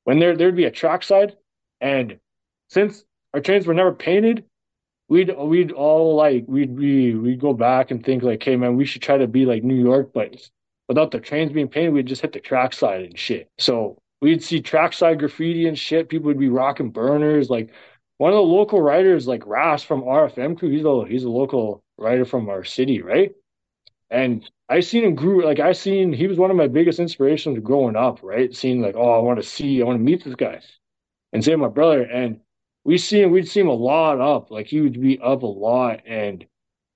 when 0.04 0.20
there 0.20 0.36
there'd 0.36 0.56
be 0.56 0.64
a 0.64 0.70
trackside, 0.70 1.36
and 1.82 2.18
since 2.70 3.04
our 3.34 3.40
trains 3.40 3.66
were 3.66 3.74
never 3.74 3.92
painted, 3.92 4.44
we'd 5.08 5.36
we'd 5.36 5.72
all 5.72 6.14
like 6.14 6.44
we'd 6.46 6.74
be 6.74 7.14
we'd 7.14 7.40
go 7.40 7.52
back 7.52 7.90
and 7.90 8.02
think 8.02 8.22
like, 8.22 8.42
hey 8.42 8.56
man, 8.56 8.76
we 8.76 8.86
should 8.86 9.02
try 9.02 9.18
to 9.18 9.26
be 9.26 9.44
like 9.44 9.62
New 9.62 9.74
York, 9.74 10.12
but 10.14 10.34
without 10.88 11.10
the 11.10 11.20
trains 11.20 11.52
being 11.52 11.68
painted, 11.68 11.92
we'd 11.92 12.06
just 12.06 12.22
hit 12.22 12.32
the 12.32 12.40
trackside 12.40 13.04
and 13.04 13.18
shit. 13.18 13.50
So 13.58 13.98
we'd 14.20 14.42
see 14.42 14.60
trackside 14.60 15.18
graffiti 15.18 15.66
and 15.66 15.78
shit. 15.78 16.08
People 16.08 16.26
would 16.26 16.38
be 16.38 16.48
rocking 16.48 16.90
burners. 16.90 17.50
Like 17.50 17.70
one 18.18 18.32
of 18.32 18.36
the 18.36 18.42
local 18.42 18.80
writers, 18.80 19.26
like 19.26 19.46
Ras 19.46 19.82
from 19.82 20.02
RFM 20.02 20.58
crew, 20.58 20.70
he's 20.70 20.84
a 20.84 21.04
he's 21.08 21.24
a 21.24 21.30
local 21.30 21.82
writer 21.96 22.24
from 22.24 22.48
our 22.48 22.64
city, 22.64 23.02
right? 23.02 23.32
And 24.10 24.48
I 24.68 24.80
seen 24.80 25.04
him 25.04 25.14
grew 25.14 25.44
like 25.44 25.60
I 25.60 25.72
seen 25.72 26.12
he 26.12 26.26
was 26.26 26.38
one 26.38 26.50
of 26.50 26.56
my 26.56 26.68
biggest 26.68 26.98
inspirations 26.98 27.58
growing 27.60 27.96
up, 27.96 28.20
right? 28.22 28.54
Seeing 28.54 28.80
like, 28.82 28.96
oh, 28.96 29.12
I 29.12 29.18
want 29.18 29.40
to 29.40 29.48
see, 29.48 29.80
I 29.82 29.84
want 29.84 29.98
to 29.98 30.04
meet 30.04 30.24
this 30.24 30.34
guy. 30.34 30.60
And 31.32 31.44
same 31.44 31.60
my 31.60 31.68
brother. 31.68 32.02
And 32.02 32.40
we 32.84 32.98
see 32.98 33.22
him, 33.22 33.30
we'd 33.30 33.48
see 33.48 33.60
him 33.60 33.68
a 33.68 33.72
lot 33.72 34.20
up. 34.20 34.50
Like 34.50 34.66
he 34.66 34.80
would 34.80 35.00
be 35.00 35.18
up 35.20 35.42
a 35.42 35.46
lot. 35.46 36.00
And 36.06 36.46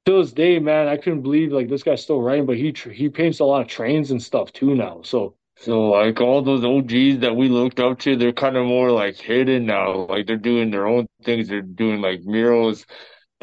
to 0.07 0.19
this 0.23 0.33
day, 0.33 0.59
man, 0.59 0.89
I 0.89 0.97
couldn't 0.97 1.23
believe 1.23 1.53
like 1.53 1.69
this 1.69 1.83
guy's 1.83 2.03
still 2.03 2.21
writing, 2.21 2.47
but 2.47 2.57
he 2.57 2.75
he 2.93 3.09
paints 3.09 3.41
a 3.41 3.45
lot 3.45 3.63
of 3.63 3.69
trains 3.69 4.11
and 4.11 4.23
stuff 4.23 4.53
too 4.53 4.75
now. 4.75 5.03
So 5.03 5.37
so 5.63 5.89
like 5.91 6.21
all 6.21 6.43
those 6.43 6.65
OGs 6.65 7.19
that 7.21 7.37
we 7.37 7.49
looked 7.49 7.79
up 7.81 7.99
to, 8.01 8.17
they're 8.17 8.33
kind 8.33 8.57
of 8.57 8.67
more 8.67 8.91
like 8.91 9.17
hidden 9.17 9.67
now. 9.67 10.07
Like 10.07 10.27
they're 10.27 10.37
doing 10.37 10.71
their 10.71 10.87
own 10.87 11.07
things. 11.25 11.49
They're 11.49 11.63
doing 11.63 12.01
like 12.01 12.23
murals, 12.25 12.85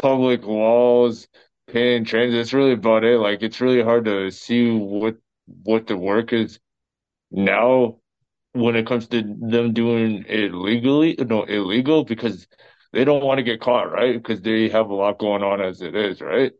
public 0.01 0.45
walls, 0.45 1.27
paying 1.67 2.05
trains. 2.05 2.33
It's 2.35 2.53
really 2.53 2.73
about 2.73 3.05
it. 3.05 3.19
Like 3.19 3.41
it's 3.43 3.61
really 3.61 3.83
hard 3.83 4.05
to 4.05 4.31
see 4.31 4.71
what 4.71 5.15
what 5.63 5.87
the 5.87 5.97
work 5.97 6.33
is 6.33 6.59
now 7.31 7.97
when 8.53 8.75
it 8.75 8.87
comes 8.87 9.07
to 9.09 9.21
them 9.23 9.73
doing 9.73 10.25
it 10.27 10.53
legally, 10.53 11.15
no 11.19 11.43
illegal 11.43 12.05
because 12.05 12.47
they 12.93 13.05
don't 13.05 13.23
want 13.25 13.39
to 13.39 13.43
get 13.43 13.61
caught, 13.61 13.91
right? 13.91 14.15
Because 14.15 14.41
they 14.41 14.69
have 14.69 14.89
a 14.89 14.95
lot 14.95 15.19
going 15.19 15.43
on 15.43 15.61
as 15.61 15.81
it 15.81 15.95
is, 15.95 16.21
right? 16.21 16.53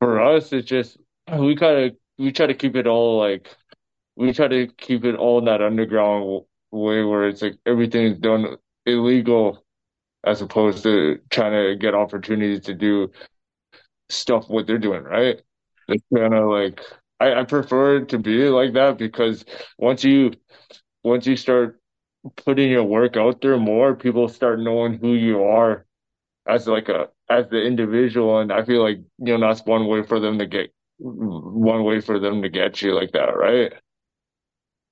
For 0.00 0.20
us, 0.20 0.52
it's 0.52 0.68
just 0.68 0.98
we 1.32 1.56
kind 1.56 1.86
of 1.86 1.96
we 2.18 2.32
try 2.32 2.46
to 2.46 2.54
keep 2.54 2.76
it 2.76 2.86
all 2.86 3.18
like 3.18 3.54
we 4.16 4.32
try 4.32 4.48
to 4.48 4.66
keep 4.78 5.04
it 5.04 5.14
all 5.16 5.38
in 5.38 5.44
that 5.46 5.62
underground 5.62 6.42
way 6.70 7.02
where 7.04 7.28
it's 7.28 7.42
like 7.42 7.56
everything 7.66 8.06
is 8.06 8.18
done 8.18 8.56
illegal 8.86 9.64
as 10.24 10.42
opposed 10.42 10.82
to 10.84 11.18
trying 11.30 11.52
to 11.52 11.76
get 11.76 11.94
opportunities 11.94 12.60
to 12.62 12.74
do 12.74 13.10
stuff 14.08 14.48
what 14.48 14.66
they're 14.66 14.78
doing, 14.78 15.02
right? 15.02 15.40
It's 15.88 16.04
kind 16.14 16.34
of 16.34 16.48
like 16.48 16.80
I, 17.20 17.34
I 17.40 17.44
prefer 17.44 18.04
to 18.06 18.18
be 18.18 18.44
like 18.48 18.74
that 18.74 18.98
because 18.98 19.44
once 19.78 20.04
you 20.04 20.32
once 21.04 21.26
you 21.26 21.36
start 21.36 21.80
putting 22.36 22.70
your 22.70 22.84
work 22.84 23.16
out 23.16 23.40
there 23.40 23.58
more, 23.58 23.94
people 23.96 24.28
start 24.28 24.60
knowing 24.60 24.98
who 24.98 25.14
you 25.14 25.44
are 25.44 25.86
as 26.48 26.66
like 26.68 26.88
a 26.88 27.08
as 27.30 27.48
the 27.50 27.62
individual, 27.62 28.40
and 28.40 28.52
I 28.52 28.64
feel 28.64 28.82
like 28.82 28.98
you 29.18 29.38
know 29.38 29.40
that's 29.48 29.64
one 29.66 29.86
way 29.88 30.04
for 30.04 30.20
them 30.20 30.38
to 30.38 30.46
get 30.46 30.72
one 30.98 31.84
way 31.84 32.00
for 32.00 32.18
them 32.20 32.42
to 32.42 32.48
get 32.48 32.82
you 32.82 32.94
like 32.94 33.12
that, 33.12 33.36
right? 33.36 33.72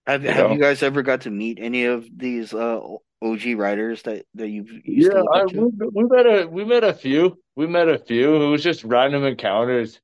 Have 0.07 0.25
You 0.27 0.35
Have 0.35 0.49
know? 0.49 0.51
you 0.51 0.61
guys 0.61 0.83
ever 0.83 1.03
got 1.03 1.23
to 1.23 1.31
meet 1.31 1.59
any 1.61 1.85
of 1.85 2.07
these 2.17 2.53
uh 2.55 2.81
OG 3.23 3.55
writers 3.55 4.03
that 4.03 4.27
that 4.35 4.49
you've 4.49 4.71
used 4.87 5.13
Yeah, 5.13 5.15
look 5.15 5.35
I, 5.35 5.45
up 5.47 5.51
we, 5.53 5.71
we 5.93 6.05
met 6.05 6.27
a 6.27 6.47
we 6.49 6.65
met 6.65 6.85
a 6.85 6.95
few. 6.95 7.39
We 7.57 7.67
met 7.67 7.89
a 7.89 7.99
few. 7.99 8.37
It 8.43 8.51
was 8.51 8.63
just 8.63 8.85
random 8.85 9.25
encounters. 9.25 10.01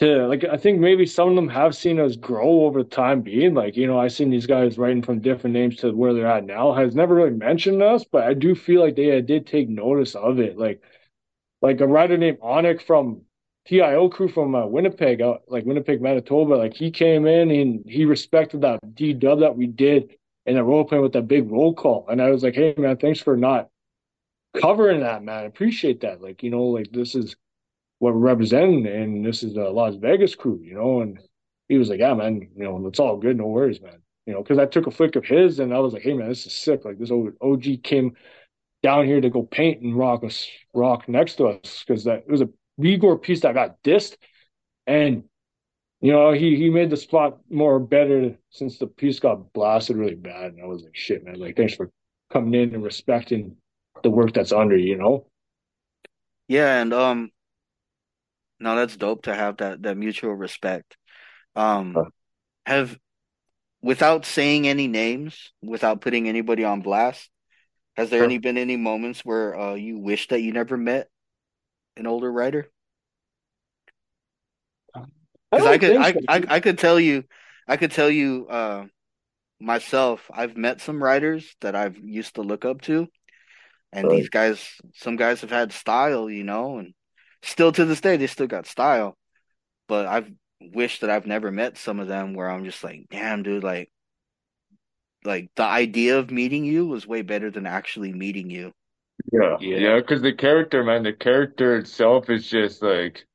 to 0.00 0.26
like 0.28 0.44
I 0.44 0.56
think 0.56 0.78
maybe 0.78 1.06
some 1.06 1.28
of 1.30 1.34
them 1.36 1.48
have 1.48 1.74
seen 1.74 1.98
us 1.98 2.16
grow 2.16 2.64
over 2.64 2.84
time 2.84 3.22
being 3.22 3.54
like 3.54 3.76
you 3.76 3.86
know 3.86 3.98
I've 3.98 4.12
seen 4.12 4.30
these 4.30 4.46
guys 4.46 4.78
writing 4.78 5.02
from 5.02 5.20
different 5.20 5.54
names 5.54 5.76
to 5.78 5.92
where 5.92 6.14
they're 6.14 6.26
at 6.26 6.44
now 6.44 6.72
has 6.72 6.94
never 6.94 7.14
really 7.16 7.30
mentioned 7.30 7.82
us 7.82 8.04
but 8.04 8.22
I 8.24 8.34
do 8.34 8.54
feel 8.54 8.80
like 8.80 8.94
they 8.96 9.16
uh, 9.18 9.20
did 9.20 9.46
take 9.46 9.68
notice 9.68 10.14
of 10.14 10.38
it 10.38 10.56
like 10.56 10.82
like 11.62 11.80
a 11.80 11.88
writer 11.88 12.18
named 12.18 12.40
Onik 12.40 12.82
from 12.82 13.22
TIO 13.68 14.08
crew 14.08 14.28
from 14.28 14.54
uh, 14.54 14.66
Winnipeg 14.66 15.20
out 15.20 15.42
like 15.48 15.64
Winnipeg 15.64 16.00
Manitoba 16.00 16.54
like 16.54 16.74
he 16.74 16.90
came 16.90 17.26
in 17.26 17.50
and 17.50 17.84
he 17.86 18.04
respected 18.04 18.62
that 18.62 18.80
D 18.94 19.12
dub 19.12 19.40
that 19.40 19.56
we 19.56 19.66
did 19.66 20.10
in 20.46 20.54
the 20.54 20.64
role 20.64 20.84
playing 20.84 21.02
with 21.02 21.12
that 21.12 21.28
big 21.28 21.50
roll 21.50 21.74
call 21.74 22.06
and 22.08 22.22
I 22.22 22.30
was 22.30 22.42
like 22.42 22.54
hey 22.54 22.74
man 22.78 22.96
thanks 22.96 23.20
for 23.20 23.36
not 23.36 23.68
covering 24.60 25.00
that 25.00 25.22
man 25.22 25.38
I 25.38 25.42
appreciate 25.42 26.00
that 26.00 26.22
like 26.22 26.42
you 26.42 26.50
know 26.50 26.64
like 26.64 26.90
this 26.90 27.14
is 27.14 27.36
what 27.98 28.14
we're 28.14 28.20
representing, 28.20 28.86
and 28.86 29.24
this 29.24 29.42
is 29.42 29.54
the 29.54 29.68
Las 29.70 29.96
Vegas 29.96 30.34
crew, 30.34 30.60
you 30.62 30.74
know. 30.74 31.00
And 31.00 31.18
he 31.68 31.78
was 31.78 31.88
like, 31.88 32.00
"Yeah, 32.00 32.14
man, 32.14 32.48
you 32.56 32.64
know, 32.64 32.86
it's 32.86 33.00
all 33.00 33.16
good, 33.16 33.36
no 33.36 33.46
worries, 33.46 33.80
man." 33.80 34.00
You 34.26 34.34
know, 34.34 34.42
because 34.42 34.58
I 34.58 34.66
took 34.66 34.86
a 34.86 34.90
flick 34.90 35.16
of 35.16 35.24
his, 35.24 35.58
and 35.58 35.74
I 35.74 35.78
was 35.80 35.92
like, 35.92 36.02
"Hey, 36.02 36.14
man, 36.14 36.28
this 36.28 36.46
is 36.46 36.52
sick. 36.52 36.84
Like 36.84 36.98
this 36.98 37.10
old 37.10 37.32
OG 37.40 37.82
came 37.82 38.16
down 38.82 39.06
here 39.06 39.20
to 39.20 39.30
go 39.30 39.42
paint 39.42 39.82
and 39.82 39.96
rock 39.98 40.24
us, 40.24 40.48
rock 40.74 41.08
next 41.08 41.36
to 41.36 41.48
us, 41.48 41.84
because 41.86 42.04
that 42.04 42.20
it 42.20 42.28
was 42.28 42.40
a 42.42 42.48
Piece 42.80 43.40
that 43.40 43.54
got 43.54 43.82
dissed, 43.82 44.16
and 44.86 45.24
you 46.00 46.12
know, 46.12 46.32
he 46.32 46.56
he 46.56 46.70
made 46.70 46.90
the 46.90 46.96
spot 46.96 47.38
more 47.50 47.80
better 47.80 48.36
since 48.50 48.78
the 48.78 48.86
piece 48.86 49.18
got 49.18 49.52
blasted 49.52 49.96
really 49.96 50.14
bad. 50.14 50.52
And 50.52 50.62
I 50.62 50.66
was 50.66 50.82
like, 50.82 50.96
"Shit, 50.96 51.24
man! 51.24 51.40
Like, 51.40 51.56
thanks 51.56 51.74
for 51.74 51.90
coming 52.30 52.54
in 52.54 52.74
and 52.74 52.84
respecting 52.84 53.56
the 54.02 54.10
work 54.10 54.32
that's 54.32 54.52
under 54.52 54.76
you, 54.76 54.96
know." 54.96 55.26
Yeah, 56.46 56.80
and 56.80 56.94
um, 56.94 57.30
no, 58.60 58.76
that's 58.76 58.96
dope 58.96 59.22
to 59.22 59.34
have 59.34 59.58
that 59.58 59.82
that 59.82 59.96
mutual 59.96 60.34
respect. 60.34 60.96
Um, 61.56 61.94
Huh. 61.94 62.04
have 62.66 62.98
without 63.82 64.24
saying 64.26 64.68
any 64.68 64.88
names, 64.88 65.52
without 65.62 66.00
putting 66.00 66.28
anybody 66.28 66.64
on 66.64 66.82
blast, 66.82 67.30
has 67.96 68.10
there 68.10 68.24
any 68.24 68.38
been 68.38 68.58
any 68.58 68.76
moments 68.76 69.24
where 69.24 69.58
uh 69.58 69.74
you 69.74 69.98
wish 69.98 70.28
that 70.28 70.42
you 70.42 70.52
never 70.52 70.76
met 70.76 71.08
an 71.98 72.06
older 72.06 72.30
writer? 72.30 72.70
Because 75.50 75.66
I 75.66 75.78
don't 75.78 75.80
could, 75.80 75.96
I, 75.96 76.12
so. 76.12 76.20
I, 76.28 76.56
I 76.56 76.60
could 76.60 76.78
tell 76.78 77.00
you, 77.00 77.24
I 77.66 77.76
could 77.76 77.90
tell 77.90 78.10
you, 78.10 78.46
uh, 78.48 78.86
myself, 79.60 80.30
I've 80.32 80.56
met 80.56 80.80
some 80.80 81.02
writers 81.02 81.54
that 81.60 81.74
I've 81.74 81.98
used 81.98 82.36
to 82.36 82.42
look 82.42 82.64
up 82.64 82.82
to, 82.82 83.08
and 83.92 84.08
Right. 84.08 84.18
these 84.18 84.28
guys, 84.28 84.64
some 84.94 85.16
guys 85.16 85.40
have 85.40 85.50
had 85.50 85.72
style, 85.72 86.30
you 86.30 86.44
know, 86.44 86.78
and 86.78 86.94
still 87.42 87.72
to 87.72 87.84
this 87.84 88.00
day 88.00 88.16
they 88.16 88.26
still 88.26 88.46
got 88.46 88.66
style. 88.66 89.16
But 89.88 90.06
I've 90.06 90.30
wished 90.60 91.00
that 91.00 91.10
I've 91.10 91.26
never 91.26 91.50
met 91.50 91.78
some 91.78 91.98
of 92.00 92.08
them 92.08 92.34
where 92.34 92.50
I'm 92.50 92.64
just 92.64 92.84
like, 92.84 93.06
damn, 93.10 93.42
dude, 93.42 93.64
like, 93.64 93.90
like 95.24 95.50
the 95.56 95.64
idea 95.64 96.18
of 96.18 96.30
meeting 96.30 96.64
you 96.64 96.86
was 96.86 97.06
way 97.06 97.22
better 97.22 97.50
than 97.50 97.66
actually 97.66 98.12
meeting 98.12 98.50
you. 98.50 98.72
Yeah, 99.32 99.56
Yeah. 99.60 99.76
yeah, 99.78 99.96
because 100.00 100.22
the 100.22 100.32
character, 100.32 100.84
man, 100.84 101.02
the 101.02 101.12
character 101.12 101.76
itself 101.76 102.30
is 102.30 102.48
just 102.48 102.82
like 102.82 103.26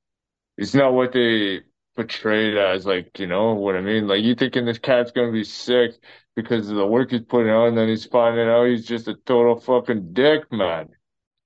it's 0.58 0.76
not 0.76 0.93
what 0.93 1.13
they 1.13 1.62
portrayed 1.96 2.58
as, 2.58 2.86
like, 2.86 3.19
you 3.19 3.28
know 3.28 3.54
what 3.56 3.76
I 3.76 3.82
mean? 3.82 4.08
Like 4.08 4.24
you 4.24 4.36
thinking 4.36 4.65
this 4.65 4.80
cat's 4.80 5.12
gonna 5.12 5.32
be 5.34 5.43
sick 5.46 5.93
because 6.36 6.69
of 6.69 6.78
the 6.78 6.88
work 6.88 7.12
he's 7.12 7.22
putting 7.24 7.52
on, 7.52 7.69
and 7.69 7.78
then 7.78 7.89
he's 7.89 8.06
finding 8.06 8.48
out 8.50 8.65
he's 8.67 8.88
just 8.88 9.08
a 9.08 9.15
total 9.15 9.60
fucking 9.60 10.13
dick, 10.13 10.52
man. 10.52 10.89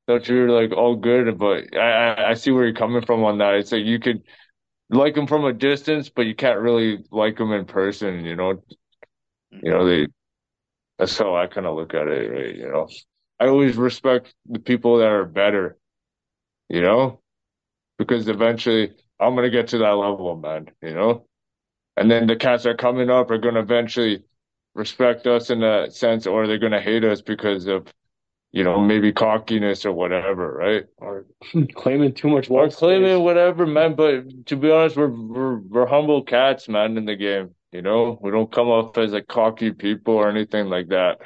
Thought 0.07 0.29
you 0.29 0.35
were 0.37 0.49
like 0.51 0.73
all 0.73 0.95
good, 0.97 1.37
but 1.39 1.75
I, 1.77 2.13
I 2.15 2.29
I 2.31 2.33
see 2.35 2.51
where 2.51 2.65
you're 2.65 2.75
coming 2.75 3.05
from 3.05 3.23
on 3.25 3.39
that. 3.39 3.55
It's 3.55 3.71
like 3.73 3.85
you 3.85 3.99
could 3.99 4.23
like 4.89 5.17
him 5.17 5.27
from 5.27 5.45
a 5.45 5.53
distance, 5.53 6.09
but 6.09 6.23
you 6.27 6.35
can't 6.35 6.59
really 6.61 7.05
like 7.11 7.39
him 7.39 7.51
in 7.53 7.65
person, 7.65 8.25
you 8.25 8.35
know? 8.35 8.61
You 9.61 9.71
know, 9.71 9.85
they 9.87 10.07
that's 10.99 11.17
how 11.17 11.35
I 11.35 11.47
kind 11.47 11.67
of 11.67 11.75
look 11.75 11.93
at 11.93 12.07
it, 12.07 12.31
right? 12.31 12.55
You 12.55 12.69
know, 12.71 12.87
I 13.39 13.47
always 13.47 13.75
respect 13.77 14.33
the 14.47 14.59
people 14.59 14.97
that 14.99 15.07
are 15.07 15.25
better, 15.25 15.77
you 16.69 16.81
know, 16.81 17.21
because 17.97 18.27
eventually 18.27 18.93
I'm 19.19 19.35
gonna 19.35 19.49
get 19.49 19.69
to 19.69 19.79
that 19.79 19.91
level, 19.91 20.35
man, 20.37 20.69
you 20.81 20.93
know, 20.93 21.27
and 21.97 22.11
then 22.11 22.27
the 22.27 22.35
cats 22.35 22.63
that 22.63 22.71
are 22.71 22.75
coming 22.77 23.09
up 23.09 23.31
are 23.31 23.37
gonna 23.39 23.61
eventually 23.61 24.23
respect 24.75 25.27
us 25.27 25.49
in 25.49 25.61
that 25.61 25.93
sense, 25.93 26.27
or 26.27 26.47
they're 26.47 26.59
gonna 26.59 26.81
hate 26.81 27.03
us 27.05 27.21
because 27.21 27.67
of, 27.67 27.93
you 28.51 28.63
know, 28.63 28.79
maybe 28.81 29.13
cockiness 29.13 29.85
or 29.85 29.93
whatever, 29.93 30.53
right? 30.53 30.85
Or 30.97 31.25
claiming 31.75 32.13
too 32.13 32.29
much 32.29 32.49
or 32.49 32.69
claiming 32.69 33.19
space. 33.19 33.23
whatever, 33.23 33.65
man. 33.65 33.95
But 33.95 34.45
to 34.47 34.55
be 34.55 34.71
honest, 34.71 34.97
we're 34.97 35.09
we're 35.09 35.57
we're 35.59 35.85
humble 35.87 36.23
cats, 36.23 36.67
man, 36.69 36.97
in 36.97 37.05
the 37.05 37.15
game. 37.15 37.55
You 37.71 37.81
know, 37.81 38.17
we 38.21 38.31
don't 38.31 38.51
come 38.51 38.67
off 38.69 38.97
as 38.97 39.11
like 39.13 39.27
cocky 39.27 39.71
people 39.71 40.15
or 40.15 40.29
anything 40.29 40.69
like 40.69 40.87
that. 40.89 41.19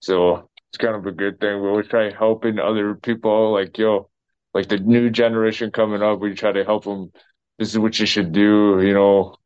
So 0.00 0.50
it's 0.74 0.78
kind 0.82 0.96
of 0.96 1.06
a 1.06 1.12
good 1.12 1.38
thing. 1.38 1.62
We 1.62 1.68
always 1.68 1.86
try 1.86 2.10
helping 2.10 2.58
other 2.58 2.96
people, 2.96 3.52
like 3.52 3.78
yo, 3.78 4.10
like 4.52 4.68
the 4.68 4.78
new 4.78 5.08
generation 5.08 5.70
coming 5.70 6.02
up. 6.02 6.18
We 6.18 6.34
try 6.34 6.50
to 6.50 6.64
help 6.64 6.82
them. 6.82 7.12
This 7.60 7.68
is 7.70 7.78
what 7.78 7.96
you 8.00 8.06
should 8.06 8.32
do. 8.32 8.80
You 8.82 8.92
know, 8.92 9.36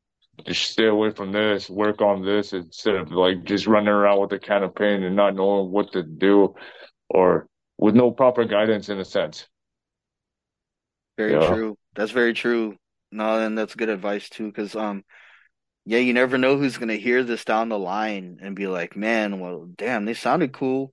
just 0.47 0.71
stay 0.71 0.87
away 0.87 1.11
from 1.11 1.33
this. 1.33 1.69
Work 1.69 2.01
on 2.01 2.25
this 2.25 2.55
instead 2.55 2.95
of 2.95 3.13
like 3.13 3.45
just 3.45 3.67
running 3.67 3.89
around 3.91 4.23
with 4.23 4.33
a 4.33 4.39
can 4.39 4.63
of 4.63 4.75
paint 4.75 5.05
and 5.05 5.17
not 5.17 5.35
knowing 5.35 5.71
what 5.71 5.93
to 5.93 6.03
do, 6.03 6.55
or 7.11 7.47
with 7.77 7.95
no 7.95 8.11
proper 8.11 8.47
guidance 8.47 8.89
in 8.89 8.99
a 8.99 9.05
sense. 9.05 9.47
Very 11.19 11.33
Yeah. 11.33 11.39
true. 11.39 11.77
That's 11.95 12.13
very 12.13 12.33
true. 12.33 12.77
No, 13.13 13.39
and 13.39 13.57
that's 13.59 13.75
good 13.75 13.91
advice 13.91 14.31
too, 14.31 14.47
because 14.47 14.75
um, 14.75 15.05
yeah, 15.85 15.99
you 15.99 16.15
never 16.15 16.39
know 16.39 16.57
who's 16.57 16.79
gonna 16.79 16.97
hear 16.97 17.23
this 17.25 17.45
down 17.45 17.69
the 17.69 17.79
line 17.79 18.39
and 18.43 18.57
be 18.57 18.67
like, 18.67 18.97
man, 18.97 19.41
well, 19.41 19.67
damn, 19.77 20.07
they 20.07 20.15
sounded 20.15 20.53
cool. 20.53 20.93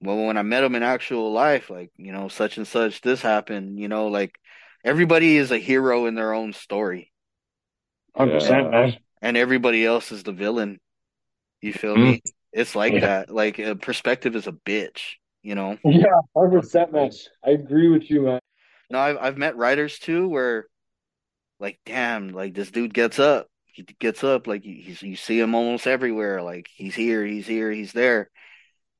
Well, 0.00 0.26
when 0.26 0.36
I 0.36 0.42
met 0.42 0.60
them 0.60 0.74
in 0.74 0.82
actual 0.82 1.32
life, 1.32 1.70
like, 1.70 1.90
you 1.96 2.12
know, 2.12 2.28
such 2.28 2.58
and 2.58 2.66
such, 2.66 3.00
this 3.00 3.22
happened, 3.22 3.78
you 3.78 3.88
know, 3.88 4.08
like 4.08 4.38
everybody 4.84 5.36
is 5.36 5.50
a 5.50 5.58
hero 5.58 6.06
in 6.06 6.14
their 6.14 6.32
own 6.34 6.52
story, 6.52 7.12
Hundred 8.14 8.34
percent, 8.34 8.64
Yeah. 8.64 8.70
man. 8.70 8.96
and 9.22 9.36
everybody 9.36 9.84
else 9.84 10.12
is 10.12 10.22
the 10.22 10.32
villain. 10.32 10.80
You 11.62 11.72
feel 11.72 11.96
Mm. 11.96 12.02
me? 12.12 12.22
It's 12.52 12.74
like 12.76 12.92
Yeah. 12.94 13.00
that. 13.00 13.30
Like, 13.30 13.58
uh, 13.58 13.74
perspective 13.74 14.36
is 14.36 14.46
a 14.46 14.52
bitch, 14.52 15.14
you 15.42 15.54
know? 15.54 15.78
Yeah, 15.84 16.20
hundred 16.36 16.60
percent, 16.60 16.92
man. 16.92 17.10
I 17.42 17.50
agree 17.50 17.88
with 17.88 18.10
you, 18.10 18.22
man. 18.22 18.40
No, 18.90 18.98
I've 19.00 19.18
I've 19.18 19.38
met 19.38 19.56
writers 19.56 19.98
too 19.98 20.28
where 20.28 20.66
like 21.58 21.80
damn, 21.86 22.28
like 22.28 22.54
this 22.54 22.70
dude 22.70 22.94
gets 22.94 23.18
up. 23.18 23.48
He 23.64 23.82
gets 23.82 24.22
up 24.22 24.46
like 24.46 24.64
you 24.64 24.74
he's, 24.80 25.02
you 25.02 25.16
see 25.16 25.40
him 25.40 25.54
almost 25.54 25.86
everywhere. 25.86 26.42
Like 26.42 26.68
he's 26.72 26.94
here, 26.94 27.24
he's 27.24 27.46
here, 27.46 27.70
he's 27.72 27.92
there. 27.92 28.30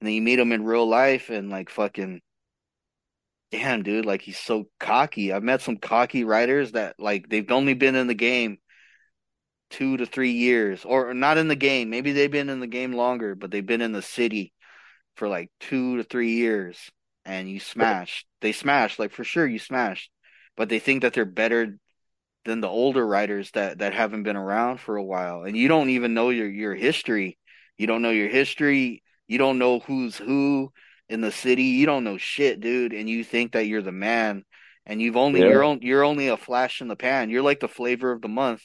And 0.01 0.07
then 0.07 0.15
you 0.15 0.23
meet 0.23 0.39
him 0.39 0.53
in 0.53 0.65
real 0.65 0.89
life 0.89 1.31
and 1.31 1.51
like 1.51 1.71
fucking 1.71 2.21
damn 3.51 3.83
dude, 3.83 4.05
like 4.05 4.23
he's 4.23 4.39
so 4.39 4.69
cocky. 4.79 5.33
I've 5.33 5.43
met 5.43 5.63
some 5.63 5.77
cocky 5.77 6.25
writers 6.25 6.73
that 6.73 6.97
like 6.99 7.29
they've 7.29 7.51
only 7.51 7.75
been 7.75 7.95
in 7.95 8.07
the 8.07 8.15
game 8.15 8.59
two 9.71 9.97
to 9.97 10.07
three 10.07 10.33
years 10.33 10.85
or 10.85 11.15
not 11.15 11.39
in 11.39 11.49
the 11.49 11.57
game. 11.57 11.91
Maybe 11.91 12.13
they've 12.13 12.31
been 12.31 12.51
in 12.51 12.61
the 12.61 12.67
game 12.67 12.93
longer, 12.93 13.35
but 13.35 13.51
they've 13.51 13.65
been 13.65 13.81
in 13.81 13.93
the 13.93 14.03
city 14.03 14.53
for 15.17 15.29
like 15.29 15.51
two 15.61 15.97
to 15.97 16.05
three 16.05 16.33
years 16.33 16.79
and 17.25 17.49
you 17.49 17.59
smash. 17.61 18.25
They 18.41 18.53
smash, 18.53 18.99
like 18.99 19.13
for 19.13 19.25
sure 19.25 19.47
you 19.47 19.59
smashed. 19.59 20.11
But 20.57 20.69
they 20.69 20.79
think 20.79 21.03
that 21.03 21.13
they're 21.13 21.25
better 21.25 21.79
than 22.45 22.61
the 22.61 22.69
older 22.69 23.07
writers 23.07 23.51
that, 23.53 23.79
that 23.79 23.93
haven't 23.93 24.23
been 24.23 24.37
around 24.37 24.79
for 24.79 24.97
a 24.97 25.05
while. 25.05 25.43
And 25.43 25.57
you 25.57 25.69
don't 25.69 25.91
even 25.91 26.15
know 26.15 26.31
your, 26.31 26.49
your 26.49 26.75
history. 26.75 27.37
You 27.77 27.87
don't 27.87 28.03
know 28.03 28.11
your 28.11 28.29
history. 28.29 29.03
You 29.29 29.39
don't 29.39 29.59
know 29.59 29.81
who's 29.81 30.17
who 30.17 30.73
in 31.09 31.21
the 31.21 31.33
city. 31.33 31.65
You 31.65 31.87
don't 31.87 32.05
know 32.05 32.19
shit, 32.19 32.61
dude. 32.61 32.93
And 32.93 33.09
you 33.09 33.25
think 33.25 33.53
that 33.53 33.67
you're 33.67 33.83
the 33.83 33.93
man. 33.93 34.45
And 34.87 35.01
you've 35.03 35.17
only 35.17 35.41
Yeah. 35.41 35.49
you're 35.49 35.65
on, 35.65 35.79
you're 35.83 36.05
only 36.05 36.29
a 36.29 36.37
flash 36.37 36.81
in 36.81 36.89
the 36.89 36.97
pan. 36.97 37.31
You're 37.31 37.43
like 37.43 37.61
the 37.61 37.69
flavor 37.69 38.13
of 38.13 38.23
the 38.23 38.29
month. 38.29 38.63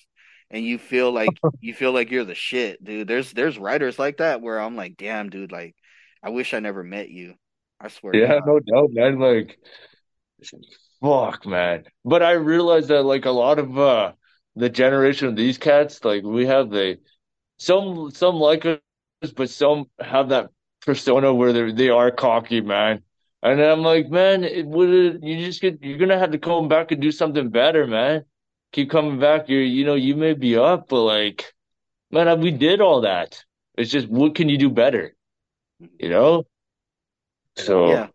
and 0.54 0.66
you 0.66 0.78
feel 0.78 1.12
like 1.12 1.30
you 1.62 1.74
feel 1.74 1.94
like 1.94 2.12
you're 2.12 2.26
the 2.26 2.36
shit, 2.36 2.84
dude. 2.84 3.08
There's 3.08 3.32
there's 3.32 3.58
writers 3.58 3.98
like 3.98 4.18
that 4.18 4.42
where 4.42 4.60
I'm 4.60 4.76
like, 4.76 4.98
damn, 4.98 5.30
dude, 5.30 5.52
like 5.52 5.76
I 6.22 6.30
wish 6.30 6.54
I 6.54 6.60
never 6.60 6.84
met 6.84 7.10
you. 7.10 7.36
I 7.80 7.88
swear. 7.88 8.16
Yeah, 8.16 8.40
no 8.46 8.60
doubt, 8.60 8.90
man. 8.92 9.18
Like, 9.18 9.58
fuck, 11.02 11.46
man. 11.46 11.86
But 12.06 12.24
I 12.24 12.32
realized 12.34 12.90
that 12.90 13.04
like 13.04 13.26
a 13.26 13.32
lot 13.32 13.60
of 13.60 13.78
uh 13.78 14.14
the 14.56 14.70
generation 14.70 15.28
of 15.28 15.36
these 15.36 15.58
cats, 15.58 16.04
like 16.04 16.24
we 16.24 16.46
have 16.46 16.70
the 16.70 16.98
some 17.58 18.12
some 18.12 18.36
like 18.36 18.66
us, 18.66 18.80
but 19.36 19.50
some 19.50 19.86
have 20.00 20.30
that 20.30 20.50
persona 20.82 21.34
where 21.34 21.54
they 21.54 21.72
they 21.72 21.90
are 21.90 22.12
cocky, 22.12 22.62
man. 22.62 23.04
And 23.44 23.62
I'm 23.62 23.82
like, 23.82 24.10
man, 24.10 24.44
it 24.44 24.66
would 24.66 25.20
you 25.24 25.46
just 25.46 25.62
get 25.62 25.84
you're 25.84 25.98
gonna 25.98 26.18
have 26.20 26.32
to 26.32 26.40
come 26.40 26.68
back 26.68 26.92
and 26.92 27.02
do 27.02 27.12
something 27.12 27.50
better, 27.50 27.86
man. 27.88 28.26
Keep 28.72 28.90
coming 28.90 29.20
back. 29.20 29.50
You're 29.50 29.62
you 29.64 29.86
know 29.86 29.96
you 29.96 30.16
may 30.16 30.34
be 30.34 30.58
up, 30.58 30.88
but 30.90 31.02
like, 31.04 31.54
man, 32.12 32.42
we 32.42 32.52
did 32.52 32.82
all 32.82 33.02
that. 33.02 33.44
It's 33.78 33.92
just 33.92 34.10
what 34.10 34.36
can 34.36 34.50
you 34.50 34.58
do 34.58 34.70
better, 34.70 35.16
you 36.00 36.10
know? 36.10 36.46
So 37.56 37.76
Yeah. 37.86 38.08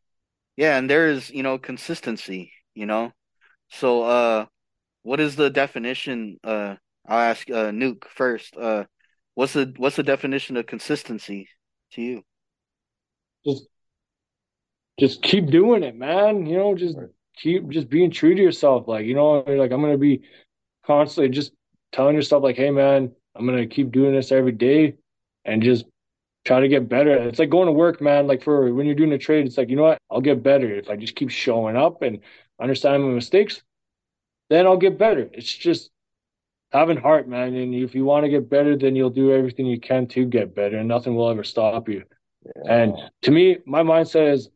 Yeah, 0.57 0.79
and 0.79 0.91
there 0.91 1.09
is, 1.09 1.31
you 1.31 1.43
know, 1.43 1.59
consistency, 1.59 2.53
you 2.75 2.87
know. 2.87 3.13
So 3.71 4.05
uh 4.05 4.47
what 5.03 5.21
is 5.21 5.37
the 5.37 5.51
definition 5.51 6.39
uh 6.45 6.77
I'll 7.07 7.21
ask 7.31 7.51
uh 7.51 7.71
Nueck 7.73 8.09
first. 8.09 8.57
Uh 8.57 8.85
what's 9.37 9.53
the 9.53 9.73
what's 9.77 9.97
the 9.97 10.03
definition 10.03 10.57
of 10.57 10.67
consistency 10.67 11.49
to 11.93 12.03
you? 12.03 12.23
Just 13.47 13.69
just 14.99 15.23
keep 15.23 15.47
doing 15.47 15.85
it, 15.85 15.95
man. 15.95 16.47
You 16.47 16.57
know, 16.57 16.75
just 16.75 16.97
keep 17.37 17.69
just 17.69 17.89
being 17.89 18.11
true 18.11 18.35
to 18.35 18.43
yourself. 18.43 18.89
Like, 18.89 19.07
you 19.07 19.15
know, 19.15 19.45
like 19.47 19.71
I'm 19.71 19.81
gonna 19.83 19.99
be 19.99 20.23
constantly 20.85 21.29
just 21.29 21.53
telling 21.93 22.17
yourself, 22.17 22.43
like, 22.43 22.57
hey 22.57 22.71
man, 22.71 23.13
I'm 23.37 23.47
gonna 23.47 23.67
keep 23.67 23.93
doing 23.93 24.15
this 24.15 24.33
every 24.33 24.53
day 24.53 24.97
and 25.45 25.63
just 25.63 25.85
try 26.47 26.61
to 26.61 26.69
get 26.69 26.89
better. 26.89 27.13
It's 27.13 27.39
like 27.39 27.51
going 27.51 27.67
to 27.67 27.73
work, 27.73 28.01
man. 28.01 28.27
Like 28.27 28.43
for 28.43 28.73
when 28.73 28.87
you're 28.87 28.95
doing 28.95 29.13
a 29.13 29.19
trade, 29.19 29.47
it's 29.47 29.59
like, 29.59 29.69
you 29.69 29.77
know 29.77 29.83
what? 29.83 29.99
I'll 30.11 30.21
get 30.21 30.43
better 30.43 30.73
if 30.75 30.89
I 30.89 30.97
just 30.97 31.17
keep 31.17 31.29
showing 31.29 31.77
up 31.77 32.03
and 32.03 32.21
understanding 32.61 33.09
my 33.09 33.15
mistakes, 33.15 33.63
then 34.49 34.65
I'll 34.65 34.77
get 34.77 34.97
better. 34.97 35.29
It's 35.33 35.53
just 35.53 35.91
having 36.77 36.97
heart, 36.99 37.29
man. 37.29 37.55
And 37.55 37.75
if 37.75 37.95
you 37.95 38.05
want 38.05 38.25
to 38.25 38.31
get 38.31 38.51
better, 38.51 38.77
then 38.77 38.95
you'll 38.95 39.11
do 39.11 39.33
everything 39.33 39.67
you 39.67 39.81
can 39.81 40.07
to 40.09 40.25
get 40.25 40.55
better, 40.55 40.77
and 40.79 40.89
nothing 40.89 41.15
will 41.15 41.31
ever 41.31 41.45
stop 41.45 41.89
you. 41.89 42.05
And 42.69 42.95
to 43.23 43.31
me, 43.31 43.59
my 43.67 43.83
mindset 43.83 44.33
is, 44.33 44.51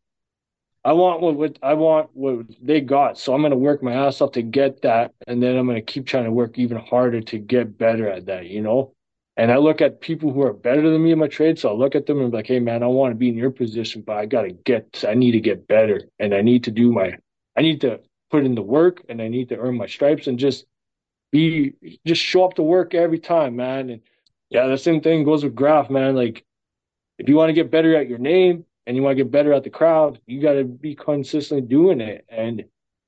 I 0.85 0.93
want 0.93 1.21
what, 1.21 1.37
what 1.37 1.59
I 1.63 1.75
want 1.75 2.11
what 2.15 2.47
they 2.63 2.81
got, 2.81 3.19
so 3.19 3.35
I'm 3.35 3.43
gonna 3.43 3.57
work 3.57 3.83
my 3.83 3.93
ass 3.93 4.21
off 4.21 4.33
to 4.33 4.43
get 4.43 4.83
that, 4.83 5.13
and 5.27 5.43
then 5.43 5.57
I'm 5.57 5.67
gonna 5.67 5.83
keep 5.83 6.07
trying 6.07 6.25
to 6.25 6.33
work 6.33 6.59
even 6.59 6.79
harder 6.79 7.21
to 7.21 7.39
get 7.39 7.77
better 7.77 8.09
at 8.09 8.27
that, 8.27 8.47
you 8.47 8.63
know. 8.63 8.95
And 9.37 9.53
I 9.53 9.57
look 9.57 9.81
at 9.81 10.01
people 10.01 10.33
who 10.33 10.43
are 10.43 10.53
better 10.53 10.91
than 10.91 11.03
me 11.03 11.13
in 11.13 11.19
my 11.19 11.29
trade, 11.29 11.59
so 11.59 11.69
I 11.69 11.73
look 11.73 11.95
at 11.95 12.07
them 12.07 12.21
and 12.21 12.31
be 12.31 12.37
like, 12.37 12.47
hey 12.47 12.61
man, 12.61 12.83
I 12.83 12.87
want 12.87 13.13
to 13.13 13.17
be 13.17 13.29
in 13.29 13.37
your 13.37 13.51
position, 13.51 14.03
but 14.03 14.17
I 14.17 14.27
gotta 14.27 14.53
get, 14.53 15.05
I 15.07 15.15
need 15.15 15.33
to 15.33 15.41
get 15.41 15.69
better, 15.69 16.03
and 16.19 16.35
I 16.35 16.41
need 16.41 16.65
to 16.65 16.71
do 16.71 16.93
my, 16.93 17.17
I 17.57 17.61
need 17.61 17.81
to 17.83 18.01
put 18.31 18.45
in 18.45 18.55
the 18.55 18.63
work, 18.63 19.03
and 19.09 19.21
I 19.21 19.29
need 19.29 19.51
to 19.51 19.57
earn 19.57 19.77
my 19.77 19.87
stripes, 19.87 20.29
and 20.29 20.39
just 20.39 20.65
be, 21.31 21.75
just 22.07 22.23
show 22.23 22.45
up 22.45 22.55
to 22.55 22.63
work 22.63 22.95
every 22.95 23.19
time, 23.19 23.57
man. 23.57 23.91
And 23.91 24.03
yeah, 24.51 24.67
the 24.67 24.79
same 24.79 25.01
thing 25.01 25.25
goes 25.25 25.45
with 25.45 25.55
Graph, 25.55 25.91
man. 25.91 26.15
Like 26.17 26.45
if 27.19 27.29
you 27.29 27.37
want 27.37 27.51
to 27.51 27.55
get 27.55 27.71
better 27.71 27.97
at 27.97 28.09
your 28.09 28.19
name 28.19 28.65
and 28.87 28.97
you 28.97 29.03
want 29.03 29.17
to 29.17 29.23
get 29.25 29.31
better 29.31 29.53
at 29.53 29.63
the 29.63 29.71
crowd, 29.71 30.21
you 30.27 30.41
got 30.41 30.55
to 30.55 30.65
be 30.65 30.95
consistently 30.95 31.67
doing 31.67 32.01
it. 32.01 32.25
And 32.29 32.65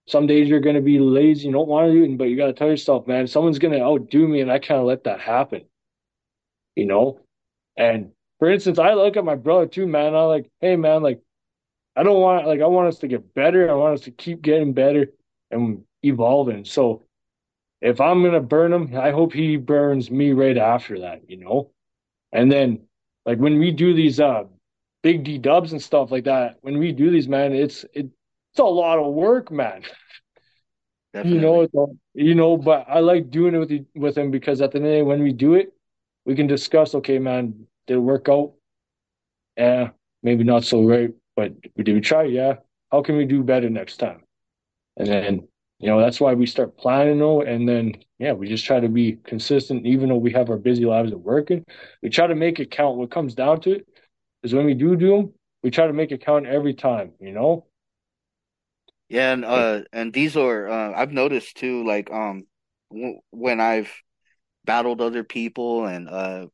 some 0.07 0.27
days 0.27 0.49
you're 0.49 0.61
going 0.61 0.77
to 0.77 0.83
be 0.83 0.99
lazy, 0.99 1.47
you 1.47 1.53
don't 1.53 1.69
want 1.69 1.89
to 1.89 1.93
do 1.93 2.05
it, 2.05 2.19
but 2.19 2.25
you 2.25 2.37
got 2.37 2.47
to 2.47 2.53
tell 2.53 2.69
yourself, 2.69 3.07
man, 3.07 3.27
someone's 3.27 3.59
going 3.59 3.73
to 3.73 3.81
outdo 3.81 4.27
me, 4.27 4.41
and 4.41 4.51
I 4.51 4.59
can't 4.59 4.85
let 4.85 5.05
that 5.05 5.21
happen. 5.21 5.63
You 6.77 6.87
know? 6.87 7.21
And 7.77 8.11
for 8.39 8.51
instance, 8.51 8.79
I 8.79 8.95
look 8.95 9.17
at 9.17 9.25
my 9.25 9.37
brother 9.37 9.67
too, 9.67 9.87
man. 9.87 10.15
I'm 10.15 10.27
like, 10.27 10.51
hey, 10.61 10.77
man, 10.77 11.03
like, 11.03 11.21
I 11.97 12.03
don't 12.03 12.21
want, 12.21 12.47
like, 12.47 12.61
I 12.61 12.67
want 12.67 12.89
us 12.89 12.99
to 12.99 13.09
get 13.09 13.33
better. 13.35 13.71
I 13.71 13.75
want 13.75 13.95
us 13.95 14.01
to 14.03 14.11
keep 14.11 14.43
getting 14.43 14.73
better 14.73 15.07
and 15.51 15.85
evolving. 16.03 16.65
So 16.65 17.05
if 17.83 18.01
I'm 18.01 18.23
going 18.23 18.35
to 18.35 18.41
burn 18.41 18.73
him, 18.73 18.97
I 18.97 19.13
hope 19.13 19.35
he 19.35 19.59
burns 19.59 20.11
me 20.11 20.33
right 20.33 20.59
after 20.59 21.01
that, 21.01 21.31
you 21.31 21.39
know? 21.39 21.73
And 22.33 22.51
then, 22.53 22.83
like, 23.27 23.39
when 23.39 23.59
we 23.59 23.73
do 23.73 23.95
these, 23.95 24.21
uh, 24.21 24.45
big 25.03 25.25
D 25.25 25.39
dubs 25.39 25.73
and 25.73 25.83
stuff 25.83 26.13
like 26.13 26.25
that, 26.25 26.59
when 26.63 26.79
we 26.79 26.93
do 26.93 27.11
these, 27.11 27.29
man, 27.29 27.55
it's, 27.55 27.85
it, 27.95 28.07
it's 28.53 28.61
a 28.61 28.65
lot 28.65 28.99
of 29.01 29.15
work, 29.15 29.51
man. 29.53 29.83
Definitely. 31.13 31.35
You 31.37 31.41
know, 31.43 31.61
it's 31.63 31.75
all- 31.75 31.97
you 32.15 32.35
know, 32.35 32.57
but 32.57 32.87
I 32.89 33.01
like 33.01 33.31
doing 33.31 33.55
it 33.55 33.59
with 33.59 33.71
you- 33.71 33.87
with 33.95 34.17
him 34.17 34.31
because 34.31 34.61
at 34.63 34.73
the 34.73 34.79
end 34.79 34.87
of 34.87 34.91
the 34.93 34.97
day, 34.99 35.03
when 35.03 35.23
we 35.23 35.33
do 35.33 35.55
it, 35.55 35.73
we 36.25 36.35
can 36.35 36.47
discuss. 36.47 36.95
Okay, 36.95 37.19
man, 37.19 37.67
did 37.87 37.97
it 37.97 38.01
work 38.01 38.29
out? 38.29 38.55
Yeah, 39.57 39.91
maybe 40.23 40.45
not 40.45 40.65
so 40.65 40.83
great, 40.85 41.13
but 41.37 41.53
we 41.77 41.85
did 41.85 41.95
we 41.95 42.01
try? 42.01 42.25
Yeah. 42.25 42.57
How 42.91 43.03
can 43.03 43.17
we 43.17 43.25
do 43.25 43.43
better 43.43 43.71
next 43.71 43.99
time? 43.99 44.25
And 44.97 45.09
then, 45.09 45.49
you 45.83 45.89
know, 45.89 46.01
that's 46.01 46.21
why 46.21 46.35
we 46.35 46.47
start 46.47 46.79
planning 46.79 47.19
though, 47.19 47.43
and 47.43 47.69
then 47.69 47.97
yeah, 48.19 48.33
we 48.33 48.49
just 48.49 48.65
try 48.65 48.81
to 48.81 48.89
be 48.89 49.19
consistent, 49.25 49.85
even 49.85 50.09
though 50.09 50.17
we 50.17 50.33
have 50.33 50.49
our 50.49 50.57
busy 50.57 50.85
lives 50.85 51.11
at 51.13 51.21
working. 51.21 51.65
We 52.03 52.09
try 52.09 52.29
to 52.29 52.37
make 52.37 52.61
it 52.61 52.71
count. 52.71 52.97
What 52.97 53.11
comes 53.11 53.35
down 53.35 53.61
to 53.63 53.73
it 53.73 53.89
is 54.45 54.55
when 54.55 54.65
we 54.65 54.75
do 54.75 54.95
do 54.97 55.17
them, 55.17 55.35
we 55.63 55.71
try 55.71 55.89
to 55.89 55.93
make 55.93 56.13
it 56.13 56.25
count 56.25 56.47
every 56.47 56.75
time. 56.75 57.13
You 57.21 57.33
know? 57.33 57.67
Yeah, 59.09 59.33
and 59.33 59.45
uh 59.45 59.81
and 59.93 60.13
these 60.13 60.37
are 60.37 60.69
uh 60.69 60.93
I've 60.97 61.13
noticed 61.13 61.57
too 61.57 61.85
like 61.85 62.11
um 62.13 62.47
when 63.31 63.61
I've 63.61 63.93
battled 64.65 65.01
other 65.01 65.25
people 65.25 65.87
and 65.87 66.09
uh 66.09 66.47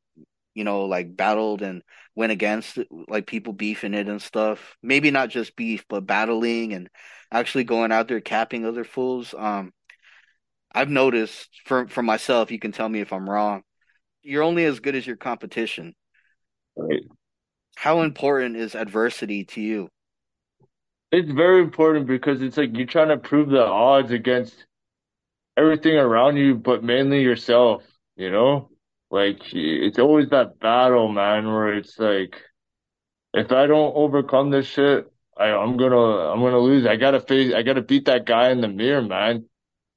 you 0.55 0.65
know 0.65 0.87
like 0.87 1.17
battled 1.17 1.63
and 1.63 1.83
went 2.19 2.33
against 2.33 2.79
it, 2.79 2.89
like 3.09 3.29
people 3.29 3.53
beefing 3.53 3.95
it 3.95 4.09
and 4.09 4.21
stuff. 4.21 4.77
Maybe 4.83 5.13
not 5.13 5.31
just 5.31 5.55
beef, 5.55 5.85
but 5.89 6.05
battling 6.05 6.73
and 6.75 6.91
actually 7.31 7.63
going 7.63 7.93
out 7.93 8.09
there 8.09 8.21
capping 8.21 8.67
other 8.67 8.83
fools. 8.83 9.35
Um 9.39 9.73
I've 10.73 10.91
noticed 10.91 11.49
for 11.65 11.87
for 11.87 12.03
myself, 12.03 12.51
you 12.51 12.59
can 12.59 12.73
tell 12.73 12.89
me 12.89 13.01
if 13.01 13.13
I'm 13.13 13.31
wrong. 13.31 13.63
You're 14.23 14.43
only 14.43 14.65
as 14.65 14.81
good 14.81 14.97
as 14.97 15.07
your 15.07 15.17
competition. 15.17 15.95
Right. 16.77 17.03
How 17.77 18.03
important 18.03 18.57
is 18.57 18.75
adversity 18.75 19.45
to 19.45 19.61
you? 19.61 19.89
It's 21.13 21.31
very 21.31 21.63
important 21.63 22.09
because 22.09 22.43
it's 22.43 22.57
like 22.57 22.77
you're 22.77 22.87
trying 22.87 23.09
to 23.09 23.17
prove 23.17 23.49
the 23.49 23.65
odds 23.65 24.11
against 24.11 24.67
everything 25.57 25.97
around 25.97 26.37
you, 26.37 26.57
but 26.57 26.83
mainly 26.83 27.23
yourself, 27.23 27.85
you 28.17 28.31
know? 28.31 28.71
Like 29.11 29.41
it's 29.55 29.99
always 29.99 30.29
that 30.31 30.59
battle, 30.61 31.09
man, 31.09 31.47
where 31.47 31.75
it's 31.75 31.99
like 31.99 32.37
if 33.35 33.53
I 33.53 33.67
don't 33.67 33.95
overcome 33.95 34.51
this 34.51 34.67
shit, 34.67 35.11
I, 35.37 35.47
I'm 35.47 35.77
gonna 35.77 35.97
I'm 36.33 36.41
gonna 36.41 36.59
lose. 36.59 36.87
I 36.87 36.97
gotta 36.97 37.21
face 37.21 37.55
I 37.55 37.63
gotta 37.63 37.83
beat 37.83 38.07
that 38.07 38.27
guy 38.27 38.51
in 38.51 38.61
the 38.61 38.69
mirror, 38.69 39.03
man. 39.03 39.47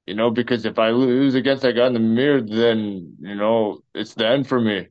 You 0.06 0.14
know, 0.14 0.30
because 0.30 0.64
if 0.66 0.78
I 0.78 0.90
lose 0.90 1.34
against 1.34 1.62
that 1.62 1.74
guy 1.76 1.86
in 1.86 1.92
the 1.94 2.00
mirror, 2.00 2.40
then, 2.42 3.16
you 3.20 3.36
know, 3.36 3.82
it's 3.94 4.14
the 4.14 4.26
end 4.26 4.48
for 4.48 4.60
me, 4.60 4.88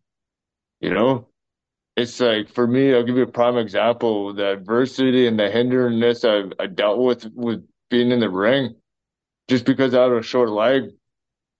you 0.81 0.93
know? 0.93 1.27
It's 1.97 2.19
like 2.19 2.49
for 2.49 2.67
me, 2.67 2.93
I'll 2.93 3.03
give 3.03 3.17
you 3.17 3.23
a 3.23 3.27
prime 3.31 3.57
example. 3.57 4.33
The 4.33 4.53
adversity 4.53 5.27
and 5.27 5.39
the 5.39 5.51
hinderness 5.51 6.25
I 6.25 6.43
I 6.59 6.67
dealt 6.67 6.99
with 6.99 7.25
with 7.35 7.67
being 7.89 8.11
in 8.11 8.19
the 8.21 8.29
ring, 8.29 8.75
just 9.49 9.65
because 9.65 9.93
I 9.93 10.03
had 10.03 10.11
a 10.13 10.21
short 10.23 10.49
leg, 10.49 10.91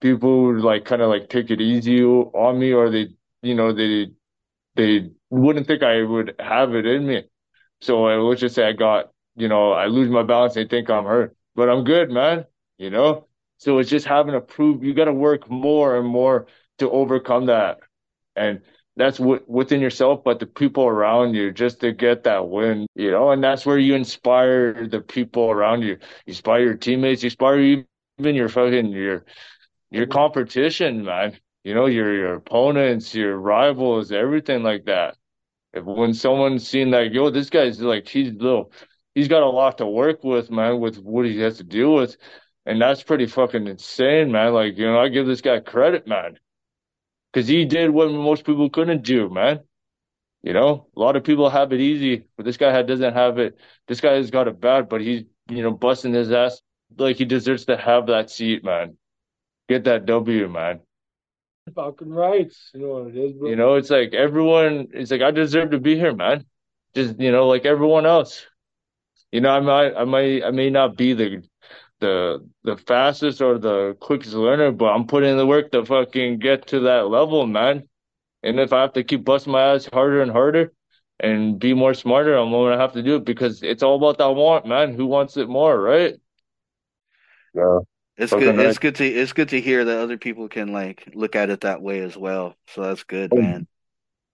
people 0.02 0.44
would 0.44 0.62
like 0.62 0.84
kind 0.84 1.02
of 1.02 1.08
like 1.08 1.30
take 1.30 1.50
it 1.50 1.62
easy 1.62 2.04
on 2.04 2.58
me, 2.58 2.72
or 2.72 2.90
they, 2.90 3.08
you 3.42 3.54
know, 3.54 3.72
they 3.72 4.08
they 4.76 5.10
wouldn't 5.30 5.66
think 5.66 5.82
I 5.82 6.02
would 6.02 6.34
have 6.40 6.74
it 6.74 6.86
in 6.86 7.06
me. 7.06 7.24
So 7.80 8.08
uh, 8.08 8.18
let's 8.18 8.40
just 8.42 8.54
say 8.54 8.66
I 8.68 8.72
got, 8.72 9.12
you 9.36 9.48
know, 9.48 9.72
I 9.72 9.86
lose 9.86 10.10
my 10.10 10.22
balance, 10.24 10.54
they 10.54 10.66
think 10.66 10.90
I'm 10.90 11.04
hurt, 11.04 11.36
but 11.54 11.70
I'm 11.70 11.84
good, 11.84 12.10
man. 12.10 12.46
You 12.78 12.90
know. 12.90 13.28
So 13.58 13.78
it's 13.78 13.90
just 13.90 14.06
having 14.06 14.34
to 14.34 14.40
prove 14.40 14.84
you 14.84 14.92
got 14.94 15.06
to 15.06 15.12
work 15.14 15.48
more 15.50 15.96
and 15.96 16.06
more 16.06 16.46
to 16.78 16.90
overcome 16.90 17.46
that, 17.46 17.78
and 18.36 18.60
that's 18.96 19.20
what 19.20 19.48
within 19.48 19.80
yourself, 19.80 20.22
but 20.24 20.38
the 20.40 20.46
people 20.46 20.84
around 20.84 21.34
you, 21.34 21.52
just 21.52 21.80
to 21.80 21.92
get 21.92 22.24
that 22.24 22.48
win, 22.48 22.86
you 22.94 23.10
know, 23.10 23.30
and 23.30 23.42
that's 23.42 23.64
where 23.64 23.78
you 23.78 23.94
inspire 23.94 24.86
the 24.88 25.00
people 25.00 25.50
around 25.50 25.82
you. 25.82 25.92
You 25.92 25.98
inspire 26.26 26.62
your 26.62 26.74
teammates, 26.76 27.22
you 27.22 27.28
inspire 27.28 27.58
even 27.60 28.34
your 28.34 28.48
fucking 28.48 28.90
your 28.90 29.24
your 29.92 30.06
competition, 30.06 31.04
man. 31.04 31.38
You 31.64 31.74
know, 31.74 31.86
your 31.86 32.14
your 32.14 32.34
opponents, 32.34 33.14
your 33.14 33.36
rivals, 33.38 34.12
everything 34.12 34.62
like 34.62 34.86
that. 34.86 35.16
If 35.72 35.84
when 35.84 36.14
someone's 36.14 36.68
seen 36.68 36.90
like, 36.90 37.12
yo, 37.12 37.30
this 37.30 37.50
guy's 37.50 37.80
like 37.80 38.08
he's 38.08 38.32
little 38.32 38.72
he's 39.14 39.28
got 39.28 39.42
a 39.42 39.48
lot 39.48 39.78
to 39.78 39.86
work 39.86 40.24
with, 40.24 40.50
man, 40.50 40.80
with 40.80 40.98
what 40.98 41.26
he 41.26 41.38
has 41.40 41.58
to 41.58 41.64
deal 41.64 41.94
with. 41.94 42.16
And 42.64 42.80
that's 42.80 43.02
pretty 43.02 43.26
fucking 43.26 43.66
insane, 43.66 44.30
man. 44.30 44.54
Like, 44.54 44.78
you 44.78 44.86
know, 44.86 45.00
I 45.00 45.08
give 45.08 45.26
this 45.26 45.40
guy 45.40 45.60
credit, 45.60 46.06
man. 46.06 46.38
Cause 47.34 47.48
he 47.48 47.64
did 47.64 47.90
what 47.90 48.10
most 48.12 48.44
people 48.44 48.68
couldn't 48.68 49.02
do, 49.02 49.30
man. 49.30 49.60
You 50.42 50.52
know, 50.52 50.88
a 50.94 51.00
lot 51.00 51.16
of 51.16 51.24
people 51.24 51.48
have 51.48 51.72
it 51.72 51.80
easy, 51.80 52.24
but 52.36 52.44
this 52.44 52.56
guy 52.58 52.82
doesn't 52.82 53.14
have 53.14 53.38
it. 53.38 53.56
This 53.88 54.00
guy 54.00 54.14
has 54.14 54.30
got 54.30 54.48
it 54.48 54.60
bad, 54.60 54.88
but 54.88 55.00
he's, 55.00 55.24
you 55.48 55.62
know, 55.62 55.70
busting 55.70 56.12
his 56.12 56.30
ass 56.30 56.60
like 56.98 57.16
he 57.16 57.24
deserves 57.24 57.64
to 57.66 57.76
have 57.76 58.06
that 58.08 58.28
seat, 58.28 58.64
man. 58.64 58.98
Get 59.68 59.84
that 59.84 60.06
W, 60.06 60.48
man. 60.48 60.80
Fucking 61.74 62.10
rights. 62.10 62.70
You 62.74 62.80
know 62.80 62.88
what 62.88 63.06
it 63.08 63.16
is, 63.16 63.32
bro. 63.32 63.48
You 63.48 63.56
know, 63.56 63.74
it's 63.74 63.90
like 63.90 64.14
everyone. 64.14 64.88
It's 64.92 65.10
like 65.10 65.22
I 65.22 65.30
deserve 65.30 65.70
to 65.70 65.78
be 65.78 65.96
here, 65.96 66.14
man. 66.14 66.44
Just 66.94 67.18
you 67.20 67.30
know, 67.32 67.46
like 67.46 67.64
everyone 67.64 68.04
else. 68.04 68.44
You 69.30 69.40
know, 69.40 69.50
I 69.50 69.60
might, 69.60 69.94
I 69.94 70.04
might, 70.04 70.44
I 70.44 70.50
may 70.50 70.70
not 70.70 70.96
be 70.96 71.14
the 71.14 71.42
the 72.00 72.46
the 72.64 72.76
fastest 72.76 73.40
or 73.40 73.58
the 73.58 73.96
quickest 74.00 74.34
learner, 74.34 74.72
but 74.72 74.86
I'm 74.86 75.06
putting 75.06 75.30
in 75.30 75.36
the 75.36 75.46
work 75.46 75.70
to 75.72 75.84
fucking 75.84 76.40
get 76.40 76.66
to 76.68 76.80
that 76.80 77.08
level, 77.08 77.46
man. 77.46 77.88
And 78.42 78.58
if 78.58 78.72
I 78.72 78.82
have 78.82 78.94
to 78.94 79.04
keep 79.04 79.24
busting 79.24 79.52
my 79.52 79.62
ass 79.74 79.88
harder 79.92 80.20
and 80.20 80.30
harder 80.32 80.72
and 81.20 81.58
be 81.60 81.74
more 81.74 81.94
smarter, 81.94 82.34
I'm 82.36 82.50
gonna 82.50 82.76
have 82.76 82.92
to 82.94 83.02
do 83.02 83.16
it 83.16 83.24
because 83.24 83.62
it's 83.62 83.84
all 83.84 83.96
about 83.96 84.18
that 84.18 84.32
want, 84.32 84.66
man. 84.66 84.94
Who 84.94 85.06
wants 85.06 85.36
it 85.36 85.48
more, 85.48 85.80
right? 85.80 86.16
Yeah. 87.54 87.80
It's 88.22 88.32
good. 88.32 88.58
It's 88.58 88.78
good 88.78 88.94
to 88.96 89.06
it's 89.06 89.32
good 89.32 89.48
to 89.50 89.60
hear 89.60 89.84
that 89.84 89.98
other 89.98 90.18
people 90.18 90.48
can 90.48 90.72
like 90.72 91.08
look 91.14 91.36
at 91.36 91.50
it 91.50 91.62
that 91.62 91.82
way 91.82 92.00
as 92.00 92.16
well. 92.16 92.54
So 92.68 92.82
that's 92.82 93.04
good, 93.04 93.32
Oh, 93.32 93.36
man. 93.36 93.66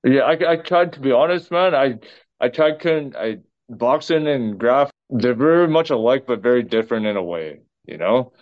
Yeah, 0.05 0.22
I 0.22 0.53
I 0.53 0.57
tried 0.57 0.92
to 0.94 1.01
be 1.01 1.12
honest, 1.12 1.51
man. 1.51 1.74
I 1.74 1.94
I 2.40 2.48
tried 2.48 2.81
couldn't 2.81 3.16
I 3.16 3.38
boxing 3.68 4.27
and 4.27 4.59
graph 4.59 4.90
they're 5.11 5.35
very 5.35 5.68
much 5.68 5.90
alike 5.90 6.24
but 6.27 6.42
very 6.42 6.62
different 6.62 7.07
in 7.07 7.16
a 7.16 7.22
way, 7.22 7.61
you 7.87 7.96
know? 7.96 8.33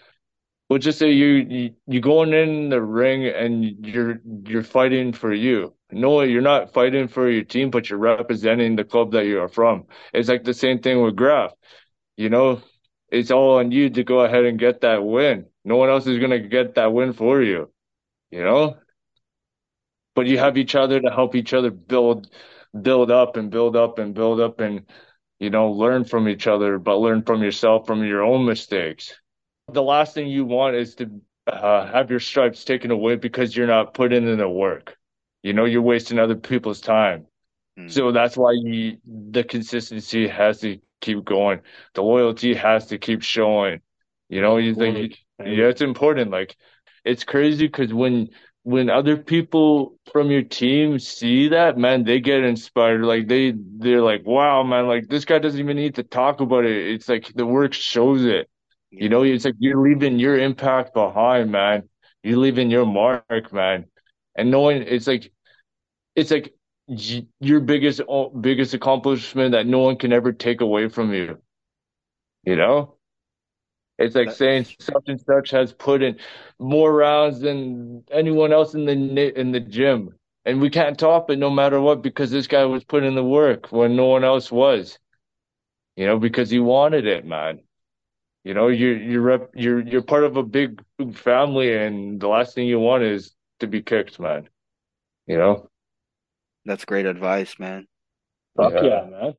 We'll 0.68 0.80
just 0.80 0.98
say 0.98 1.12
you 1.12 1.26
you 1.48 1.74
you 1.86 2.00
going 2.00 2.32
in 2.32 2.70
the 2.70 2.82
ring 2.82 3.26
and 3.26 3.64
you're 3.86 4.20
you're 4.46 4.64
fighting 4.64 5.12
for 5.12 5.32
you. 5.32 5.74
No, 5.92 6.22
you're 6.22 6.42
not 6.42 6.72
fighting 6.72 7.06
for 7.06 7.30
your 7.30 7.44
team, 7.44 7.70
but 7.70 7.88
you're 7.88 8.00
representing 8.00 8.74
the 8.74 8.84
club 8.84 9.12
that 9.12 9.26
you 9.26 9.40
are 9.40 9.48
from. 9.48 9.86
It's 10.12 10.28
like 10.28 10.42
the 10.42 10.54
same 10.54 10.80
thing 10.80 11.00
with 11.02 11.14
graph. 11.14 11.52
You 12.16 12.30
know, 12.30 12.62
it's 13.10 13.30
all 13.30 13.58
on 13.58 13.70
you 13.72 13.90
to 13.90 14.04
go 14.04 14.20
ahead 14.20 14.44
and 14.44 14.58
get 14.58 14.80
that 14.82 15.04
win. 15.04 15.46
No 15.64 15.76
one 15.76 15.88
else 15.90 16.06
is 16.06 16.18
gonna 16.18 16.40
get 16.40 16.74
that 16.76 16.92
win 16.92 17.12
for 17.12 17.42
you, 17.42 17.70
you 18.30 18.42
know? 18.44 18.76
but 20.14 20.26
you 20.26 20.38
have 20.38 20.56
each 20.56 20.74
other 20.74 21.00
to 21.00 21.10
help 21.10 21.34
each 21.34 21.52
other 21.52 21.70
build 21.70 22.28
build 22.82 23.10
up 23.10 23.36
and 23.36 23.50
build 23.50 23.76
up 23.76 23.98
and 23.98 24.14
build 24.14 24.40
up 24.40 24.60
and 24.60 24.84
you 25.38 25.50
know 25.50 25.70
learn 25.72 26.04
from 26.04 26.28
each 26.28 26.46
other 26.46 26.78
but 26.78 26.96
learn 26.96 27.22
from 27.22 27.42
yourself 27.42 27.86
from 27.86 28.04
your 28.04 28.22
own 28.22 28.44
mistakes 28.44 29.14
the 29.72 29.82
last 29.82 30.14
thing 30.14 30.28
you 30.28 30.44
want 30.44 30.76
is 30.76 30.94
to 30.94 31.10
uh, 31.46 31.86
have 31.86 32.10
your 32.10 32.20
stripes 32.20 32.64
taken 32.64 32.90
away 32.90 33.16
because 33.16 33.56
you're 33.56 33.66
not 33.66 33.94
putting 33.94 34.26
in 34.28 34.38
the 34.38 34.48
work 34.48 34.96
you 35.42 35.52
know 35.52 35.64
you're 35.64 35.82
wasting 35.82 36.18
other 36.18 36.36
people's 36.36 36.80
time 36.80 37.26
Mm. 37.78 37.90
so 37.90 38.10
that's 38.10 38.36
why 38.36 38.52
you, 38.52 38.96
the 39.04 39.44
consistency 39.44 40.26
has 40.28 40.60
to 40.60 40.78
keep 41.00 41.24
going 41.24 41.60
the 41.94 42.02
loyalty 42.02 42.54
has 42.54 42.86
to 42.86 42.98
keep 42.98 43.22
showing 43.22 43.80
you 44.28 44.40
know 44.40 44.56
you 44.56 44.74
think 44.74 45.16
yeah 45.38 45.66
it's 45.66 45.82
important 45.82 46.30
like 46.30 46.56
it's 47.04 47.24
crazy 47.24 47.66
because 47.66 47.92
when 47.92 48.28
when 48.64 48.90
other 48.90 49.16
people 49.16 49.96
from 50.12 50.28
your 50.28 50.42
team 50.42 50.98
see 50.98 51.48
that, 51.50 51.78
man, 51.78 52.02
they 52.02 52.18
get 52.18 52.42
inspired. 52.42 53.04
Like 53.04 53.28
they 53.28 53.54
they're 53.56 54.02
like, 54.02 54.26
wow, 54.26 54.64
man, 54.64 54.88
like 54.88 55.06
this 55.08 55.24
guy 55.24 55.38
doesn't 55.38 55.60
even 55.60 55.76
need 55.76 55.94
to 55.96 56.02
talk 56.02 56.40
about 56.40 56.64
it. 56.64 56.88
It's 56.94 57.08
like 57.08 57.32
the 57.34 57.46
work 57.46 57.72
shows 57.72 58.24
it. 58.24 58.48
You 58.90 59.08
know, 59.08 59.22
it's 59.22 59.44
like 59.44 59.54
you're 59.60 59.80
leaving 59.80 60.18
your 60.18 60.36
impact 60.36 60.94
behind, 60.94 61.52
man. 61.52 61.88
You're 62.24 62.38
leaving 62.38 62.68
your 62.68 62.86
mark, 62.86 63.52
man. 63.52 63.86
And 64.34 64.50
knowing 64.50 64.82
it's 64.82 65.06
like 65.06 65.32
it's 66.16 66.32
like 66.32 66.55
your 66.88 67.60
biggest 67.60 68.00
uh, 68.08 68.28
biggest 68.28 68.74
accomplishment 68.74 69.52
that 69.52 69.66
no 69.66 69.80
one 69.80 69.96
can 69.96 70.12
ever 70.12 70.32
take 70.32 70.60
away 70.60 70.88
from 70.88 71.12
you. 71.12 71.38
You 72.44 72.56
know? 72.56 72.96
It's 73.98 74.14
like 74.14 74.30
saying 74.30 74.66
such 74.78 75.04
and 75.08 75.20
such 75.20 75.50
has 75.50 75.72
put 75.72 76.02
in 76.02 76.18
more 76.58 76.92
rounds 76.92 77.40
than 77.40 78.04
anyone 78.10 78.52
else 78.52 78.74
in 78.74 78.84
the 78.84 79.40
in 79.40 79.52
the 79.52 79.60
gym, 79.60 80.10
and 80.44 80.60
we 80.60 80.68
can't 80.68 80.98
top 80.98 81.30
it 81.30 81.38
no 81.38 81.48
matter 81.50 81.80
what 81.80 82.02
because 82.02 82.30
this 82.30 82.46
guy 82.46 82.64
was 82.66 82.84
putting 82.84 83.08
in 83.08 83.14
the 83.14 83.24
work 83.24 83.72
when 83.72 83.96
no 83.96 84.06
one 84.06 84.22
else 84.22 84.52
was. 84.52 84.98
You 85.96 86.06
know, 86.06 86.18
because 86.18 86.50
he 86.50 86.58
wanted 86.58 87.06
it, 87.06 87.24
man. 87.24 87.60
You 88.44 88.52
know, 88.54 88.68
you're 88.68 88.98
you're 88.98 89.22
rep, 89.22 89.50
you're 89.54 89.80
you're 89.80 90.02
part 90.02 90.24
of 90.24 90.36
a 90.36 90.42
big 90.42 90.82
family, 91.14 91.74
and 91.74 92.20
the 92.20 92.28
last 92.28 92.54
thing 92.54 92.68
you 92.68 92.78
want 92.78 93.02
is 93.02 93.34
to 93.60 93.66
be 93.66 93.82
kicked, 93.82 94.20
man. 94.20 94.48
You 95.26 95.38
know? 95.38 95.70
That's 96.66 96.84
great 96.84 97.06
advice, 97.06 97.58
man. 97.58 97.86
Fuck 98.56 98.72
Yeah. 98.74 98.82
yeah, 98.82 99.04
man. 99.04 99.34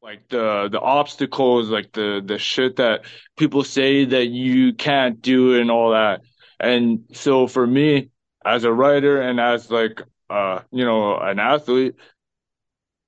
like 0.00 0.28
the 0.28 0.68
the 0.70 0.80
obstacles, 0.80 1.68
like 1.70 1.92
the 1.92 2.22
the 2.24 2.38
shit 2.38 2.76
that 2.76 3.04
people 3.36 3.64
say 3.64 4.04
that 4.04 4.26
you 4.28 4.72
can't 4.74 5.20
do 5.20 5.60
and 5.60 5.70
all 5.70 5.90
that. 5.90 6.22
And 6.60 7.04
so 7.12 7.46
for 7.48 7.66
me, 7.66 8.10
as 8.44 8.64
a 8.64 8.72
writer 8.72 9.20
and 9.20 9.40
as 9.40 9.70
like 9.70 10.02
uh 10.30 10.60
you 10.70 10.84
know 10.84 11.18
an 11.18 11.40
athlete, 11.40 11.96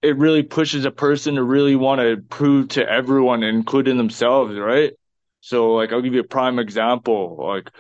it 0.03 0.17
really 0.17 0.43
pushes 0.43 0.85
a 0.85 0.91
person 0.91 1.37
to 1.37 1.43
really 1.45 1.77
want 1.77 2.01
to 2.01 2.17
prove 2.29 2.69
to 2.71 2.89
everyone, 2.89 3.43
including 3.43 3.97
themselves, 3.97 4.57
right? 4.59 4.95
So 5.41 5.75
like 5.75 5.93
I'll 5.93 6.03
give 6.03 6.15
you 6.15 6.21
a 6.21 6.25
prime 6.25 6.59
example. 6.59 7.37
Like 7.39 7.71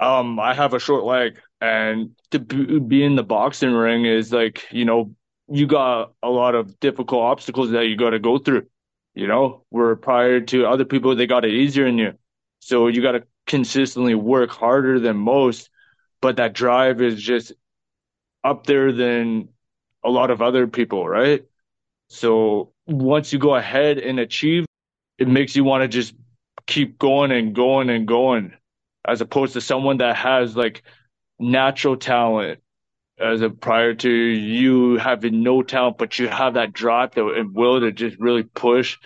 um 0.00 0.40
I 0.40 0.54
have 0.54 0.74
a 0.74 0.80
short 0.80 1.04
leg 1.04 1.38
and 1.62 2.10
to 2.32 2.40
be, 2.40 3.04
in 3.04 3.14
the 3.14 3.22
boxing 3.22 3.70
ring 3.70 4.04
is 4.04 4.32
like, 4.32 4.66
you 4.72 4.84
know, 4.84 5.14
you 5.46 5.68
got 5.68 6.12
a 6.20 6.28
lot 6.28 6.56
of 6.56 6.80
difficult 6.80 7.22
obstacles 7.22 7.70
that 7.70 7.86
you 7.86 7.96
got 7.96 8.10
to 8.10 8.18
go 8.18 8.36
through, 8.36 8.66
you 9.14 9.28
know, 9.28 9.62
where 9.68 9.94
prior 9.94 10.40
to 10.40 10.66
other 10.66 10.84
people, 10.84 11.14
they 11.14 11.28
got 11.28 11.44
it 11.44 11.52
easier 11.52 11.84
than 11.84 11.98
you. 11.98 12.14
So 12.58 12.88
you 12.88 13.00
got 13.00 13.12
to 13.12 13.22
consistently 13.46 14.16
work 14.16 14.50
harder 14.50 14.98
than 14.98 15.16
most, 15.16 15.70
but 16.20 16.34
that 16.38 16.52
drive 16.52 17.00
is 17.00 17.22
just 17.22 17.52
up 18.42 18.66
there 18.66 18.90
than 18.90 19.48
a 20.02 20.10
lot 20.10 20.32
of 20.32 20.42
other 20.42 20.66
people, 20.66 21.08
right? 21.08 21.44
So 22.08 22.72
once 22.88 23.32
you 23.32 23.38
go 23.38 23.54
ahead 23.54 23.98
and 23.98 24.18
achieve, 24.18 24.66
it 25.16 25.28
makes 25.28 25.54
you 25.54 25.62
want 25.62 25.82
to 25.82 25.88
just 25.88 26.12
keep 26.66 26.98
going 26.98 27.30
and 27.30 27.54
going 27.54 27.88
and 27.88 28.08
going, 28.08 28.52
as 29.06 29.20
opposed 29.20 29.52
to 29.52 29.60
someone 29.60 29.98
that 29.98 30.16
has 30.16 30.56
like 30.56 30.82
natural 31.38 31.96
talent 31.96 32.60
as 33.18 33.40
a 33.42 33.50
prior 33.50 33.94
to 33.94 34.10
you 34.10 34.96
having 34.96 35.42
no 35.42 35.62
talent, 35.62 35.98
but 35.98 36.18
you 36.18 36.28
have 36.28 36.54
that 36.54 36.72
drive 36.72 37.16
and 37.16 37.54
will 37.54 37.80
to 37.80 37.92
just 37.92 38.18
really 38.18 38.42
push, 38.42 38.98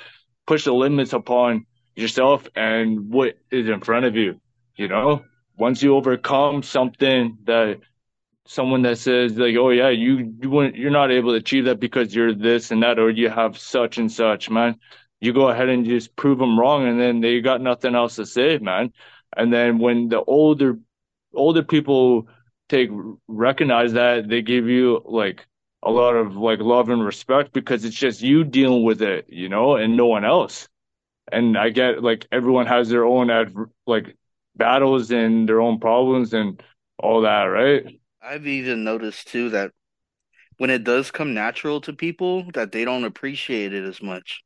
push 0.46 0.64
the 0.64 0.72
limits 0.72 1.12
upon 1.12 1.66
yourself 1.94 2.46
and 2.54 3.10
what 3.10 3.34
is 3.50 3.68
in 3.68 3.80
front 3.80 4.06
of 4.06 4.16
you. 4.16 4.40
You 4.76 4.88
know, 4.88 5.24
once 5.56 5.82
you 5.82 5.96
overcome 5.96 6.62
something 6.62 7.38
that 7.44 7.80
someone 8.46 8.82
that 8.82 8.98
says 8.98 9.36
like, 9.36 9.56
oh 9.56 9.70
yeah, 9.70 9.88
you 9.88 10.34
you 10.40 10.50
wouldn't, 10.50 10.76
you're 10.76 10.90
not 10.90 11.10
able 11.10 11.30
to 11.30 11.36
achieve 11.36 11.64
that 11.64 11.80
because 11.80 12.14
you're 12.14 12.34
this 12.34 12.70
and 12.70 12.82
that, 12.82 12.98
or 12.98 13.10
you 13.10 13.28
have 13.28 13.58
such 13.58 13.98
and 13.98 14.10
such, 14.10 14.48
man. 14.50 14.78
You 15.20 15.32
go 15.32 15.48
ahead 15.48 15.68
and 15.70 15.84
just 15.84 16.14
prove 16.14 16.38
them 16.38 16.60
wrong, 16.60 16.86
and 16.86 17.00
then 17.00 17.20
they 17.20 17.40
got 17.40 17.60
nothing 17.60 17.94
else 17.94 18.16
to 18.16 18.26
say, 18.26 18.58
man. 18.58 18.92
And 19.36 19.52
then 19.52 19.78
when 19.78 20.08
the 20.08 20.22
older 20.22 20.78
older 21.36 21.62
people 21.62 22.28
take 22.68 22.90
recognize 23.28 23.92
that 23.94 24.28
they 24.28 24.42
give 24.42 24.68
you 24.68 25.02
like 25.04 25.46
a 25.82 25.90
lot 25.90 26.16
of 26.16 26.36
like 26.36 26.60
love 26.60 26.88
and 26.90 27.04
respect 27.04 27.52
because 27.52 27.84
it's 27.84 27.96
just 27.96 28.22
you 28.22 28.44
dealing 28.44 28.82
with 28.84 29.02
it, 29.02 29.26
you 29.28 29.48
know, 29.48 29.76
and 29.76 29.96
no 29.96 30.06
one 30.06 30.24
else. 30.24 30.68
And 31.32 31.58
I 31.58 31.70
get 31.70 32.02
like 32.02 32.26
everyone 32.32 32.66
has 32.66 32.88
their 32.88 33.04
own 33.04 33.30
adver- 33.30 33.70
like 33.86 34.16
battles 34.56 35.10
and 35.10 35.48
their 35.48 35.60
own 35.60 35.80
problems 35.80 36.34
and 36.34 36.62
all 36.98 37.22
that, 37.22 37.44
right? 37.44 38.00
I've 38.20 38.46
even 38.46 38.84
noticed 38.84 39.28
too 39.28 39.48
that 39.48 39.72
when 40.58 40.70
it 40.70 40.84
does 40.84 41.10
come 41.10 41.34
natural 41.34 41.80
to 41.82 41.92
people, 41.92 42.50
that 42.52 42.72
they 42.72 42.84
don't 42.84 43.04
appreciate 43.04 43.74
it 43.74 43.84
as 43.84 44.02
much. 44.02 44.42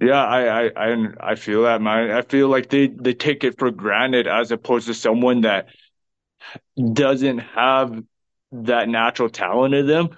Yeah, 0.00 0.24
I, 0.24 0.66
I, 0.66 0.70
I, 0.76 1.06
I 1.32 1.34
feel 1.34 1.64
that, 1.64 1.82
man. 1.82 2.10
I 2.10 2.22
feel 2.22 2.48
like 2.48 2.70
they, 2.70 2.86
they 2.88 3.12
take 3.12 3.44
it 3.44 3.58
for 3.58 3.70
granted 3.70 4.26
as 4.26 4.50
opposed 4.50 4.86
to 4.86 4.94
someone 4.94 5.42
that 5.42 5.66
doesn't 6.92 7.38
have 7.38 8.02
that 8.52 8.88
natural 8.88 9.28
talent 9.28 9.74
in 9.74 9.86
them, 9.86 10.10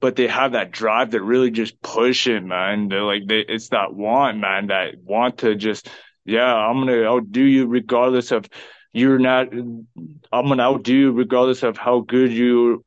but 0.00 0.16
they 0.16 0.26
have 0.26 0.52
that 0.52 0.70
drive 0.70 1.12
that 1.12 1.22
really 1.22 1.50
just 1.50 1.80
push 1.80 2.26
it, 2.26 2.42
man. 2.42 2.88
They're 2.88 3.02
like, 3.02 3.26
they, 3.26 3.40
it's 3.40 3.68
that 3.70 3.94
want, 3.94 4.38
man, 4.38 4.68
that 4.68 4.96
want 5.02 5.38
to 5.38 5.54
just, 5.54 5.88
yeah, 6.24 6.54
I'm 6.54 6.78
gonna 6.80 7.04
outdo 7.04 7.42
you 7.42 7.66
regardless 7.66 8.32
of 8.32 8.46
you're 8.92 9.18
not, 9.18 9.52
I'm 9.52 9.86
gonna 10.32 10.62
outdo 10.62 10.94
you 10.94 11.12
regardless 11.12 11.62
of 11.62 11.76
how 11.76 12.00
good 12.00 12.32
you 12.32 12.84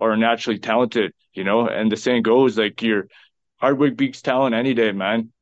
are 0.00 0.16
naturally 0.16 0.58
talented, 0.58 1.12
you 1.32 1.44
know? 1.44 1.68
And 1.68 1.90
the 1.90 1.96
saying 1.96 2.22
goes, 2.22 2.58
like, 2.58 2.82
your 2.82 3.08
hard 3.56 3.78
work 3.78 3.96
beats 3.96 4.22
talent 4.22 4.54
any 4.54 4.74
day, 4.74 4.92
man. 4.92 5.32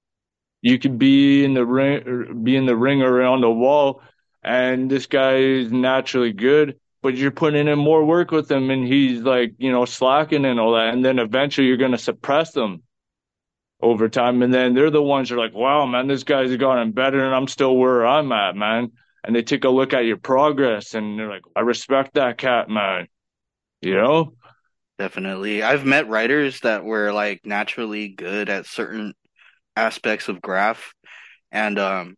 You 0.62 0.78
could 0.78 0.98
be 0.98 1.44
in 1.44 1.54
the 1.54 1.64
ring, 1.64 2.42
be 2.42 2.56
in 2.56 2.66
the 2.66 2.76
ring 2.76 3.02
or 3.02 3.22
on 3.22 3.40
the 3.40 3.50
wall, 3.50 4.02
and 4.46 4.88
this 4.88 5.06
guy 5.06 5.36
is 5.36 5.72
naturally 5.72 6.32
good, 6.32 6.78
but 7.02 7.16
you're 7.16 7.32
putting 7.32 7.66
in 7.66 7.78
more 7.78 8.04
work 8.04 8.30
with 8.30 8.50
him, 8.50 8.70
and 8.70 8.86
he's 8.86 9.20
like, 9.20 9.54
you 9.58 9.72
know, 9.72 9.84
slacking 9.84 10.44
and 10.44 10.60
all 10.60 10.74
that, 10.74 10.94
and 10.94 11.04
then 11.04 11.18
eventually 11.18 11.66
you're 11.66 11.76
gonna 11.76 11.98
suppress 11.98 12.52
them 12.52 12.82
over 13.82 14.08
time, 14.08 14.42
and 14.42 14.54
then 14.54 14.72
they're 14.74 14.90
the 14.90 15.02
ones 15.02 15.28
who 15.28 15.34
are 15.34 15.44
like, 15.44 15.52
wow, 15.52 15.84
man, 15.84 16.06
this 16.06 16.22
guy's 16.22 16.56
gotten 16.56 16.92
better, 16.92 17.24
and 17.24 17.34
I'm 17.34 17.48
still 17.48 17.76
where 17.76 18.06
I'm 18.06 18.30
at, 18.32 18.56
man. 18.56 18.92
And 19.24 19.34
they 19.34 19.42
take 19.42 19.64
a 19.64 19.68
look 19.68 19.92
at 19.92 20.04
your 20.04 20.16
progress, 20.16 20.94
and 20.94 21.18
they're 21.18 21.28
like, 21.28 21.42
I 21.56 21.60
respect 21.60 22.14
that 22.14 22.38
cat, 22.38 22.70
man. 22.70 23.08
You 23.82 23.96
know? 23.96 24.34
Definitely. 24.98 25.62
I've 25.64 25.84
met 25.84 26.08
writers 26.08 26.60
that 26.60 26.84
were 26.84 27.12
like 27.12 27.40
naturally 27.44 28.08
good 28.08 28.48
at 28.48 28.66
certain 28.66 29.12
aspects 29.74 30.28
of 30.28 30.40
graph 30.40 30.94
and 31.52 31.78
um 31.78 32.16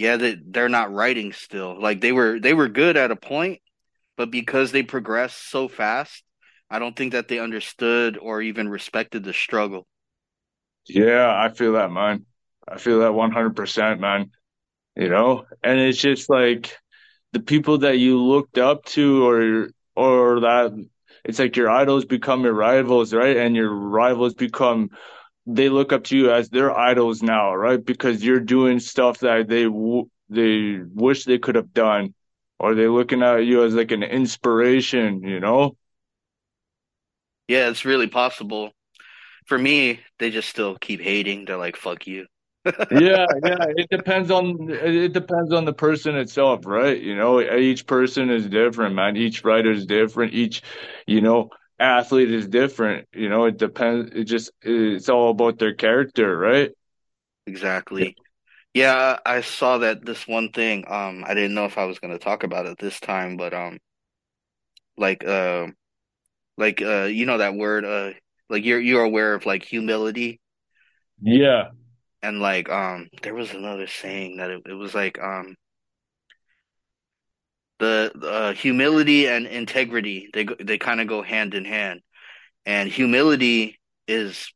yeah, 0.00 0.16
they 0.16 0.36
they're 0.42 0.70
not 0.70 0.90
writing 0.90 1.34
still. 1.34 1.78
Like 1.78 2.00
they 2.00 2.10
were 2.10 2.40
they 2.40 2.54
were 2.54 2.68
good 2.68 2.96
at 2.96 3.10
a 3.10 3.16
point, 3.16 3.60
but 4.16 4.30
because 4.30 4.72
they 4.72 4.82
progressed 4.82 5.50
so 5.50 5.68
fast, 5.68 6.24
I 6.70 6.78
don't 6.78 6.96
think 6.96 7.12
that 7.12 7.28
they 7.28 7.38
understood 7.38 8.16
or 8.16 8.40
even 8.40 8.70
respected 8.70 9.24
the 9.24 9.34
struggle. 9.34 9.86
Yeah, 10.86 11.30
I 11.30 11.50
feel 11.50 11.74
that, 11.74 11.90
man. 11.90 12.24
I 12.66 12.78
feel 12.78 13.00
that 13.00 13.12
100%, 13.12 14.00
man. 14.00 14.30
You 14.96 15.10
know? 15.10 15.44
And 15.62 15.78
it's 15.78 16.00
just 16.00 16.30
like 16.30 16.74
the 17.32 17.40
people 17.40 17.78
that 17.78 17.98
you 17.98 18.18
looked 18.22 18.56
up 18.56 18.86
to 18.96 19.28
or 19.28 19.68
or 19.96 20.40
that 20.40 20.72
it's 21.26 21.38
like 21.38 21.56
your 21.56 21.68
idols 21.68 22.06
become 22.06 22.44
your 22.44 22.54
rivals, 22.54 23.12
right? 23.12 23.36
And 23.36 23.54
your 23.54 23.70
rivals 23.70 24.32
become 24.32 24.88
they 25.46 25.68
look 25.68 25.92
up 25.92 26.04
to 26.04 26.16
you 26.16 26.30
as 26.32 26.48
their 26.50 26.76
idols 26.76 27.22
now, 27.22 27.54
right? 27.54 27.84
Because 27.84 28.24
you're 28.24 28.40
doing 28.40 28.80
stuff 28.80 29.20
that 29.20 29.48
they 29.48 29.64
w- 29.64 30.08
they 30.28 30.78
wish 30.94 31.24
they 31.24 31.38
could 31.38 31.56
have 31.56 31.72
done, 31.72 32.14
or 32.58 32.74
they're 32.74 32.90
looking 32.90 33.22
at 33.22 33.38
you 33.46 33.64
as 33.64 33.74
like 33.74 33.90
an 33.92 34.02
inspiration, 34.02 35.22
you 35.24 35.40
know? 35.40 35.76
Yeah, 37.48 37.68
it's 37.68 37.84
really 37.84 38.06
possible. 38.06 38.72
For 39.46 39.58
me, 39.58 40.00
they 40.18 40.30
just 40.30 40.48
still 40.50 40.76
keep 40.78 41.00
hating. 41.00 41.46
They're 41.46 41.56
like, 41.58 41.76
"Fuck 41.76 42.06
you." 42.06 42.26
Yeah, 42.92 43.26
yeah. 43.44 43.66
It 43.76 43.88
depends 43.88 44.32
on 44.32 44.68
it 44.68 45.12
depends 45.12 45.52
on 45.52 45.64
the 45.64 45.72
person 45.72 46.16
itself, 46.16 46.66
right? 46.66 47.00
You 47.00 47.14
know, 47.14 47.40
each 47.40 47.86
person 47.86 48.30
is 48.30 48.48
different, 48.48 48.96
man. 48.96 49.16
Each 49.16 49.44
writer 49.44 49.70
is 49.70 49.86
different. 49.86 50.34
Each, 50.34 50.60
you 51.06 51.20
know, 51.20 51.50
athlete 51.80 52.30
is 52.30 52.48
different. 52.48 53.08
You 53.14 53.28
know, 53.28 53.46
it 53.46 53.58
depends. 53.58 54.10
It 54.14 54.24
just 54.24 54.50
it's 54.62 55.08
all 55.08 55.30
about 55.30 55.58
their 55.58 55.74
character, 55.74 56.36
right? 56.36 56.70
Exactly. 57.46 58.16
Yeah, 58.74 59.18
I 59.26 59.42
saw 59.42 59.78
that 59.78 60.04
this 60.06 60.28
one 60.28 60.50
thing. 60.52 60.84
Um, 60.88 61.24
I 61.26 61.34
didn't 61.34 61.54
know 61.54 61.66
if 61.66 61.78
I 61.78 61.84
was 61.86 61.98
going 62.00 62.12
to 62.12 62.18
talk 62.24 62.44
about 62.44 62.66
it 62.66 62.78
this 62.78 63.00
time, 63.00 63.36
but 63.36 63.54
um, 63.54 63.78
like 64.96 65.24
uh, 65.24 65.66
like 66.58 66.82
uh, 66.82 67.04
you 67.04 67.26
know 67.26 67.38
that 67.38 67.54
word 67.56 67.84
uh, 67.86 68.12
like 68.50 68.64
you're 68.64 68.80
you're 68.80 69.04
aware 69.04 69.34
of 69.34 69.46
like 69.46 69.64
humility 69.64 70.40
Yeah. 71.22 71.70
and 72.22 72.40
like 72.40 72.68
um, 72.68 73.08
there 73.22 73.34
was 73.34 73.52
another 73.52 73.86
saying 73.86 74.36
that 74.36 74.50
it, 74.50 74.62
it 74.66 74.74
was 74.74 74.94
like 74.94 75.18
um, 75.20 75.56
uh, 78.22 78.52
humility 78.52 79.26
and 79.28 79.46
integrity 79.46 80.28
they 80.32 80.46
they 80.60 80.78
kind 80.78 81.00
of 81.00 81.06
go 81.08 81.22
hand 81.22 81.54
in 81.54 81.64
hand, 81.64 82.00
and 82.66 82.88
humility 82.88 83.78
is 84.08 84.52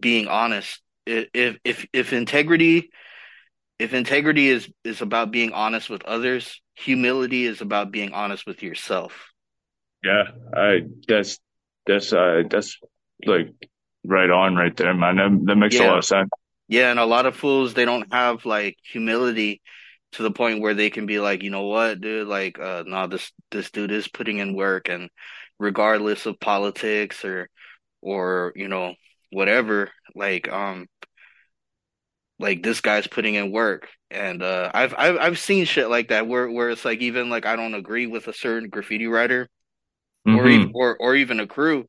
being 0.00 0.28
honest. 0.28 0.80
If 1.06 1.58
if 1.64 1.86
if 1.92 2.12
integrity 2.12 2.90
if 3.78 3.94
integrity 3.94 4.48
is 4.48 4.68
is 4.84 5.02
about 5.02 5.32
being 5.32 5.52
honest 5.52 5.90
with 5.90 6.04
others, 6.04 6.60
humility 6.74 7.44
is 7.44 7.60
about 7.60 7.90
being 7.90 8.12
honest 8.12 8.46
with 8.46 8.62
yourself. 8.62 9.12
Yeah. 10.04 10.24
I 10.54 10.82
that's 11.08 11.40
that's 11.86 12.12
uh 12.12 12.42
that's 12.48 12.78
like 13.26 13.48
right 14.04 14.30
on 14.30 14.54
right 14.54 14.76
there, 14.76 14.94
man. 14.94 15.16
That, 15.16 15.46
that 15.46 15.56
makes 15.56 15.78
a 15.78 15.84
lot 15.84 15.98
of 15.98 16.04
sense. 16.04 16.30
Yeah, 16.68 16.90
and 16.90 16.98
a 16.98 17.04
lot 17.04 17.26
of 17.26 17.36
fools 17.36 17.74
they 17.74 17.84
don't 17.84 18.12
have 18.12 18.46
like 18.46 18.76
humility 18.82 19.62
to 20.12 20.22
the 20.22 20.30
point 20.30 20.60
where 20.60 20.74
they 20.74 20.90
can 20.90 21.06
be 21.06 21.18
like, 21.20 21.42
you 21.42 21.50
know 21.50 21.64
what, 21.66 22.00
dude, 22.00 22.28
like 22.28 22.58
uh 22.58 22.84
no, 22.86 23.06
this 23.06 23.32
this 23.50 23.70
dude 23.70 23.92
is 23.92 24.08
putting 24.08 24.38
in 24.38 24.54
work 24.54 24.88
and 24.88 25.10
regardless 25.58 26.26
of 26.26 26.40
politics 26.40 27.24
or 27.24 27.48
or 28.02 28.52
you 28.56 28.68
know 28.68 28.94
whatever, 29.30 29.90
like 30.14 30.50
um 30.52 30.88
like 32.38 32.62
this 32.62 32.80
guy's 32.80 33.06
putting 33.06 33.34
in 33.34 33.52
work. 33.52 33.88
And 34.10 34.42
uh 34.42 34.70
I've 34.74 34.94
I've 34.96 35.16
I've 35.18 35.38
seen 35.38 35.64
shit 35.64 35.88
like 35.88 36.08
that 36.08 36.26
where 36.26 36.50
where 36.50 36.70
it's 36.70 36.84
like 36.84 37.00
even 37.00 37.30
like 37.30 37.46
I 37.46 37.56
don't 37.56 37.74
agree 37.74 38.06
with 38.06 38.28
a 38.28 38.32
certain 38.34 38.68
graffiti 38.68 39.06
writer 39.06 39.48
or 40.32 40.48
even 40.48 40.68
or 40.74 40.96
or 40.98 41.14
even 41.16 41.40
a 41.40 41.46
crew 41.46 41.86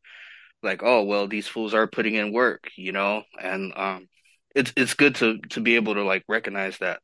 like 0.63 0.81
oh 0.83 1.03
well 1.03 1.27
these 1.27 1.47
fools 1.47 1.73
are 1.73 1.87
putting 1.87 2.15
in 2.15 2.33
work 2.33 2.69
you 2.77 2.91
know? 2.93 3.23
And 3.41 3.73
um 3.77 4.07
it's 4.55 4.73
it's 4.77 4.95
good 4.95 5.15
to 5.17 5.39
to 5.51 5.61
be 5.61 5.75
able 5.77 5.95
to 5.95 6.03
like 6.03 6.23
recognize 6.29 6.77
that 6.79 7.01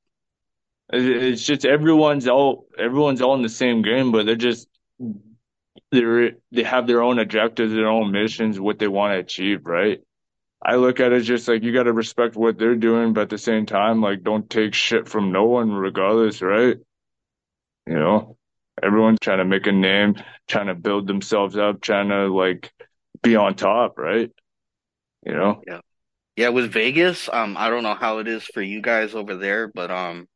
It's 0.91 1.43
just 1.45 1.65
everyone's 1.65 2.27
all 2.27 2.67
everyone's 2.77 3.21
all 3.21 3.35
in 3.35 3.43
the 3.43 3.49
same 3.49 3.81
game, 3.81 4.11
but 4.11 4.25
they're 4.25 4.35
just 4.35 4.67
they're 5.91 6.31
they 6.51 6.63
have 6.63 6.87
their 6.87 7.03
own 7.03 7.19
objectives, 7.19 7.73
their 7.73 7.87
own 7.87 8.11
missions, 8.11 8.59
what 8.59 8.79
they 8.79 8.87
want 8.87 9.13
to 9.13 9.19
achieve, 9.19 9.65
right? 9.65 9.99
I 10.61 10.75
look 10.75 10.99
at 10.99 11.13
it 11.13 11.21
just 11.21 11.47
like 11.47 11.63
you 11.63 11.71
got 11.73 11.83
to 11.83 11.93
respect 11.93 12.35
what 12.35 12.57
they're 12.57 12.75
doing, 12.75 13.13
but 13.13 13.21
at 13.21 13.29
the 13.29 13.37
same 13.37 13.65
time, 13.65 14.01
like 14.01 14.23
don't 14.23 14.49
take 14.49 14.73
shit 14.73 15.07
from 15.07 15.31
no 15.31 15.45
one, 15.45 15.71
regardless, 15.71 16.41
right? 16.41 16.77
You 17.85 17.95
know, 17.95 18.37
everyone's 18.81 19.19
trying 19.21 19.37
to 19.37 19.45
make 19.45 19.67
a 19.67 19.71
name, 19.71 20.15
trying 20.47 20.67
to 20.67 20.75
build 20.75 21.07
themselves 21.07 21.55
up, 21.55 21.81
trying 21.81 22.09
to 22.09 22.27
like 22.27 22.71
be 23.21 23.35
on 23.35 23.55
top, 23.55 23.97
right? 23.97 24.31
You 25.25 25.33
know? 25.33 25.61
yeah 25.67 25.79
yeah 26.37 26.49
with 26.49 26.71
Vegas 26.71 27.29
um 27.31 27.57
I 27.57 27.69
don't 27.69 27.83
know 27.83 27.93
how 27.93 28.19
it 28.19 28.27
is 28.27 28.45
for 28.45 28.61
you 28.61 28.81
guys 28.81 29.13
over 29.13 29.35
there 29.35 29.67
but 29.67 29.91
um 29.91 30.27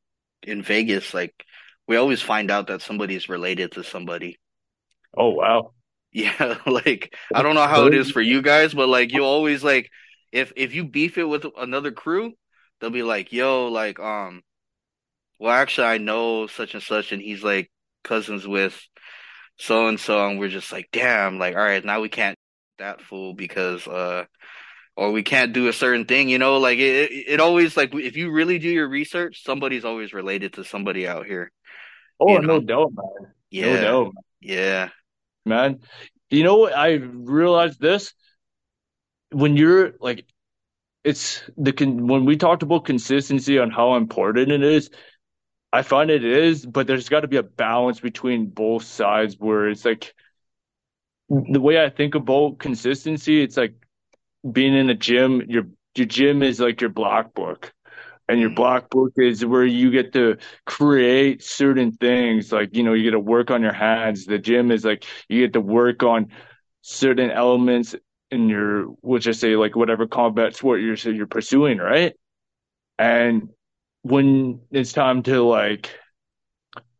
in 0.45 0.61
Vegas 0.61 1.13
like 1.13 1.33
we 1.87 1.97
always 1.97 2.21
find 2.21 2.51
out 2.51 2.67
that 2.67 2.81
somebody's 2.81 3.29
related 3.29 3.73
to 3.73 3.83
somebody 3.83 4.39
Oh 5.15 5.29
wow. 5.29 5.71
yeah 6.11 6.57
like 6.67 7.15
I 7.33 7.41
don't 7.41 7.55
know 7.55 7.67
how 7.67 7.87
it 7.87 7.93
is 7.95 8.11
for 8.11 8.21
you 8.21 8.41
guys 8.41 8.73
but 8.73 8.87
like 8.87 9.11
you 9.13 9.23
always 9.23 9.63
like 9.63 9.89
if 10.31 10.53
if 10.55 10.75
you 10.75 10.85
beef 10.85 11.17
it 11.17 11.23
with 11.23 11.45
another 11.57 11.91
crew 11.91 12.33
they'll 12.79 12.91
be 12.91 13.03
like 13.03 13.33
yo 13.33 13.67
like 13.67 13.99
um 13.99 14.43
well 15.39 15.51
actually 15.51 15.87
I 15.87 15.97
know 15.97 16.47
such 16.47 16.75
and 16.75 16.83
such 16.83 17.11
and 17.11 17.21
he's 17.21 17.43
like 17.43 17.71
cousins 18.03 18.47
with 18.47 18.79
so 19.57 19.87
and 19.87 19.99
so, 19.99 20.27
and 20.27 20.39
we're 20.39 20.49
just 20.49 20.71
like, 20.71 20.89
damn, 20.91 21.39
like, 21.39 21.55
all 21.55 21.61
right, 21.63 21.83
now 21.83 22.01
we 22.01 22.09
can't 22.09 22.37
that 22.79 23.01
fool 23.01 23.33
because 23.33 23.87
uh, 23.87 24.25
or 24.95 25.11
we 25.11 25.23
can't 25.23 25.53
do 25.53 25.67
a 25.67 25.73
certain 25.73 26.05
thing, 26.05 26.29
you 26.29 26.39
know, 26.39 26.57
like 26.57 26.79
it, 26.79 27.11
it, 27.11 27.39
always 27.39 27.75
like 27.77 27.93
if 27.95 28.15
you 28.17 28.31
really 28.31 28.59
do 28.59 28.69
your 28.69 28.87
research, 28.87 29.43
somebody's 29.43 29.85
always 29.85 30.13
related 30.13 30.53
to 30.53 30.63
somebody 30.63 31.07
out 31.07 31.25
here, 31.25 31.51
Oh, 32.19 32.37
no 32.37 32.59
know. 32.59 32.61
doubt, 32.61 32.93
man. 32.95 33.33
No 33.59 33.77
Yeah, 33.77 33.77
doubt, 33.77 34.13
yeah, 34.41 34.89
man. 35.45 35.79
You 36.29 36.43
know 36.43 36.57
what? 36.57 36.75
I 36.75 36.93
realized 36.95 37.79
this 37.79 38.13
when 39.31 39.57
you're 39.57 39.93
like, 39.99 40.25
it's 41.03 41.43
the 41.57 41.73
con 41.73 42.07
when 42.07 42.25
we 42.25 42.37
talked 42.37 42.63
about 42.63 42.85
consistency 42.85 43.59
on 43.59 43.71
how 43.71 43.95
important 43.95 44.51
it 44.51 44.63
is. 44.63 44.89
I 45.73 45.83
find 45.83 46.11
it 46.11 46.25
is, 46.25 46.65
but 46.65 46.87
there's 46.87 47.09
got 47.09 47.21
to 47.21 47.29
be 47.29 47.37
a 47.37 47.43
balance 47.43 47.99
between 47.99 48.47
both 48.47 48.83
sides 48.85 49.35
where 49.39 49.69
it's 49.69 49.85
like 49.85 50.13
the 51.29 51.59
way 51.61 51.83
I 51.83 51.89
think 51.89 52.15
about 52.15 52.59
consistency, 52.59 53.41
it's 53.41 53.57
like 53.57 53.73
being 54.49 54.75
in 54.75 54.87
the 54.87 54.93
gym, 54.93 55.41
your 55.47 55.63
your 55.95 56.07
gym 56.07 56.43
is 56.43 56.59
like 56.59 56.81
your 56.81 56.89
black 56.89 57.33
book. 57.33 57.73
And 58.29 58.39
your 58.41 58.51
black 58.51 58.89
book 58.89 59.13
is 59.17 59.45
where 59.45 59.65
you 59.65 59.91
get 59.91 60.13
to 60.13 60.37
create 60.65 61.43
certain 61.43 61.91
things. 61.93 62.51
Like, 62.51 62.75
you 62.75 62.83
know, 62.83 62.93
you 62.93 63.03
get 63.03 63.11
to 63.11 63.19
work 63.19 63.51
on 63.51 63.61
your 63.61 63.73
hands. 63.73 64.25
The 64.25 64.39
gym 64.39 64.71
is 64.71 64.85
like 64.85 65.05
you 65.29 65.41
get 65.41 65.53
to 65.53 65.61
work 65.61 66.03
on 66.03 66.29
certain 66.81 67.31
elements 67.31 67.95
in 68.31 68.49
your, 68.49 68.85
which 69.01 69.27
I 69.27 69.31
say 69.31 69.55
like 69.55 69.75
whatever 69.75 70.07
combat 70.07 70.55
sport 70.55 70.81
you're 70.81 70.95
you're 71.13 71.27
pursuing, 71.27 71.79
right? 71.79 72.13
And 72.99 73.49
when 74.03 74.61
it's 74.71 74.93
time 74.93 75.23
to 75.23 75.43
like 75.43 75.91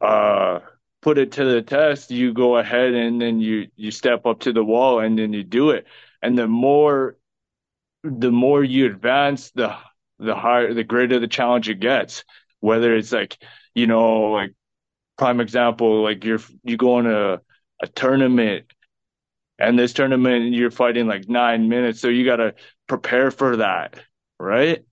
uh 0.02 0.60
put 1.02 1.18
it 1.18 1.34
to 1.34 1.44
the 1.46 1.62
test, 1.62 2.12
you 2.12 2.34
go 2.34 2.58
ahead 2.58 2.94
and 2.94 3.22
then 3.22 3.40
you 3.40 3.68
you 3.76 3.92
step 3.92 4.26
up 4.26 4.40
to 4.42 4.54
the 4.54 4.64
wall 4.64 5.00
and 5.00 5.18
then 5.20 5.34
you 5.34 5.44
do 5.44 5.72
it. 5.72 5.86
And 6.22 6.38
the 6.38 6.48
more 6.48 7.18
the 8.04 8.32
more 8.32 8.64
you 8.64 8.86
advance, 8.86 9.52
the 9.52 9.76
the 10.20 10.36
higher 10.36 10.74
the 10.74 10.84
greater 10.84 11.20
the 11.20 11.28
challenge 11.28 11.70
it 11.70 11.80
gets. 11.80 12.24
Whether 12.60 12.96
it's 12.96 13.12
like, 13.12 13.38
you 13.76 13.88
know, 13.88 14.32
like 14.32 14.54
prime 15.18 15.42
example, 15.42 16.04
like 16.04 16.26
you're 16.26 16.42
you 16.64 16.78
go 16.78 16.96
on 16.96 17.08
a 17.08 17.42
a 17.82 17.88
tournament 17.88 18.72
and 19.60 19.78
this 19.78 19.94
tournament 19.94 20.54
you're 20.54 20.72
fighting 20.72 21.08
like 21.08 21.30
nine 21.30 21.70
minutes, 21.70 22.00
so 22.00 22.08
you 22.10 22.26
gotta 22.26 22.56
prepare 22.88 23.32
for 23.32 23.58
that, 23.58 24.00
right? 24.40 24.84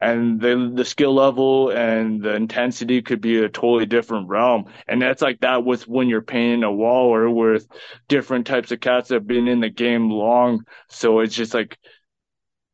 and 0.00 0.40
the 0.40 0.72
the 0.74 0.84
skill 0.84 1.14
level 1.14 1.70
and 1.70 2.22
the 2.22 2.34
intensity 2.34 3.02
could 3.02 3.20
be 3.20 3.38
a 3.38 3.48
totally 3.48 3.86
different 3.86 4.28
realm. 4.28 4.64
And 4.88 5.00
that's 5.00 5.22
like 5.22 5.40
that 5.40 5.64
with 5.64 5.88
when 5.88 6.08
you're 6.08 6.22
painting 6.22 6.64
a 6.64 6.72
wall 6.72 7.14
or 7.14 7.30
with 7.30 7.66
different 8.08 8.46
types 8.46 8.72
of 8.72 8.80
cats 8.80 9.08
that 9.08 9.14
have 9.16 9.26
been 9.26 9.48
in 9.48 9.60
the 9.60 9.70
game 9.70 10.10
long. 10.10 10.64
So 10.88 11.20
it's 11.20 11.34
just 11.34 11.54
like 11.54 11.78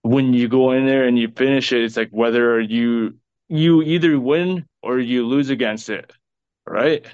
when 0.09 0.33
you 0.33 0.49
go 0.49 0.73
in 0.73 0.87
there 0.87 1.07
and 1.07 1.19
you 1.19 1.29
finish 1.29 1.73
it, 1.73 1.85
it's 1.85 1.97
like 1.97 2.11
whether 2.11 2.61
you 2.61 3.15
you 3.49 3.83
either 3.83 4.19
win 4.19 4.67
or 4.83 4.99
you 4.99 5.27
lose 5.27 5.51
against 5.51 5.89
it, 5.91 6.13
right? 6.67 7.07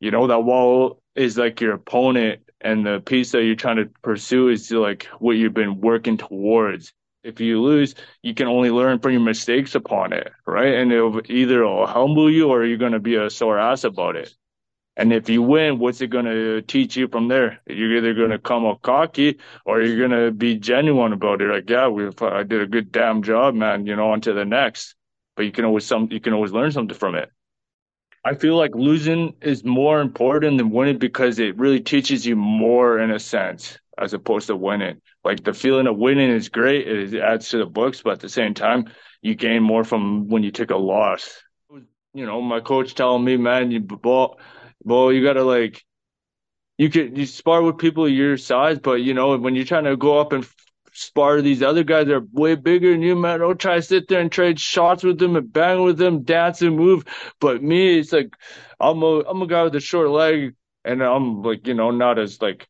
You 0.00 0.10
know, 0.10 0.26
that 0.28 0.44
wall 0.44 1.00
is 1.14 1.36
like 1.36 1.60
your 1.60 1.74
opponent 1.74 2.42
and 2.60 2.86
the 2.86 3.00
piece 3.00 3.32
that 3.32 3.44
you're 3.44 3.56
trying 3.56 3.76
to 3.76 3.90
pursue 4.02 4.48
is 4.48 4.70
like 4.70 5.04
what 5.18 5.32
you've 5.36 5.54
been 5.54 5.80
working 5.80 6.16
towards. 6.16 6.92
If 7.22 7.40
you 7.40 7.60
lose, 7.60 7.94
you 8.22 8.34
can 8.34 8.46
only 8.46 8.70
learn 8.70 8.98
from 9.00 9.12
your 9.12 9.20
mistakes 9.20 9.74
upon 9.74 10.12
it, 10.12 10.32
right? 10.46 10.74
And 10.74 10.92
it'll 10.92 11.20
either 11.26 11.62
it'll 11.62 11.86
humble 11.86 12.30
you 12.30 12.48
or 12.48 12.64
you're 12.64 12.78
gonna 12.78 13.00
be 13.00 13.16
a 13.16 13.28
sore 13.28 13.58
ass 13.58 13.84
about 13.84 14.16
it. 14.16 14.34
And 15.00 15.14
if 15.14 15.30
you 15.30 15.40
win, 15.40 15.78
what's 15.78 16.02
it 16.02 16.08
gonna 16.08 16.60
teach 16.60 16.94
you 16.94 17.08
from 17.08 17.28
there? 17.28 17.58
You're 17.66 17.96
either 17.96 18.12
gonna 18.12 18.38
mm. 18.38 18.42
come 18.42 18.66
up 18.66 18.82
cocky 18.82 19.38
or 19.64 19.80
you're 19.80 20.06
gonna 20.06 20.30
be 20.30 20.56
genuine 20.56 21.14
about 21.14 21.40
it. 21.40 21.48
Like, 21.48 21.70
yeah, 21.70 21.88
we 21.88 22.06
I 22.20 22.42
did 22.42 22.60
a 22.60 22.66
good 22.66 22.92
damn 22.92 23.22
job, 23.22 23.54
man. 23.54 23.86
You 23.86 23.96
know, 23.96 24.10
on 24.10 24.20
to 24.20 24.34
the 24.34 24.44
next. 24.44 24.94
But 25.36 25.46
you 25.46 25.52
can 25.52 25.64
always 25.64 25.86
some 25.86 26.08
you 26.10 26.20
can 26.20 26.34
always 26.34 26.52
learn 26.52 26.70
something 26.70 26.98
from 26.98 27.14
it. 27.14 27.30
I 28.26 28.34
feel 28.34 28.58
like 28.58 28.74
losing 28.74 29.36
is 29.40 29.64
more 29.64 30.02
important 30.02 30.58
than 30.58 30.68
winning 30.68 30.98
because 30.98 31.38
it 31.38 31.56
really 31.56 31.80
teaches 31.80 32.26
you 32.26 32.36
more 32.36 32.98
in 32.98 33.10
a 33.10 33.18
sense 33.18 33.78
as 33.96 34.12
opposed 34.12 34.48
to 34.48 34.56
winning. 34.56 35.00
Like 35.24 35.44
the 35.44 35.54
feeling 35.54 35.86
of 35.86 35.96
winning 35.96 36.28
is 36.28 36.50
great, 36.50 36.86
it 36.86 37.18
adds 37.18 37.48
to 37.48 37.56
the 37.56 37.64
books, 37.64 38.02
but 38.02 38.12
at 38.12 38.20
the 38.20 38.28
same 38.28 38.52
time, 38.52 38.92
you 39.22 39.34
gain 39.34 39.62
more 39.62 39.82
from 39.82 40.28
when 40.28 40.42
you 40.42 40.50
take 40.50 40.70
a 40.70 40.76
loss. 40.76 41.42
You 42.12 42.26
know, 42.26 42.42
my 42.42 42.60
coach 42.60 42.94
telling 42.94 43.24
me, 43.24 43.38
man, 43.38 43.70
you 43.70 43.80
ball, 43.80 44.38
ball, 44.84 45.12
you 45.12 45.22
gotta 45.24 45.44
like, 45.44 45.84
you 46.78 46.90
could 46.90 47.16
you 47.16 47.26
spar 47.26 47.62
with 47.62 47.78
people 47.78 48.08
your 48.08 48.36
size, 48.36 48.78
but 48.78 49.02
you 49.02 49.14
know 49.14 49.36
when 49.36 49.54
you're 49.54 49.64
trying 49.64 49.84
to 49.84 49.96
go 49.96 50.18
up 50.18 50.32
and 50.32 50.46
spar 50.92 51.40
these 51.40 51.62
other 51.62 51.84
guys 51.84 52.06
that 52.06 52.14
are 52.14 52.26
way 52.32 52.54
bigger 52.54 52.90
than 52.92 53.02
you, 53.02 53.16
man. 53.16 53.40
Don't 53.40 53.58
try 53.58 53.76
to 53.76 53.82
sit 53.82 54.08
there 54.08 54.20
and 54.20 54.30
trade 54.30 54.58
shots 54.58 55.02
with 55.02 55.18
them 55.18 55.36
and 55.36 55.52
bang 55.52 55.82
with 55.82 55.98
them, 55.98 56.22
dance 56.22 56.62
and 56.62 56.76
move. 56.76 57.04
But 57.40 57.62
me, 57.62 57.98
it's 57.98 58.12
like 58.12 58.34
I'm 58.78 59.02
a 59.02 59.20
I'm 59.20 59.42
a 59.42 59.46
guy 59.46 59.62
with 59.64 59.74
a 59.76 59.80
short 59.80 60.10
leg, 60.10 60.54
and 60.84 61.02
I'm 61.02 61.42
like 61.42 61.66
you 61.66 61.74
know 61.74 61.90
not 61.90 62.18
as 62.18 62.40
like 62.40 62.66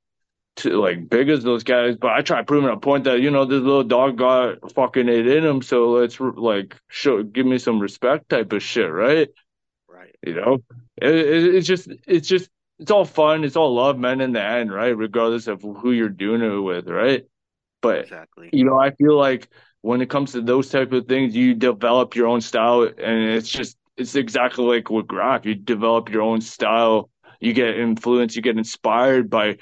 to, 0.57 0.81
like 0.81 1.09
big 1.09 1.29
as 1.29 1.43
those 1.43 1.65
guys, 1.65 1.97
but 1.97 2.13
I 2.13 2.23
try 2.23 2.43
proving 2.43 2.71
a 2.71 2.77
point 2.77 3.05
that 3.05 3.21
you 3.21 3.31
know 3.31 3.45
this 3.45 3.63
little 3.63 3.85
dog 3.85 4.19
got 4.19 4.73
fucking 4.73 5.09
it 5.09 5.27
in 5.27 5.45
him, 5.45 5.63
so 5.63 5.91
let's 5.91 6.19
like 6.21 6.77
show 6.89 7.23
give 7.23 7.47
me 7.47 7.59
some 7.59 7.81
respect 7.81 8.29
type 8.29 8.53
of 8.53 8.63
shit, 8.63 8.91
right? 8.91 9.29
Right. 10.01 10.17
You 10.27 10.35
know, 10.35 10.59
it, 10.97 11.15
it, 11.15 11.55
it's 11.57 11.67
just 11.67 11.89
it's 12.07 12.29
just 12.29 12.49
it's 12.79 12.91
all 12.91 13.05
fun, 13.05 13.45
it's 13.45 13.57
all 13.57 13.75
love, 13.75 13.99
man. 13.99 14.21
In 14.21 14.33
the 14.33 14.43
end, 14.43 14.73
right? 14.73 14.97
Regardless 14.97 15.47
of 15.47 15.61
who 15.63 15.93
you're 15.93 16.09
doing 16.09 16.41
it 16.43 16.59
with, 16.59 16.89
right? 16.89 17.27
But 17.83 18.01
Exactly. 18.01 18.49
you 18.53 18.65
know, 18.65 18.79
I 18.79 18.93
feel 18.93 19.17
like 19.17 19.49
when 19.83 20.01
it 20.01 20.09
comes 20.11 20.33
to 20.33 20.41
those 20.41 20.71
type 20.71 20.93
of 20.93 21.07
things, 21.07 21.37
you 21.37 21.55
develop 21.55 22.17
your 22.17 22.29
own 22.29 22.41
style, 22.41 22.83
and 22.83 23.31
it's 23.31 23.49
just 23.51 23.77
it's 23.99 24.15
exactly 24.15 24.65
like 24.65 24.91
with 24.91 25.07
graff. 25.07 25.45
You 25.45 25.55
develop 25.55 26.09
your 26.09 26.23
own 26.23 26.41
style. 26.41 27.11
You 27.41 27.53
get 27.53 27.79
influenced. 27.79 28.37
You 28.37 28.43
get 28.43 28.57
inspired 28.57 29.29
by 29.29 29.59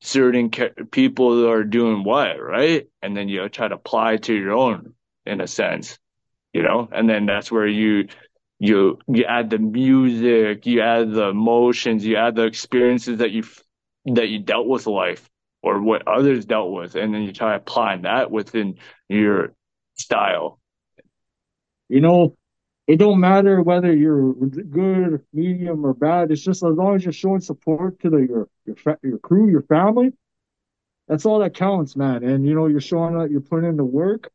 certain 0.00 0.50
ca- 0.50 0.70
people 0.90 1.42
that 1.42 1.50
are 1.50 1.64
doing 1.64 2.02
what, 2.02 2.42
right? 2.42 2.86
And 3.02 3.16
then 3.16 3.28
you 3.28 3.46
try 3.50 3.68
to 3.68 3.74
apply 3.74 4.16
to 4.18 4.34
your 4.34 4.52
own, 4.52 4.94
in 5.26 5.40
a 5.42 5.46
sense, 5.46 5.98
you 6.52 6.62
know. 6.62 6.88
And 6.90 7.08
then 7.08 7.26
that's 7.26 7.52
where 7.52 7.66
you 7.66 8.08
you 8.62 9.00
you 9.08 9.24
add 9.24 9.50
the 9.50 9.58
music, 9.58 10.66
you 10.66 10.82
add 10.82 11.10
the 11.12 11.30
emotions, 11.30 12.06
you 12.06 12.16
add 12.16 12.36
the 12.36 12.44
experiences 12.44 13.18
that 13.18 13.32
you 13.32 13.42
that 14.06 14.28
you 14.28 14.38
dealt 14.38 14.68
with 14.68 14.86
life 14.86 15.28
or 15.64 15.82
what 15.82 16.06
others 16.06 16.44
dealt 16.44 16.70
with, 16.70 16.94
and 16.94 17.12
then 17.12 17.22
you 17.22 17.32
try 17.32 17.56
applying 17.56 18.02
that 18.02 18.30
within 18.30 18.76
your 19.08 19.52
style. 19.94 20.60
You 21.88 22.02
know, 22.02 22.36
it 22.86 22.98
don't 22.98 23.18
matter 23.18 23.60
whether 23.62 23.92
you're 23.92 24.32
good, 24.32 25.24
medium, 25.32 25.84
or 25.84 25.92
bad. 25.92 26.30
It's 26.30 26.40
just 26.40 26.62
as 26.62 26.76
long 26.76 26.94
as 26.94 27.04
you're 27.04 27.12
showing 27.12 27.40
support 27.40 27.98
to 28.00 28.10
the 28.10 28.18
your 28.18 28.48
your 28.64 28.98
your 29.02 29.18
crew, 29.18 29.50
your 29.50 29.62
family. 29.62 30.12
That's 31.08 31.26
all 31.26 31.40
that 31.40 31.54
counts, 31.54 31.96
man. 31.96 32.22
And 32.22 32.46
you 32.46 32.54
know, 32.54 32.66
you're 32.68 32.80
showing 32.80 33.18
that 33.18 33.32
you're 33.32 33.40
putting 33.40 33.68
in 33.68 33.76
the 33.76 33.84
work, 33.84 34.30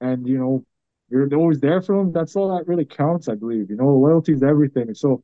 and 0.00 0.26
you 0.26 0.38
know, 0.38 0.64
you're 1.10 1.32
always 1.34 1.60
there 1.60 1.80
for 1.80 1.96
them. 1.96 2.12
That's 2.12 2.36
all 2.36 2.56
that 2.56 2.66
really 2.66 2.84
counts, 2.84 3.28
I 3.28 3.34
believe. 3.34 3.70
You 3.70 3.76
know, 3.76 3.88
loyalty 3.96 4.32
is 4.32 4.42
everything. 4.42 4.94
So, 4.94 5.22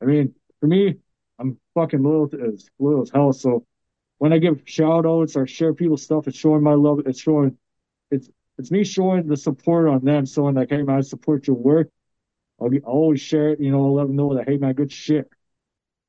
I 0.00 0.04
mean, 0.04 0.34
for 0.60 0.66
me, 0.66 0.96
I'm 1.38 1.58
fucking 1.74 2.02
loyal 2.02 2.28
to, 2.28 2.52
as 2.52 2.68
loyal 2.78 3.02
as 3.02 3.10
hell. 3.10 3.32
So, 3.32 3.64
when 4.18 4.32
I 4.32 4.38
give 4.38 4.62
shout 4.66 5.06
outs 5.06 5.34
or 5.36 5.46
share 5.46 5.74
people's 5.74 6.02
stuff, 6.02 6.28
it's 6.28 6.38
showing 6.38 6.62
my 6.62 6.74
love. 6.74 7.00
It's 7.06 7.20
showing, 7.20 7.56
it's 8.10 8.30
it's 8.58 8.70
me 8.70 8.84
showing 8.84 9.26
the 9.26 9.36
support 9.36 9.88
on 9.88 10.04
them, 10.04 10.26
showing 10.26 10.54
like, 10.54 10.70
hey 10.70 10.82
man, 10.82 10.98
I 10.98 11.00
support 11.00 11.46
your 11.46 11.56
work. 11.56 11.88
I'll, 12.60 12.68
be, 12.68 12.80
I'll 12.86 12.92
always 12.92 13.20
share 13.20 13.50
it. 13.50 13.60
You 13.60 13.72
know, 13.72 13.84
I'll 13.84 13.94
let 13.94 14.06
them 14.06 14.16
know 14.16 14.34
that, 14.36 14.48
hey 14.48 14.58
man, 14.58 14.74
good 14.74 14.92
shit. 14.92 15.28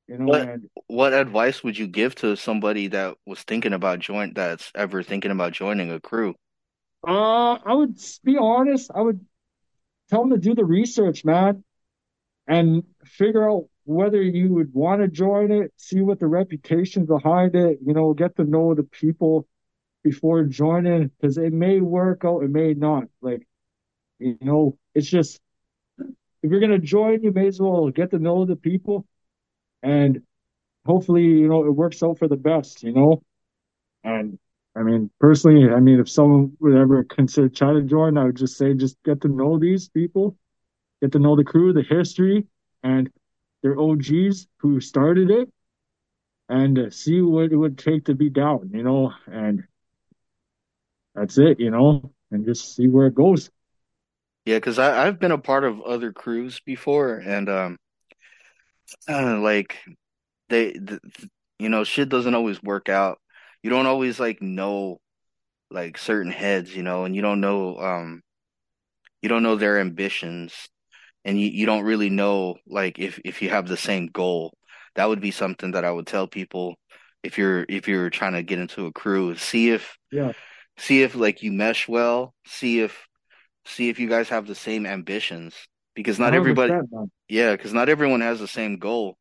You 0.08 0.18
know, 0.18 0.26
What 0.26 0.42
and 0.42 0.70
what 0.88 1.14
advice 1.14 1.64
would 1.64 1.78
you 1.78 1.88
give 1.88 2.14
to 2.16 2.36
somebody 2.36 2.88
that 2.90 3.16
was 3.26 3.42
thinking 3.44 3.74
about 3.74 4.00
join 4.00 4.34
that's 4.34 4.72
ever 4.76 5.02
thinking 5.02 5.32
about 5.32 5.54
joining 5.54 5.92
a 5.92 6.00
crew? 6.00 6.36
Uh, 7.06 7.58
I 7.66 7.74
would 7.74 8.00
be 8.24 8.38
honest. 8.38 8.92
I 8.94 9.02
would 9.02 9.26
tell 10.10 10.22
them 10.22 10.32
to 10.32 10.38
do 10.38 10.56
the 10.56 10.66
research, 10.66 11.26
man, 11.26 11.64
and 12.48 12.84
figure 13.04 13.50
out 13.50 13.66
whether 13.86 14.22
you 14.22 14.54
would 14.54 14.74
want 14.74 15.02
to 15.02 15.08
join 15.08 15.52
it, 15.52 15.74
see 15.78 16.02
what 16.02 16.20
the 16.20 16.28
reputation 16.28 17.06
behind 17.06 17.56
it, 17.56 17.80
you 17.86 17.94
know, 17.94 18.14
get 18.14 18.36
to 18.38 18.44
know 18.44 18.74
the 18.74 18.84
people 18.84 19.48
before 20.04 20.44
joining, 20.44 21.08
because 21.08 21.38
it 21.38 21.54
may 21.54 21.80
work 21.80 22.24
out, 22.26 22.44
it 22.44 22.50
may 22.50 22.74
not. 22.74 23.06
Like, 23.22 23.48
you 24.20 24.38
know, 24.42 24.78
it's 24.94 25.10
just 25.10 25.40
if 25.98 26.52
you're 26.52 26.60
gonna 26.60 26.80
join, 26.80 27.24
you 27.24 27.32
may 27.32 27.48
as 27.48 27.60
well 27.60 27.90
get 27.90 28.12
to 28.12 28.20
know 28.20 28.46
the 28.46 28.56
people, 28.56 29.06
and 29.82 30.22
hopefully, 30.86 31.24
you 31.24 31.48
know, 31.48 31.66
it 31.66 31.72
works 31.72 32.04
out 32.04 32.20
for 32.20 32.28
the 32.28 32.38
best, 32.38 32.84
you 32.84 32.94
know. 32.94 33.24
And 34.04 34.38
I 34.76 34.82
mean, 34.82 35.10
personally, 35.20 35.70
I 35.70 35.80
mean, 35.80 36.00
if 36.00 36.10
someone 36.10 36.58
would 36.60 36.76
ever 36.76 37.04
consider 37.04 37.50
trying 37.50 37.76
to 37.76 37.84
join, 37.84 38.18
I 38.18 38.26
would 38.26 38.36
just 38.36 38.58
say 38.58 38.74
just 38.74 39.02
get 39.04 39.22
to 39.22 39.28
know 39.28 39.60
these 39.60 39.88
people, 39.90 40.36
get 41.02 41.12
to 41.12 41.20
know 41.20 41.36
the 41.36 41.44
crew, 41.44 41.74
the 41.74 41.84
history, 41.84 42.48
and 42.82 43.10
their 43.62 43.80
OGs 43.80 44.48
who 44.58 44.80
started 44.80 45.30
it, 45.30 45.50
and 46.50 46.78
uh, 46.80 46.90
see 46.90 47.22
what 47.22 47.52
it 47.52 47.56
would 47.56 47.78
take 47.78 48.06
to 48.06 48.16
be 48.16 48.30
down, 48.30 48.72
you 48.74 48.84
know. 48.84 49.14
And 49.28 49.64
that's 51.14 51.38
it, 51.38 51.60
you 51.60 51.70
know, 51.70 52.12
and 52.32 52.46
just 52.46 52.76
see 52.76 52.88
where 52.88 53.08
it 53.08 53.16
goes. 53.16 53.52
Yeah, 54.46 54.58
because 54.58 54.80
I've 54.80 55.20
been 55.20 55.32
a 55.32 55.38
part 55.38 55.64
of 55.64 55.82
other 55.82 56.12
crews 56.12 56.60
before, 56.66 57.16
and 57.18 57.48
um, 57.48 57.78
uh, 59.08 59.40
like 59.40 59.78
they, 60.50 60.74
th 60.74 61.00
you 61.60 61.70
know, 61.70 61.84
shit 61.84 62.10
doesn't 62.10 62.36
always 62.36 62.62
work 62.62 62.90
out. 62.90 63.20
You 63.64 63.70
don't 63.72 63.88
always 63.88 64.20
like 64.20 64.42
know 64.42 65.00
like 65.72 65.98
certain 65.98 66.32
heads, 66.32 66.76
you 66.76 66.84
know, 66.84 67.06
and 67.06 67.16
you 67.16 67.22
don't 67.22 67.42
know 67.42 67.78
um 67.80 68.22
you 69.22 69.30
don't 69.30 69.44
know 69.44 69.56
their 69.56 69.80
ambitions, 69.80 70.54
and 71.26 71.40
you 71.40 71.48
you 71.48 71.66
don't 71.66 71.84
really 71.86 72.10
know 72.10 72.58
like 72.68 73.00
if 73.00 73.20
if 73.26 73.42
you 73.42 73.50
have 73.50 73.68
the 73.68 73.78
same 73.78 74.08
goal. 74.08 74.54
That 74.96 75.10
would 75.10 75.22
be 75.22 75.32
something 75.32 75.72
that 75.72 75.86
I 75.86 75.92
would 75.92 76.08
tell 76.08 76.28
people 76.28 76.76
if 77.24 77.38
you're 77.38 77.66
if 77.70 77.88
you're 77.88 78.10
trying 78.10 78.34
to 78.34 78.44
get 78.44 78.60
into 78.60 78.86
a 78.88 78.92
crew. 78.94 79.36
See 79.36 79.72
if 79.72 79.98
Yeah, 80.12 80.34
see 80.78 81.04
if 81.04 81.16
like 81.16 81.44
you 81.44 81.52
mesh 81.52 81.88
well. 81.88 82.34
See 82.46 82.82
if 82.82 83.08
see 83.66 83.90
if 83.90 84.00
you 84.00 84.10
guys 84.10 84.30
have 84.30 84.48
the 84.48 84.56
same 84.56 84.86
ambitions 84.86 85.56
because 85.96 86.20
not 86.20 86.34
everybody 86.34 86.76
man. 86.92 87.12
yeah 87.30 87.54
because 87.54 87.74
not 87.74 87.90
everyone 87.90 88.22
has 88.22 88.40
the 88.40 88.48
same 88.48 88.78
goal 88.78 89.18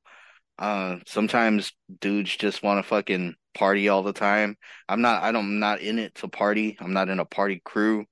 uh 0.63 0.99
sometimes 1.07 1.73
dudes 2.01 2.37
just 2.37 2.65
want 2.65 2.79
to 2.85 2.89
fucking 2.89 3.35
party 3.55 3.91
all 3.91 4.05
the 4.05 4.15
time. 4.15 4.57
I'm 4.89 5.03
not 5.03 5.23
i 5.25 5.33
don't 5.33 5.47
I'm 5.47 5.61
not 5.61 5.83
in 5.83 5.99
it 6.01 6.15
to 6.17 6.29
party. 6.29 6.79
I'm 6.81 6.95
not 6.95 7.11
in 7.11 7.21
a 7.21 7.27
party 7.27 7.63
crew. 7.65 8.07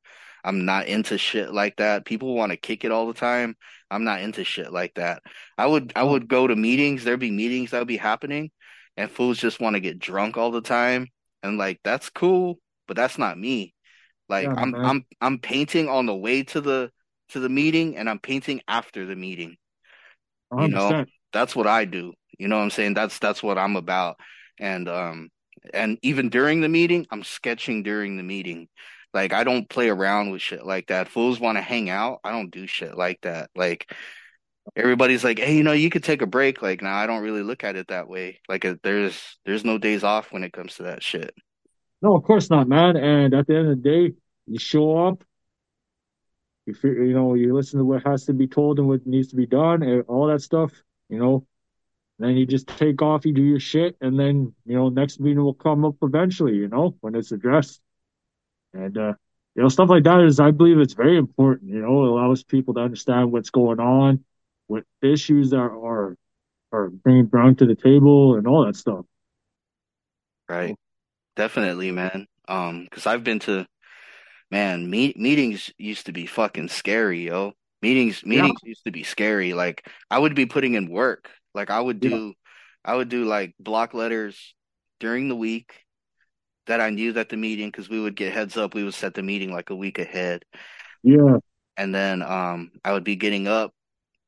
I'm 0.45 0.65
not 0.67 0.89
into 0.89 1.19
shit 1.19 1.53
like 1.55 1.77
that. 1.77 2.07
People 2.07 2.35
want 2.35 2.53
to 2.53 2.57
kick 2.59 2.85
it 2.85 2.93
all 2.93 3.07
the 3.09 3.15
time. 3.15 3.57
I'm 3.91 4.05
not 4.05 4.23
into 4.23 4.45
shit 4.45 4.73
like 4.73 4.95
that. 4.95 5.23
I 5.59 5.67
would 5.67 5.93
i 5.97 6.03
would 6.05 6.29
go 6.29 6.47
to 6.49 6.57
meetings. 6.57 7.05
There'd 7.05 7.21
be 7.21 7.31
meetings 7.31 7.73
that 7.73 7.81
would 7.81 7.89
be 7.89 7.99
happening 7.99 8.51
and 8.99 9.11
fools 9.11 9.39
just 9.39 9.61
want 9.61 9.77
to 9.77 9.81
get 9.81 9.99
drunk 9.99 10.37
all 10.37 10.51
the 10.51 10.63
time. 10.63 11.09
And 11.43 11.59
like 11.59 11.81
that's 11.85 12.11
cool 12.11 12.61
but 12.89 12.97
that's 12.97 13.19
not 13.19 13.39
me. 13.39 13.75
Like 14.29 14.47
Yeah, 14.49 14.55
I'm 14.63 14.71
man. 14.73 14.85
I'm 14.85 15.07
I'm 15.21 15.39
painting 15.39 15.89
on 15.89 16.07
the 16.07 16.17
way 16.17 16.43
to 16.45 16.61
the 16.61 16.91
to 17.31 17.41
the 17.41 17.49
meeting 17.49 17.97
and 17.97 18.11
I'm 18.11 18.19
painting 18.21 18.63
after 18.69 19.07
the 19.07 19.17
meeting. 19.17 19.57
You 20.57 20.69
know, 20.69 20.95
that's 21.33 21.55
what 21.57 21.67
I 21.69 21.85
do. 21.85 22.13
You 22.41 22.49
know 22.49 22.57
what 22.57 22.64
I'm 22.64 22.70
saying? 22.70 22.95
That's 22.95 23.18
that's 23.18 23.43
what 23.43 23.59
I'm 23.59 23.76
about. 23.76 24.18
And 24.59 24.88
um 24.88 25.28
and 25.74 25.99
even 26.03 26.30
during 26.30 26.62
the 26.62 26.70
meeting, 26.70 27.07
I'm 27.11 27.22
sketching 27.22 27.82
during 27.82 28.16
the 28.16 28.22
meeting. 28.22 28.68
Like 29.12 29.34
I 29.34 29.45
don't 29.45 29.68
play 29.68 29.91
around 29.91 30.30
with 30.30 30.41
shit 30.41 30.64
like 30.64 30.86
that. 30.86 31.09
Fools 31.09 31.38
want 31.38 31.59
to 31.59 31.62
hang 31.62 31.91
out. 31.91 32.20
I 32.24 32.30
don't 32.30 32.51
do 32.51 32.66
shit 32.66 32.97
like 32.97 33.20
that. 33.22 33.51
Like 33.55 33.93
everybody's 34.74 35.22
like, 35.22 35.38
"Hey, 35.38 35.57
you 35.57 35.62
know, 35.62 35.72
you 35.72 35.91
could 35.91 36.05
take 36.05 36.22
a 36.22 36.26
break." 36.26 36.62
Like, 36.62 36.80
now 36.80 36.97
I 36.97 37.07
don't 37.07 37.22
really 37.22 37.43
look 37.43 37.62
at 37.62 37.76
it 37.76 37.88
that 37.88 38.09
way. 38.09 38.41
Like 38.49 38.64
uh, 38.64 38.76
there's 38.82 39.38
there's 39.45 39.64
no 39.64 39.76
days 39.76 40.03
off 40.03 40.32
when 40.32 40.43
it 40.45 40.53
comes 40.53 40.76
to 40.76 40.84
that 40.84 41.03
shit. 41.03 41.34
No, 42.01 42.16
of 42.16 42.22
course 42.22 42.49
not, 42.49 42.68
man. 42.68 42.97
And 42.97 43.34
at 43.34 43.47
the 43.47 43.57
end 43.57 43.68
of 43.68 43.82
the 43.82 43.91
day, 43.91 44.14
you 44.47 44.59
show 44.59 45.09
up, 45.09 45.22
you 46.64 46.74
you 46.82 47.12
know, 47.12 47.34
you 47.34 47.55
listen 47.55 47.80
to 47.80 47.84
what 47.84 48.07
has 48.07 48.24
to 48.26 48.32
be 48.32 48.47
told 48.47 48.78
and 48.78 48.88
what 48.88 49.07
needs 49.07 49.28
to 49.28 49.36
be 49.36 49.47
done, 49.47 49.82
and 49.82 50.05
all 50.09 50.28
that 50.28 50.41
stuff. 50.41 50.72
You 51.11 51.18
know, 51.18 51.47
then 52.23 52.37
you 52.37 52.47
just 52.47 52.66
take 52.66 53.03
off, 53.03 53.25
you 53.25 53.33
do 53.33 53.43
your 53.43 53.61
shit, 53.61 53.97
and 54.01 54.18
then 54.18 54.55
you 54.66 54.77
know 54.77 54.89
next 54.89 55.21
meeting 55.21 55.43
will 55.43 55.55
come 55.55 55.85
up 55.85 55.97
eventually. 56.03 56.57
You 56.57 56.68
know 56.68 56.97
when 57.01 57.14
it's 57.14 57.33
addressed, 57.33 57.81
and 58.75 58.97
uh, 58.97 59.14
you 59.55 59.62
know 59.62 59.68
stuff 59.68 59.89
like 59.89 60.05
that 60.05 60.21
is 60.21 60.41
I 60.41 60.51
believe 60.51 60.79
it's 60.79 60.95
very 60.95 61.16
important. 61.16 61.71
You 61.71 61.81
know 61.81 62.05
it 62.05 62.09
allows 62.11 62.43
people 62.43 62.75
to 62.75 62.81
understand 62.81 63.33
what's 63.33 63.51
going 63.51 63.81
on, 63.81 64.25
what 64.66 64.85
issues 65.03 65.53
are 65.53 65.71
are 65.71 66.16
are 66.73 66.91
being 66.91 67.27
brought 67.27 67.59
to 67.59 67.66
the 67.66 67.75
table, 67.75 68.37
and 68.37 68.47
all 68.47 68.66
that 68.66 68.77
stuff. 68.77 69.05
Right. 70.49 70.77
Definitely, 71.37 71.93
man. 71.93 72.27
Um, 72.49 72.85
because 72.85 73.07
I've 73.07 73.23
been 73.23 73.39
to, 73.41 73.64
man, 74.51 74.91
meet 74.91 75.16
meetings 75.16 75.71
used 75.79 76.07
to 76.07 76.12
be 76.12 76.27
fucking 76.27 76.68
scary, 76.68 77.27
yo. 77.27 77.53
Meetings 77.83 78.27
meetings 78.27 78.59
used 78.62 78.85
to 78.85 78.91
be 78.91 79.05
scary. 79.05 79.55
Like 79.55 79.87
I 80.11 80.18
would 80.18 80.35
be 80.35 80.45
putting 80.45 80.75
in 80.75 80.91
work. 80.91 81.31
Like 81.55 81.71
I 81.71 81.81
would 81.81 82.01
Yeah. 82.01 82.11
do, 82.11 82.35
I 82.85 82.95
would 82.97 83.09
do 83.09 83.25
like 83.25 83.55
block 83.59 83.95
letters 83.95 84.55
during 85.01 85.29
the 85.29 85.37
week 85.37 85.85
that 86.67 86.81
I 86.81 86.91
knew 86.91 87.13
that 87.15 87.29
the 87.29 87.37
meeting, 87.37 87.69
because 87.69 87.89
we 87.89 88.01
would 88.01 88.17
get 88.17 88.33
heads 88.33 88.57
up, 88.57 88.75
we 88.75 88.85
would 88.85 88.95
set 88.95 89.15
the 89.15 89.23
meeting 89.23 89.53
like 89.53 89.71
a 89.71 89.77
week 89.77 89.99
ahead, 89.99 90.45
Yeah, 91.03 91.39
and 91.77 91.95
then 91.95 92.23
um, 92.23 92.73
I 92.85 92.93
would 92.93 93.05
be 93.05 93.17
getting 93.17 93.49
up. 93.49 93.73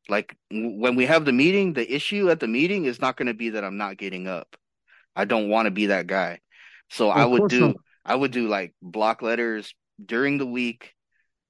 Like 0.09 0.37
when 0.51 0.97
we 0.97 1.07
have 1.07 1.25
the 1.25 1.33
meeting, 1.33 1.73
the 1.75 1.91
issue 1.95 2.31
at 2.31 2.41
the 2.41 2.49
meeting 2.49 2.85
is 2.87 3.01
not 3.01 3.17
going 3.17 3.29
to 3.29 3.35
be 3.35 3.51
that 3.51 3.65
I'm 3.65 3.77
not 3.77 3.97
getting 3.99 4.27
up. 4.27 4.57
I 5.17 5.25
don't 5.25 5.49
want 5.49 5.67
to 5.67 5.71
be 5.71 5.87
that 5.87 6.07
guy. 6.07 6.41
So 6.91 7.11
I 7.11 7.25
would 7.25 7.49
do 7.49 7.75
not. 7.75 7.77
I 8.05 8.15
would 8.15 8.33
do 8.33 8.49
like 8.49 8.75
block 8.83 9.23
letters 9.23 9.75
during 10.05 10.39
the 10.39 10.47
week. 10.47 10.95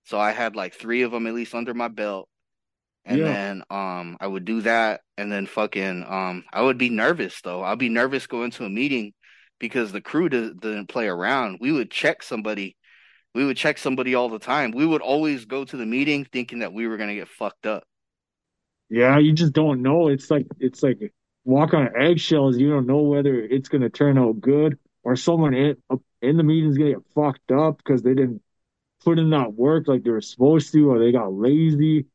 So 0.05 0.19
I 0.21 0.33
had 0.33 0.57
like 0.57 0.75
three 0.75 1.03
of 1.03 1.13
them 1.13 1.27
at 1.27 1.35
least 1.35 1.55
under 1.55 1.75
my 1.75 1.89
belt. 1.89 2.29
And 3.05 3.25
Yeah. 3.25 3.27
then 3.27 3.63
um 3.71 4.17
I 4.21 4.27
would 4.27 4.45
do 4.45 4.63
that 4.63 5.03
and 5.17 5.31
then 5.31 5.47
fucking 5.47 6.05
um 6.05 6.45
I 6.53 6.63
would 6.63 6.79
be 6.79 6.91
nervous 6.91 7.41
though. 7.43 7.63
I'd 7.63 7.79
be 7.79 7.89
nervous 7.89 8.27
going 8.27 8.51
to 8.53 8.65
a 8.65 8.71
meeting 8.71 9.13
because 9.59 9.93
the 9.93 10.01
crew 10.01 10.29
did, 10.29 10.61
didn't 10.61 10.89
play 10.89 11.07
around. 11.09 11.59
We 11.61 11.73
would 11.73 11.91
check 11.91 12.23
somebody. 12.23 12.77
We 13.35 13.45
would 13.47 13.57
check 13.59 13.79
somebody 13.79 14.15
all 14.15 14.29
the 14.31 14.39
time. 14.41 14.73
We 14.73 14.87
would 14.87 15.03
always 15.03 15.47
go 15.47 15.65
to 15.65 15.77
the 15.77 15.87
meeting 15.87 16.27
thinking 16.27 16.61
that 16.61 16.73
we 16.75 16.89
were 16.89 16.97
gonna 16.99 17.15
get 17.17 17.29
fucked 17.29 17.67
up. 17.67 17.85
Yeah, 18.89 19.19
you 19.19 19.33
just 19.33 19.53
don't 19.53 19.83
know. 19.83 20.09
It's 20.09 20.31
like 20.31 20.47
it's 20.61 20.83
like 20.83 21.13
walk 21.45 21.75
on 21.75 21.97
eggshells. 21.97 22.59
You 22.59 22.71
don't 22.71 22.87
know 22.87 23.03
whether 23.03 23.35
it's 23.41 23.69
gonna 23.69 23.89
turn 23.91 24.19
out 24.19 24.41
good 24.41 24.79
or 25.03 25.17
someone 25.17 25.55
in 25.55 25.77
in 26.21 26.37
the 26.37 26.43
meeting's 26.43 26.77
gonna 26.79 26.93
get 26.93 27.07
fucked 27.15 27.53
up 27.53 27.79
because 27.79 28.03
they 28.03 28.15
didn't 28.15 28.43
put 29.05 29.19
in 29.19 29.31
that 29.31 29.55
work 29.55 29.89
like 29.89 30.05
they 30.05 30.11
were 30.11 30.21
supposed 30.23 30.73
to, 30.73 30.91
or 30.91 30.99
they 31.01 31.13
got 31.13 31.33
lazy, 31.33 32.07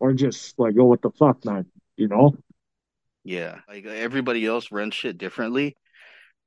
or 0.00 0.12
just 0.14 0.58
like, 0.58 0.74
oh, 0.78 0.86
what 0.86 1.02
the 1.02 1.10
fuck, 1.10 1.44
man? 1.44 1.66
You 1.96 2.08
know? 2.08 2.34
Yeah, 3.22 3.58
like 3.68 3.84
everybody 3.84 4.46
else 4.46 4.72
runs 4.72 4.94
shit 4.94 5.18
differently. 5.18 5.76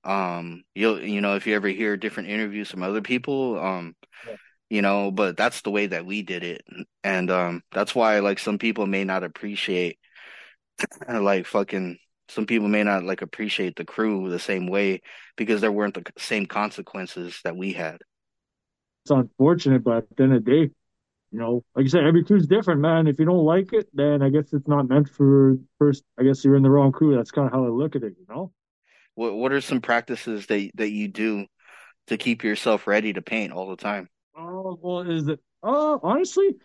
Um, 0.03 0.63
you'll 0.75 0.99
you 1.01 1.21
know 1.21 1.35
if 1.35 1.47
you 1.47 1.55
ever 1.55 1.69
hear 1.69 1.95
different 1.95 2.29
interviews 2.29 2.69
from 2.69 2.83
other 2.83 3.01
people, 3.01 3.59
um, 3.59 3.95
Yeah. 4.27 4.35
you 4.69 4.81
know, 4.81 5.11
but 5.11 5.37
that's 5.37 5.61
the 5.61 5.71
way 5.71 5.85
that 5.87 6.05
we 6.05 6.23
did 6.23 6.43
it, 6.43 6.63
and 7.03 7.29
um, 7.31 7.61
that's 7.71 7.95
why 7.95 8.19
like 8.19 8.39
some 8.39 8.57
people 8.57 8.87
may 8.87 9.03
not 9.05 9.23
appreciate, 9.23 9.99
like 11.07 11.45
fucking, 11.45 11.99
some 12.27 12.47
people 12.47 12.67
may 12.67 12.83
not 12.83 13.03
like 13.03 13.21
appreciate 13.21 13.75
the 13.75 13.85
crew 13.85 14.29
the 14.29 14.39
same 14.39 14.67
way 14.67 15.01
because 15.37 15.61
there 15.61 15.71
weren't 15.71 15.93
the 15.93 16.03
same 16.17 16.47
consequences 16.47 17.39
that 17.43 17.55
we 17.55 17.73
had. 17.73 17.99
It's 19.05 19.11
unfortunate, 19.11 19.83
but 19.83 19.97
at 19.97 20.15
the 20.17 20.23
end 20.23 20.33
of 20.33 20.43
the 20.43 20.51
day, 20.51 20.73
you 21.33 21.39
know, 21.39 21.63
like 21.75 21.83
you 21.83 21.89
said, 21.89 22.03
every 22.03 22.23
crew's 22.23 22.45
different, 22.45 22.79
man. 22.79 23.07
If 23.07 23.17
you 23.17 23.25
don't 23.25 23.43
like 23.43 23.73
it, 23.73 23.89
then 23.91 24.21
I 24.21 24.29
guess 24.29 24.53
it's 24.53 24.67
not 24.67 24.87
meant 24.87 25.09
for 25.09 25.57
first. 25.79 26.03
I 26.19 26.23
guess 26.23 26.45
you're 26.45 26.55
in 26.55 26.61
the 26.61 26.69
wrong 26.69 26.91
crew. 26.91 27.15
That's 27.15 27.31
kind 27.31 27.47
of 27.47 27.51
how 27.51 27.65
I 27.65 27.69
look 27.69 27.95
at 27.95 28.03
it, 28.03 28.13
you 28.19 28.25
know? 28.29 28.51
What 29.15 29.33
what 29.33 29.51
are 29.51 29.59
some 29.59 29.81
practices 29.81 30.45
that 30.45 30.69
that 30.75 30.91
you 30.91 31.07
do 31.07 31.47
to 32.07 32.17
keep 32.17 32.43
yourself 32.43 32.85
ready 32.85 33.13
to 33.13 33.21
paint 33.23 33.51
all 33.51 33.67
the 33.67 33.75
time? 33.75 34.09
Oh, 34.37 34.77
well, 34.79 34.99
is 35.09 35.27
it? 35.27 35.39
Oh, 35.63 35.99
honestly, 36.03 36.55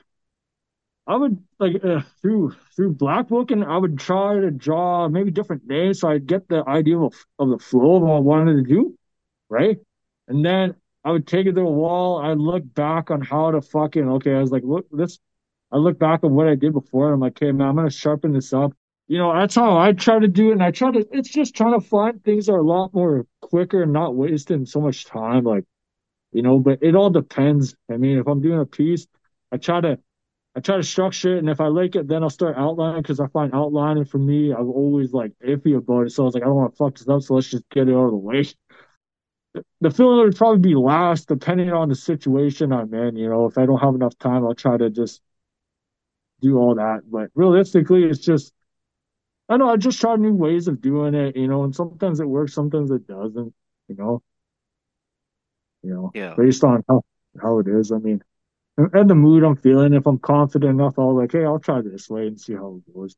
I 1.06 1.16
would 1.16 1.42
like 1.58 1.82
uh, 1.82 2.02
through 2.20 2.54
through 2.76 2.92
black 2.92 3.28
booking, 3.28 3.64
I 3.64 3.78
would 3.78 3.98
try 3.98 4.34
to 4.34 4.50
draw 4.50 5.08
maybe 5.08 5.30
different 5.30 5.66
names 5.66 6.00
so 6.00 6.10
I'd 6.10 6.26
get 6.26 6.46
the 6.48 6.62
idea 6.68 6.98
of, 6.98 7.14
of 7.38 7.48
the 7.48 7.58
flow 7.58 7.96
of 7.96 8.02
what 8.02 8.16
I 8.16 8.20
wanted 8.20 8.56
to 8.56 8.74
do, 8.74 8.98
right? 9.48 9.78
And 10.26 10.44
then 10.44 10.74
I 11.04 11.12
would 11.12 11.26
take 11.26 11.46
it 11.46 11.54
to 11.54 11.60
a 11.60 11.64
wall. 11.70 12.18
I'd 12.18 12.38
look 12.38 12.62
back 12.74 13.10
on 13.10 13.20
how 13.20 13.50
to 13.50 13.62
fucking 13.62 14.08
okay. 14.08 14.34
I 14.34 14.40
was 14.40 14.50
like, 14.50 14.64
look, 14.64 14.86
this. 14.90 15.18
I 15.70 15.76
look 15.76 15.98
back 15.98 16.24
on 16.24 16.34
what 16.34 16.48
I 16.48 16.54
did 16.54 16.72
before. 16.72 17.06
And 17.06 17.14
I'm 17.14 17.20
like, 17.20 17.40
okay, 17.42 17.52
man, 17.52 17.68
I'm 17.68 17.76
gonna 17.76 17.90
sharpen 17.90 18.32
this 18.32 18.52
up. 18.52 18.72
You 19.06 19.18
know, 19.18 19.32
that's 19.34 19.54
how 19.54 19.78
I 19.78 19.92
try 19.92 20.18
to 20.18 20.28
do 20.28 20.50
it. 20.50 20.52
And 20.52 20.62
I 20.62 20.70
try 20.70 20.90
to. 20.90 21.06
It's 21.12 21.30
just 21.30 21.54
trying 21.54 21.78
to 21.78 21.86
find 21.86 22.22
things 22.22 22.46
that 22.46 22.52
are 22.52 22.58
a 22.58 22.62
lot 22.62 22.92
more 22.94 23.26
quicker 23.40 23.82
and 23.82 23.92
not 23.92 24.14
wasting 24.14 24.66
so 24.66 24.80
much 24.80 25.04
time. 25.04 25.44
Like 25.44 25.64
you 26.32 26.42
know, 26.42 26.58
but 26.58 26.80
it 26.82 26.94
all 26.94 27.10
depends. 27.10 27.74
I 27.90 27.96
mean, 27.96 28.18
if 28.18 28.26
I'm 28.26 28.40
doing 28.40 28.60
a 28.60 28.66
piece, 28.66 29.06
I 29.52 29.56
try 29.56 29.80
to 29.80 29.98
I 30.56 30.60
try 30.60 30.76
to 30.76 30.82
structure 30.82 31.36
it, 31.36 31.38
and 31.38 31.48
if 31.48 31.60
I 31.60 31.68
like 31.68 31.94
it, 31.94 32.08
then 32.08 32.22
I'll 32.22 32.30
start 32.30 32.56
outlining 32.56 33.02
because 33.02 33.20
I 33.20 33.28
find 33.28 33.54
outlining 33.54 34.04
for 34.04 34.18
me, 34.18 34.52
I'm 34.52 34.68
always 34.68 35.12
like 35.12 35.32
iffy 35.46 35.76
about 35.76 36.06
it. 36.06 36.10
So 36.10 36.24
I 36.24 36.26
was 36.26 36.34
like, 36.34 36.42
I 36.42 36.46
don't 36.46 36.56
want 36.56 36.72
to 36.72 36.76
fuck 36.76 36.98
this 36.98 37.08
up, 37.08 37.22
so 37.22 37.34
let's 37.34 37.48
just 37.48 37.68
get 37.70 37.88
it 37.88 37.94
out 37.94 38.06
of 38.06 38.10
the 38.10 38.16
way. 38.16 38.44
The 39.80 39.90
filler 39.90 40.24
would 40.24 40.36
probably 40.36 40.60
be 40.60 40.74
last, 40.74 41.28
depending 41.28 41.70
on 41.72 41.88
the 41.88 41.94
situation 41.94 42.72
I'm 42.72 42.92
in. 42.94 43.16
You 43.16 43.28
know, 43.28 43.46
if 43.46 43.58
I 43.58 43.66
don't 43.66 43.78
have 43.80 43.94
enough 43.94 44.16
time, 44.18 44.44
I'll 44.44 44.54
try 44.54 44.76
to 44.76 44.90
just 44.90 45.22
do 46.40 46.58
all 46.58 46.74
that. 46.76 47.02
But 47.10 47.30
realistically, 47.34 48.04
it's 48.04 48.20
just 48.20 48.52
I 49.48 49.56
know 49.56 49.70
I 49.70 49.76
just 49.76 50.00
try 50.00 50.16
new 50.16 50.34
ways 50.34 50.68
of 50.68 50.80
doing 50.80 51.14
it. 51.14 51.36
You 51.36 51.48
know, 51.48 51.64
and 51.64 51.74
sometimes 51.74 52.20
it 52.20 52.28
works, 52.28 52.54
sometimes 52.54 52.90
it 52.90 53.06
doesn't. 53.06 53.54
You 53.88 53.96
know, 53.96 54.22
you 55.82 55.94
know, 55.94 56.14
Yeah. 56.14 56.34
based 56.36 56.64
on 56.64 56.82
how 56.88 57.02
how 57.40 57.58
it 57.60 57.68
is. 57.68 57.92
I 57.92 57.98
mean, 57.98 58.22
and, 58.78 58.94
and 58.94 59.10
the 59.10 59.14
mood 59.14 59.44
I'm 59.44 59.56
feeling. 59.56 59.94
If 59.94 60.06
I'm 60.06 60.18
confident 60.18 60.70
enough, 60.72 60.98
I'll 60.98 61.16
like, 61.16 61.32
hey, 61.32 61.44
I'll 61.44 61.60
try 61.60 61.82
this 61.82 62.08
way 62.10 62.26
and 62.28 62.40
see 62.40 62.54
how 62.54 62.80
it 62.86 62.94
goes. 62.94 63.16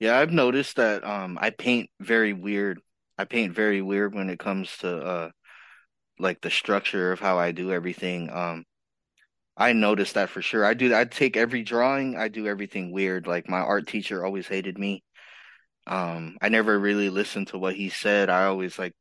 Yeah, 0.00 0.18
I've 0.18 0.32
noticed 0.32 0.76
that 0.76 1.04
um 1.04 1.38
I 1.40 1.50
paint 1.50 1.90
very 2.00 2.32
weird. 2.32 2.80
I 3.18 3.24
paint 3.24 3.54
very 3.54 3.82
weird 3.82 4.14
when 4.14 4.30
it 4.30 4.38
comes 4.38 4.76
to 4.78 4.98
uh 4.98 5.30
like 6.18 6.40
the 6.40 6.50
structure 6.50 7.12
of 7.12 7.20
how 7.20 7.38
I 7.38 7.52
do 7.52 7.72
everything. 7.72 8.30
Um 8.30 8.64
I 9.56 9.72
noticed 9.72 10.14
that 10.14 10.30
for 10.30 10.42
sure. 10.42 10.64
I 10.64 10.74
do 10.74 10.94
I 10.94 11.04
take 11.04 11.36
every 11.36 11.62
drawing, 11.62 12.16
I 12.16 12.28
do 12.28 12.46
everything 12.46 12.92
weird. 12.92 13.26
Like 13.26 13.48
my 13.48 13.60
art 13.60 13.86
teacher 13.86 14.24
always 14.24 14.46
hated 14.48 14.78
me. 14.78 15.04
Um 15.86 16.36
I 16.42 16.48
never 16.48 16.78
really 16.78 17.10
listened 17.10 17.48
to 17.48 17.58
what 17.58 17.74
he 17.76 17.88
said. 17.88 18.30
I 18.30 18.46
always 18.46 18.78
like 18.78 18.94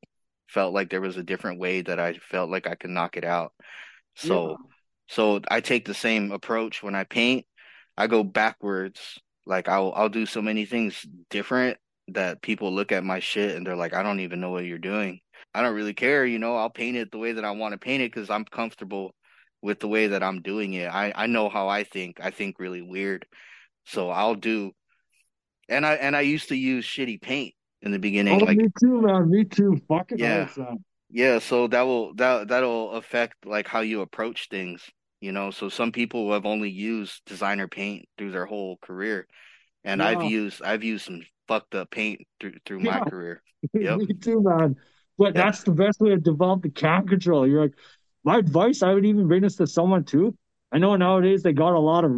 felt 0.47 0.73
like 0.73 0.89
there 0.89 1.01
was 1.01 1.17
a 1.17 1.23
different 1.23 1.59
way 1.59 1.81
that 1.81 1.99
I 1.99 2.13
felt 2.13 2.49
like 2.49 2.67
I 2.67 2.75
could 2.75 2.91
knock 2.91 3.17
it 3.17 3.25
out. 3.25 3.53
So 4.15 4.57
so 5.07 5.41
I 5.49 5.61
take 5.61 5.85
the 5.85 5.93
same 5.93 6.31
approach 6.31 6.83
when 6.83 6.95
I 6.95 7.03
paint. 7.03 7.45
I 7.97 8.07
go 8.07 8.23
backwards. 8.23 9.19
Like 9.45 9.67
I'll 9.67 9.93
I'll 9.95 10.09
do 10.09 10.25
so 10.25 10.41
many 10.41 10.65
things 10.65 11.05
different 11.29 11.77
that 12.09 12.41
people 12.41 12.73
look 12.73 12.91
at 12.91 13.03
my 13.03 13.19
shit 13.19 13.55
and 13.55 13.65
they're 13.65 13.75
like, 13.75 13.93
I 13.93 14.03
don't 14.03 14.19
even 14.19 14.41
know 14.41 14.51
what 14.51 14.65
you're 14.65 14.77
doing. 14.77 15.19
I 15.53 15.61
don't 15.61 15.75
really 15.75 15.93
care, 15.93 16.25
you 16.25 16.39
know. 16.39 16.55
I'll 16.55 16.69
paint 16.69 16.97
it 16.97 17.11
the 17.11 17.17
way 17.17 17.33
that 17.33 17.45
I 17.45 17.51
want 17.51 17.73
to 17.73 17.77
paint 17.77 18.03
it 18.03 18.11
because 18.13 18.29
I'm 18.29 18.45
comfortable 18.45 19.13
with 19.61 19.79
the 19.79 19.87
way 19.87 20.07
that 20.07 20.23
I'm 20.23 20.41
doing 20.41 20.73
it. 20.73 20.87
I 20.93 21.13
I 21.15 21.27
know 21.27 21.49
how 21.49 21.67
I 21.67 21.83
think. 21.83 22.19
I 22.21 22.31
think 22.31 22.59
really 22.59 22.81
weird, 22.81 23.25
so 23.85 24.09
I'll 24.09 24.35
do. 24.35 24.71
And 25.69 25.85
I 25.85 25.93
and 25.95 26.15
I 26.15 26.21
used 26.21 26.49
to 26.49 26.55
use 26.55 26.85
shitty 26.85 27.21
paint 27.21 27.53
in 27.81 27.91
the 27.91 27.99
beginning, 27.99 28.41
Oh, 28.41 28.45
like 28.45 28.57
me 28.57 28.67
too, 28.79 29.01
man. 29.01 29.29
Me 29.29 29.43
too. 29.45 29.81
Fucking 29.87 30.19
Yeah. 30.19 30.43
awesome. 30.45 30.83
yeah, 31.09 31.39
so 31.39 31.67
that 31.67 31.81
will 31.81 32.13
that 32.15 32.47
that'll 32.47 32.91
affect 32.91 33.45
like 33.45 33.67
how 33.67 33.81
you 33.81 34.01
approach 34.01 34.49
things, 34.49 34.83
you 35.21 35.31
know. 35.31 35.51
So 35.51 35.69
some 35.69 35.91
people 35.91 36.31
have 36.33 36.45
only 36.45 36.69
used 36.69 37.21
designer 37.25 37.67
paint 37.67 38.05
through 38.17 38.31
their 38.31 38.45
whole 38.45 38.77
career, 38.81 39.27
and 39.83 40.01
I've 40.01 40.23
used 40.23 40.61
I've 40.61 40.83
used 40.83 41.05
some 41.05 41.21
fucked 41.47 41.75
up 41.75 41.91
paint 41.91 42.25
through 42.39 42.53
through 42.65 42.79
my 42.79 42.99
career. 43.01 43.41
Yep. 43.73 43.97
Me 43.99 44.07
too, 44.13 44.41
man. 44.43 44.75
But 45.17 45.35
Yeah. 45.35 45.43
that's 45.43 45.63
the 45.63 45.71
best 45.71 46.01
way 46.01 46.09
to 46.09 46.17
develop 46.17 46.63
the 46.63 46.69
can 46.69 47.07
control. 47.07 47.47
You're 47.47 47.61
like, 47.61 47.75
my 48.25 48.37
advice, 48.39 48.83
I 48.83 48.93
would 48.93 49.05
even 49.05 49.27
bring 49.27 49.41
this 49.41 49.55
to 49.55 49.67
someone 49.67 50.03
too. 50.03 50.35
I 50.71 50.79
know 50.79 50.95
nowadays 50.97 51.43
they 51.43 51.53
got 51.53 51.73
a 51.73 51.79
lot 51.79 52.03
of 52.03 52.11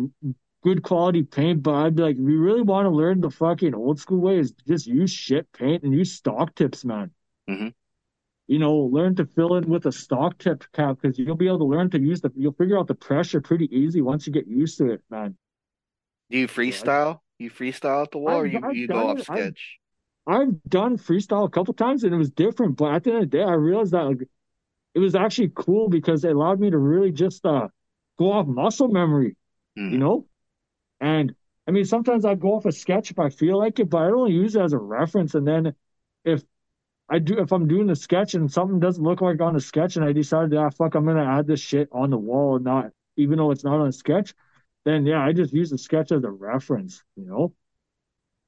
good 0.63 0.81
quality 0.81 1.21
paint, 1.21 1.61
but 1.61 1.75
I'd 1.75 1.95
be 1.95 2.01
like, 2.01 2.15
we 2.17 2.35
really 2.35 2.63
want 2.63 2.85
to 2.85 2.89
learn 2.89 3.21
the 3.21 3.29
fucking 3.29 3.75
old 3.75 3.99
school 3.99 4.19
way 4.19 4.39
is 4.39 4.53
just 4.67 4.87
use 4.87 5.11
shit 5.11 5.51
paint 5.51 5.83
and 5.83 5.93
use 5.93 6.13
stock 6.13 6.55
tips, 6.55 6.83
man. 6.83 7.11
Mhm. 7.47 7.73
You 8.47 8.57
know, 8.59 8.75
learn 8.75 9.15
to 9.17 9.25
fill 9.25 9.55
in 9.57 9.69
with 9.69 9.85
a 9.85 9.91
stock 9.91 10.39
tip 10.39 10.63
cap 10.71 10.97
because 10.99 11.19
you'll 11.19 11.35
be 11.35 11.47
able 11.47 11.59
to 11.59 11.65
learn 11.65 11.91
to 11.91 11.99
use 11.99 12.21
the, 12.21 12.31
you'll 12.35 12.53
figure 12.53 12.79
out 12.79 12.87
the 12.87 12.95
pressure 12.95 13.41
pretty 13.41 13.65
easy 13.75 14.01
once 14.01 14.25
you 14.25 14.33
get 14.33 14.47
used 14.47 14.79
to 14.79 14.89
it, 14.89 15.03
man. 15.11 15.37
Do 16.31 16.39
you 16.39 16.47
freestyle? 16.47 17.19
You 17.37 17.51
freestyle 17.51 18.03
at 18.03 18.11
the 18.11 18.17
wall, 18.17 18.35
or 18.37 18.45
I've- 18.45 18.55
you 18.55 18.61
I've 18.63 18.75
you 18.75 18.87
go 18.87 19.07
off 19.09 19.19
it. 19.19 19.29
I've- 19.29 19.41
sketch? 19.41 19.79
I've 20.27 20.63
done 20.63 20.97
freestyle 20.97 21.45
a 21.45 21.49
couple 21.49 21.73
times 21.75 22.03
and 22.03 22.13
it 22.13 22.17
was 22.17 22.31
different, 22.31 22.77
but 22.77 22.93
at 22.93 23.03
the 23.03 23.11
end 23.11 23.23
of 23.23 23.29
the 23.29 23.37
day, 23.37 23.43
I 23.43 23.53
realized 23.53 23.91
that 23.91 24.03
like, 24.05 24.27
it 24.95 24.99
was 24.99 25.13
actually 25.13 25.51
cool 25.53 25.87
because 25.87 26.23
it 26.23 26.31
allowed 26.35 26.59
me 26.59 26.71
to 26.71 26.77
really 26.77 27.11
just 27.11 27.45
uh, 27.45 27.67
go 28.17 28.31
off 28.31 28.47
muscle 28.47 28.87
memory, 28.87 29.35
Hmm. 29.75 29.89
you 29.91 29.97
know? 29.99 30.25
And 30.99 31.35
I 31.67 31.71
mean, 31.71 31.85
sometimes 31.85 32.25
I 32.25 32.35
go 32.35 32.53
off 32.55 32.65
a 32.65 32.71
sketch 32.71 33.11
if 33.11 33.19
I 33.19 33.29
feel 33.29 33.57
like 33.57 33.79
it, 33.79 33.89
but 33.89 34.01
I 34.03 34.07
don't 34.09 34.31
use 34.31 34.55
it 34.55 34.61
as 34.61 34.73
a 34.73 34.77
reference. 34.79 35.35
And 35.35 35.47
then 35.47 35.75
if 36.23 36.43
I 37.09 37.19
do, 37.19 37.37
if 37.39 37.51
I'm 37.51 37.67
doing 37.67 37.85
the 37.87 37.95
sketch 37.95 38.33
and 38.33 38.51
something 38.51 38.79
doesn't 38.79 39.03
look 39.03 39.21
like 39.21 39.41
on 39.41 39.53
the 39.53 39.59
sketch, 39.59 39.95
and 39.95 40.05
I 40.05 40.11
decided, 40.11 40.55
ah, 40.57 40.69
fuck, 40.71 40.95
I'm 40.95 41.05
gonna 41.05 41.23
add 41.23 41.45
this 41.45 41.59
shit 41.59 41.87
on 41.91 42.09
the 42.09 42.17
wall, 42.17 42.55
and 42.55 42.65
not 42.65 42.91
even 43.17 43.37
though 43.37 43.51
it's 43.51 43.63
not 43.63 43.79
on 43.79 43.87
a 43.87 43.91
sketch, 43.91 44.33
then 44.85 45.05
yeah, 45.05 45.23
I 45.23 45.33
just 45.33 45.53
use 45.53 45.69
the 45.69 45.77
sketch 45.77 46.11
as 46.11 46.23
a 46.23 46.29
reference. 46.29 47.03
You 47.15 47.25
know, 47.25 47.53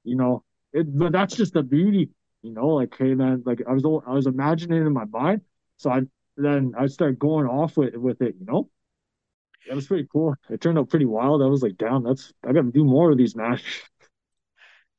you 0.03 0.15
know, 0.15 0.43
it, 0.73 0.85
but 0.97 1.11
that's 1.11 1.35
just 1.35 1.53
the 1.53 1.63
beauty. 1.63 2.09
You 2.43 2.53
know, 2.53 2.67
like 2.69 2.95
hey 2.97 3.13
man, 3.13 3.43
like 3.45 3.61
I 3.67 3.73
was 3.73 3.83
I 4.07 4.13
was 4.13 4.27
imagining 4.27 4.81
it 4.81 4.85
in 4.85 4.93
my 4.93 5.05
mind, 5.05 5.41
so 5.77 5.89
I 5.89 6.01
then 6.37 6.73
I 6.77 6.87
start 6.87 7.19
going 7.19 7.47
off 7.47 7.77
with 7.77 7.95
with 7.95 8.21
it. 8.21 8.35
You 8.39 8.45
know. 8.45 8.69
That 9.67 9.75
was 9.75 9.87
pretty 9.87 10.07
cool. 10.09 10.33
It 10.49 10.61
turned 10.61 10.79
out 10.79 10.89
pretty 10.89 11.03
wild. 11.03 11.41
I 11.41 11.47
was 11.47 11.61
like, 11.61 11.75
damn, 11.75 12.03
that's 12.03 12.31
I 12.41 12.53
gotta 12.53 12.71
do 12.71 12.85
more 12.85 13.11
of 13.11 13.17
these, 13.17 13.35
man. 13.35 13.59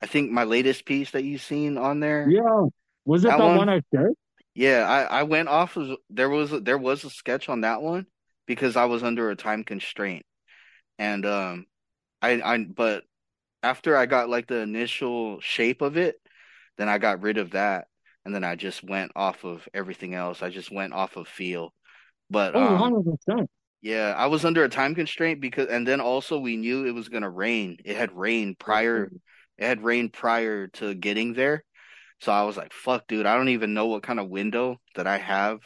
I 0.03 0.07
think 0.07 0.31
my 0.31 0.45
latest 0.45 0.85
piece 0.85 1.13
that 1.13 1.25
you've 1.25 1.41
seen 1.41 1.79
on 1.79 2.01
there. 2.01 2.29
Yeah. 2.29 2.67
Was 3.07 3.25
it 3.25 3.29
That 3.29 3.39
that, 3.39 3.45
one- 3.45 3.57
one? 3.57 3.69
I 3.71 3.81
shared? 3.95 4.13
Yeah, 4.55 4.87
I, 4.87 5.21
I 5.21 5.23
went 5.23 5.49
off 5.49 5.77
of 5.77 5.97
there 6.11 6.29
was 6.29 6.51
there 6.51 6.77
was 6.77 7.05
a 7.05 7.11
sketch 7.11 7.49
on 7.49 7.63
that 7.63 7.81
one 7.81 8.07
because 8.47 8.77
I 8.77 8.85
was 8.87 9.03
under 9.03 9.31
a 9.31 9.37
time 9.37 9.65
constraint. 9.65 10.27
And 10.99 11.25
um 11.27 11.67
I 12.23 12.43
I 12.43 12.59
but 12.65 13.05
after 13.63 13.97
I 13.97 14.07
got 14.07 14.31
like 14.31 14.49
the 14.49 14.61
initial 14.61 15.41
shape 15.41 15.83
of 15.83 15.97
it, 15.97 16.21
then 16.79 16.89
I 16.89 16.99
got 16.99 17.23
rid 17.23 17.39
of 17.39 17.53
that 17.53 17.89
and 18.25 18.35
then 18.35 18.45
I 18.45 18.57
just 18.57 18.85
went 18.85 19.13
off 19.17 19.45
of 19.45 19.69
everything 19.75 20.15
else. 20.15 20.43
I 20.43 20.51
just 20.51 20.73
went 20.73 20.95
off 20.95 21.17
of 21.17 21.29
feel. 21.29 21.75
But 22.31 22.55
Oh, 22.55 22.61
um 22.61 22.99
100%. 23.01 23.49
yeah, 23.83 24.15
I 24.17 24.27
was 24.27 24.45
under 24.45 24.65
a 24.65 24.69
time 24.69 24.95
constraint 24.95 25.41
because 25.41 25.69
and 25.69 25.87
then 25.87 26.01
also 26.01 26.39
we 26.39 26.57
knew 26.57 26.87
it 26.87 26.93
was 26.95 27.09
gonna 27.09 27.31
rain. 27.31 27.79
It 27.85 27.97
had 27.97 28.13
rained 28.17 28.59
prior 28.59 29.13
it 29.59 29.67
had 29.67 29.83
rained 29.85 30.13
prior 30.13 30.69
to 30.69 30.95
getting 30.95 31.35
there. 31.35 31.65
So 32.21 32.33
I 32.33 32.45
was 32.45 32.57
like, 32.57 32.73
fuck, 32.75 33.07
dude, 33.09 33.27
I 33.27 33.37
don't 33.37 33.51
even 33.51 33.75
know 33.75 33.87
what 33.89 34.03
kind 34.05 34.21
of 34.21 34.29
window 34.31 34.79
that 34.97 35.07
I 35.09 35.19
have 35.19 35.61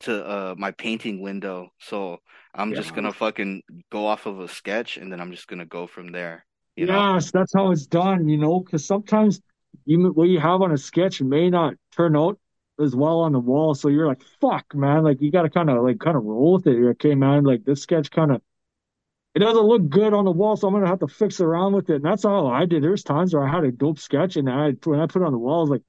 to 0.00 0.24
uh 0.26 0.54
my 0.58 0.70
painting 0.72 1.20
window. 1.20 1.70
So 1.78 2.18
I'm 2.56 2.74
just 2.74 2.94
gonna 2.94 3.12
fucking 3.12 3.62
go 3.90 4.06
off 4.06 4.26
of 4.26 4.40
a 4.40 4.48
sketch 4.48 4.96
and 4.96 5.12
then 5.12 5.20
I'm 5.20 5.30
just 5.30 5.46
gonna 5.46 5.66
go 5.66 5.86
from 5.86 6.12
there. 6.12 6.44
You 6.74 6.86
know? 6.86 7.14
Yes, 7.14 7.30
that's 7.30 7.52
how 7.54 7.70
it's 7.70 7.86
done, 7.86 8.28
you 8.28 8.38
know, 8.38 8.60
because 8.60 8.84
sometimes 8.84 9.40
you 9.84 10.10
what 10.12 10.28
you 10.28 10.40
have 10.40 10.62
on 10.62 10.72
a 10.72 10.78
sketch 10.78 11.20
may 11.20 11.50
not 11.50 11.74
turn 11.94 12.16
out 12.16 12.38
as 12.80 12.94
well 12.94 13.20
on 13.20 13.32
the 13.32 13.38
wall. 13.38 13.74
So 13.74 13.88
you're 13.88 14.06
like, 14.06 14.22
fuck, 14.40 14.74
man, 14.74 15.04
like 15.04 15.20
you 15.20 15.30
gotta 15.30 15.50
kind 15.50 15.70
of 15.70 15.82
like 15.82 15.98
kind 15.98 16.16
of 16.16 16.24
roll 16.24 16.54
with 16.54 16.66
it. 16.66 16.76
You're 16.76 16.88
like, 16.88 17.04
okay, 17.04 17.14
man, 17.14 17.44
like 17.44 17.64
this 17.64 17.82
sketch 17.82 18.10
kind 18.10 18.32
of 18.32 18.42
it 19.34 19.40
doesn't 19.40 19.64
look 19.64 19.90
good 19.90 20.14
on 20.14 20.24
the 20.24 20.30
wall, 20.30 20.56
so 20.56 20.66
I'm 20.66 20.72
gonna 20.72 20.86
have 20.86 21.00
to 21.00 21.08
fix 21.08 21.40
around 21.40 21.74
with 21.74 21.90
it. 21.90 21.96
And 21.96 22.04
that's 22.04 22.24
all 22.24 22.46
I 22.46 22.64
did. 22.64 22.82
There's 22.82 23.02
times 23.02 23.34
where 23.34 23.46
I 23.46 23.50
had 23.50 23.64
a 23.64 23.72
dope 23.72 23.98
sketch 23.98 24.36
and 24.36 24.48
I 24.48 24.70
when 24.84 24.98
I 24.98 25.06
put 25.06 25.20
it 25.20 25.26
on 25.26 25.32
the 25.32 25.38
wall, 25.38 25.58
I 25.58 25.60
was 25.60 25.70
like, 25.70 25.82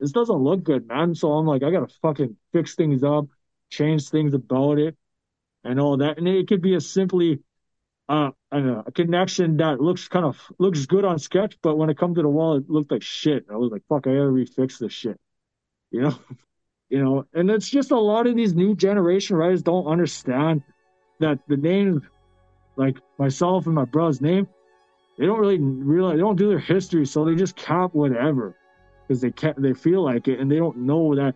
this 0.00 0.10
doesn't 0.10 0.36
look 0.36 0.64
good, 0.64 0.88
man. 0.88 1.14
So 1.14 1.32
I'm 1.32 1.46
like, 1.46 1.62
I 1.62 1.70
gotta 1.70 1.92
fucking 2.02 2.36
fix 2.52 2.74
things 2.74 3.04
up, 3.04 3.26
change 3.70 4.08
things 4.08 4.34
about 4.34 4.78
it, 4.78 4.96
and 5.64 5.80
all 5.80 5.96
that. 5.98 6.18
And 6.18 6.28
it 6.28 6.48
could 6.48 6.62
be 6.62 6.74
as 6.74 6.88
simply 6.88 7.40
uh, 8.08 8.30
know, 8.52 8.82
a 8.86 8.92
connection 8.92 9.56
that 9.58 9.80
looks 9.80 10.08
kind 10.08 10.24
of 10.24 10.38
looks 10.58 10.86
good 10.86 11.04
on 11.04 11.18
sketch, 11.18 11.56
but 11.62 11.76
when 11.76 11.88
it 11.88 11.96
comes 11.96 12.16
to 12.16 12.22
the 12.22 12.28
wall, 12.28 12.56
it 12.56 12.68
looked 12.68 12.90
like 12.90 13.02
shit. 13.02 13.46
I 13.50 13.56
was 13.56 13.70
like, 13.72 13.82
fuck, 13.88 14.06
I 14.06 14.10
gotta 14.10 14.30
refix 14.30 14.78
this 14.78 14.92
shit. 14.92 15.18
You 15.90 16.02
know? 16.02 16.18
you 16.90 17.02
know, 17.02 17.24
and 17.32 17.50
it's 17.50 17.70
just 17.70 17.90
a 17.90 17.98
lot 17.98 18.26
of 18.26 18.36
these 18.36 18.54
new 18.54 18.74
generation 18.74 19.36
writers 19.36 19.62
don't 19.62 19.86
understand 19.86 20.62
that 21.20 21.38
the 21.48 21.56
name, 21.56 22.02
like 22.76 22.98
myself 23.18 23.64
and 23.66 23.74
my 23.74 23.86
brother's 23.86 24.20
name, 24.20 24.46
they 25.18 25.24
don't 25.24 25.40
really 25.40 25.58
realize 25.58 26.16
they 26.16 26.20
don't 26.20 26.36
do 26.36 26.48
their 26.48 26.58
history, 26.58 27.06
so 27.06 27.24
they 27.24 27.34
just 27.34 27.56
cap 27.56 27.94
whatever 27.94 28.56
because 29.06 29.20
they 29.20 29.30
can't 29.30 29.60
they 29.60 29.72
feel 29.72 30.02
like 30.02 30.28
it 30.28 30.38
and 30.38 30.50
they 30.50 30.56
don't 30.56 30.76
know 30.76 31.14
that 31.14 31.34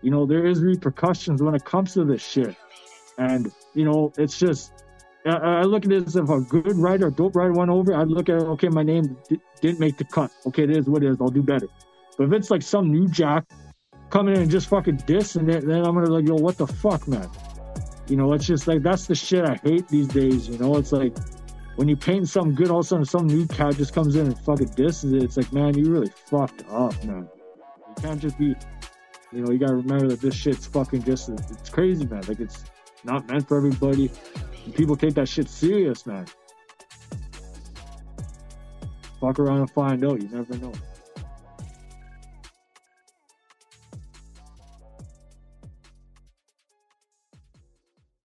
you 0.00 0.10
know 0.10 0.26
there 0.26 0.46
is 0.46 0.60
repercussions 0.60 1.42
when 1.42 1.54
it 1.54 1.64
comes 1.64 1.94
to 1.94 2.04
this 2.04 2.22
shit. 2.22 2.54
And 3.18 3.52
you 3.74 3.84
know, 3.84 4.12
it's 4.16 4.38
just 4.38 4.72
I, 5.26 5.30
I 5.30 5.62
look 5.62 5.84
at 5.84 5.90
this 5.90 6.04
as 6.08 6.16
if 6.16 6.28
a 6.28 6.40
good 6.40 6.76
writer, 6.76 7.10
dope 7.10 7.36
writer 7.36 7.52
went 7.52 7.70
over. 7.70 7.94
I'd 7.94 8.08
look 8.08 8.28
at 8.28 8.36
it, 8.36 8.44
okay, 8.44 8.68
my 8.68 8.82
name 8.82 9.16
di- 9.28 9.40
didn't 9.60 9.80
make 9.80 9.96
the 9.96 10.04
cut. 10.04 10.30
Okay, 10.46 10.64
it 10.64 10.70
is 10.70 10.86
what 10.86 11.02
it 11.02 11.10
is. 11.10 11.16
I'll 11.20 11.28
do 11.28 11.42
better. 11.42 11.68
But 12.18 12.24
if 12.24 12.32
it's 12.32 12.50
like 12.50 12.62
some 12.62 12.90
new 12.90 13.08
jack 13.08 13.44
coming 14.10 14.34
in 14.34 14.42
and 14.42 14.50
just 14.50 14.68
fucking 14.68 14.98
dissing 14.98 15.50
it, 15.50 15.66
then 15.66 15.84
I'm 15.84 15.94
gonna 15.94 16.10
like, 16.10 16.26
yo, 16.26 16.34
what 16.34 16.58
the 16.58 16.66
fuck, 16.66 17.06
man? 17.06 17.28
You 18.08 18.16
know, 18.16 18.32
it's 18.32 18.46
just 18.46 18.66
like 18.66 18.82
that's 18.82 19.06
the 19.06 19.14
shit 19.14 19.44
I 19.44 19.54
hate 19.62 19.88
these 19.88 20.08
days. 20.08 20.48
You 20.48 20.58
know, 20.58 20.76
it's 20.76 20.92
like 20.92 21.16
when 21.76 21.88
you 21.88 21.96
paint 21.96 22.28
something 22.28 22.54
good, 22.54 22.70
all 22.70 22.80
of 22.80 22.86
a 22.86 22.88
sudden 22.88 23.04
some 23.04 23.26
new 23.26 23.46
cat 23.46 23.76
just 23.76 23.94
comes 23.94 24.16
in 24.16 24.26
and 24.26 24.38
fucking 24.40 24.70
disses 24.74 25.12
it. 25.12 25.22
It's 25.22 25.36
like, 25.36 25.52
man, 25.52 25.78
you 25.78 25.90
really 25.90 26.10
fucked 26.26 26.64
up, 26.68 27.02
man. 27.04 27.28
You 27.88 28.02
can't 28.02 28.20
just 28.20 28.38
be, 28.38 28.54
you 29.32 29.42
know, 29.42 29.52
you 29.52 29.58
gotta 29.58 29.76
remember 29.76 30.08
that 30.08 30.20
this 30.20 30.34
shit's 30.34 30.66
fucking 30.66 31.04
just, 31.04 31.28
it's 31.28 31.70
crazy, 31.70 32.04
man. 32.06 32.22
Like 32.26 32.40
it's 32.40 32.64
not 33.04 33.28
meant 33.28 33.48
for 33.48 33.56
everybody. 33.56 34.10
People 34.74 34.96
take 34.96 35.14
that 35.14 35.28
shit 35.28 35.48
serious, 35.48 36.06
man. 36.06 36.26
Fuck 39.20 39.38
around 39.38 39.60
and 39.60 39.70
find 39.70 40.04
out. 40.04 40.20
You 40.20 40.28
never 40.28 40.56
know. 40.58 40.72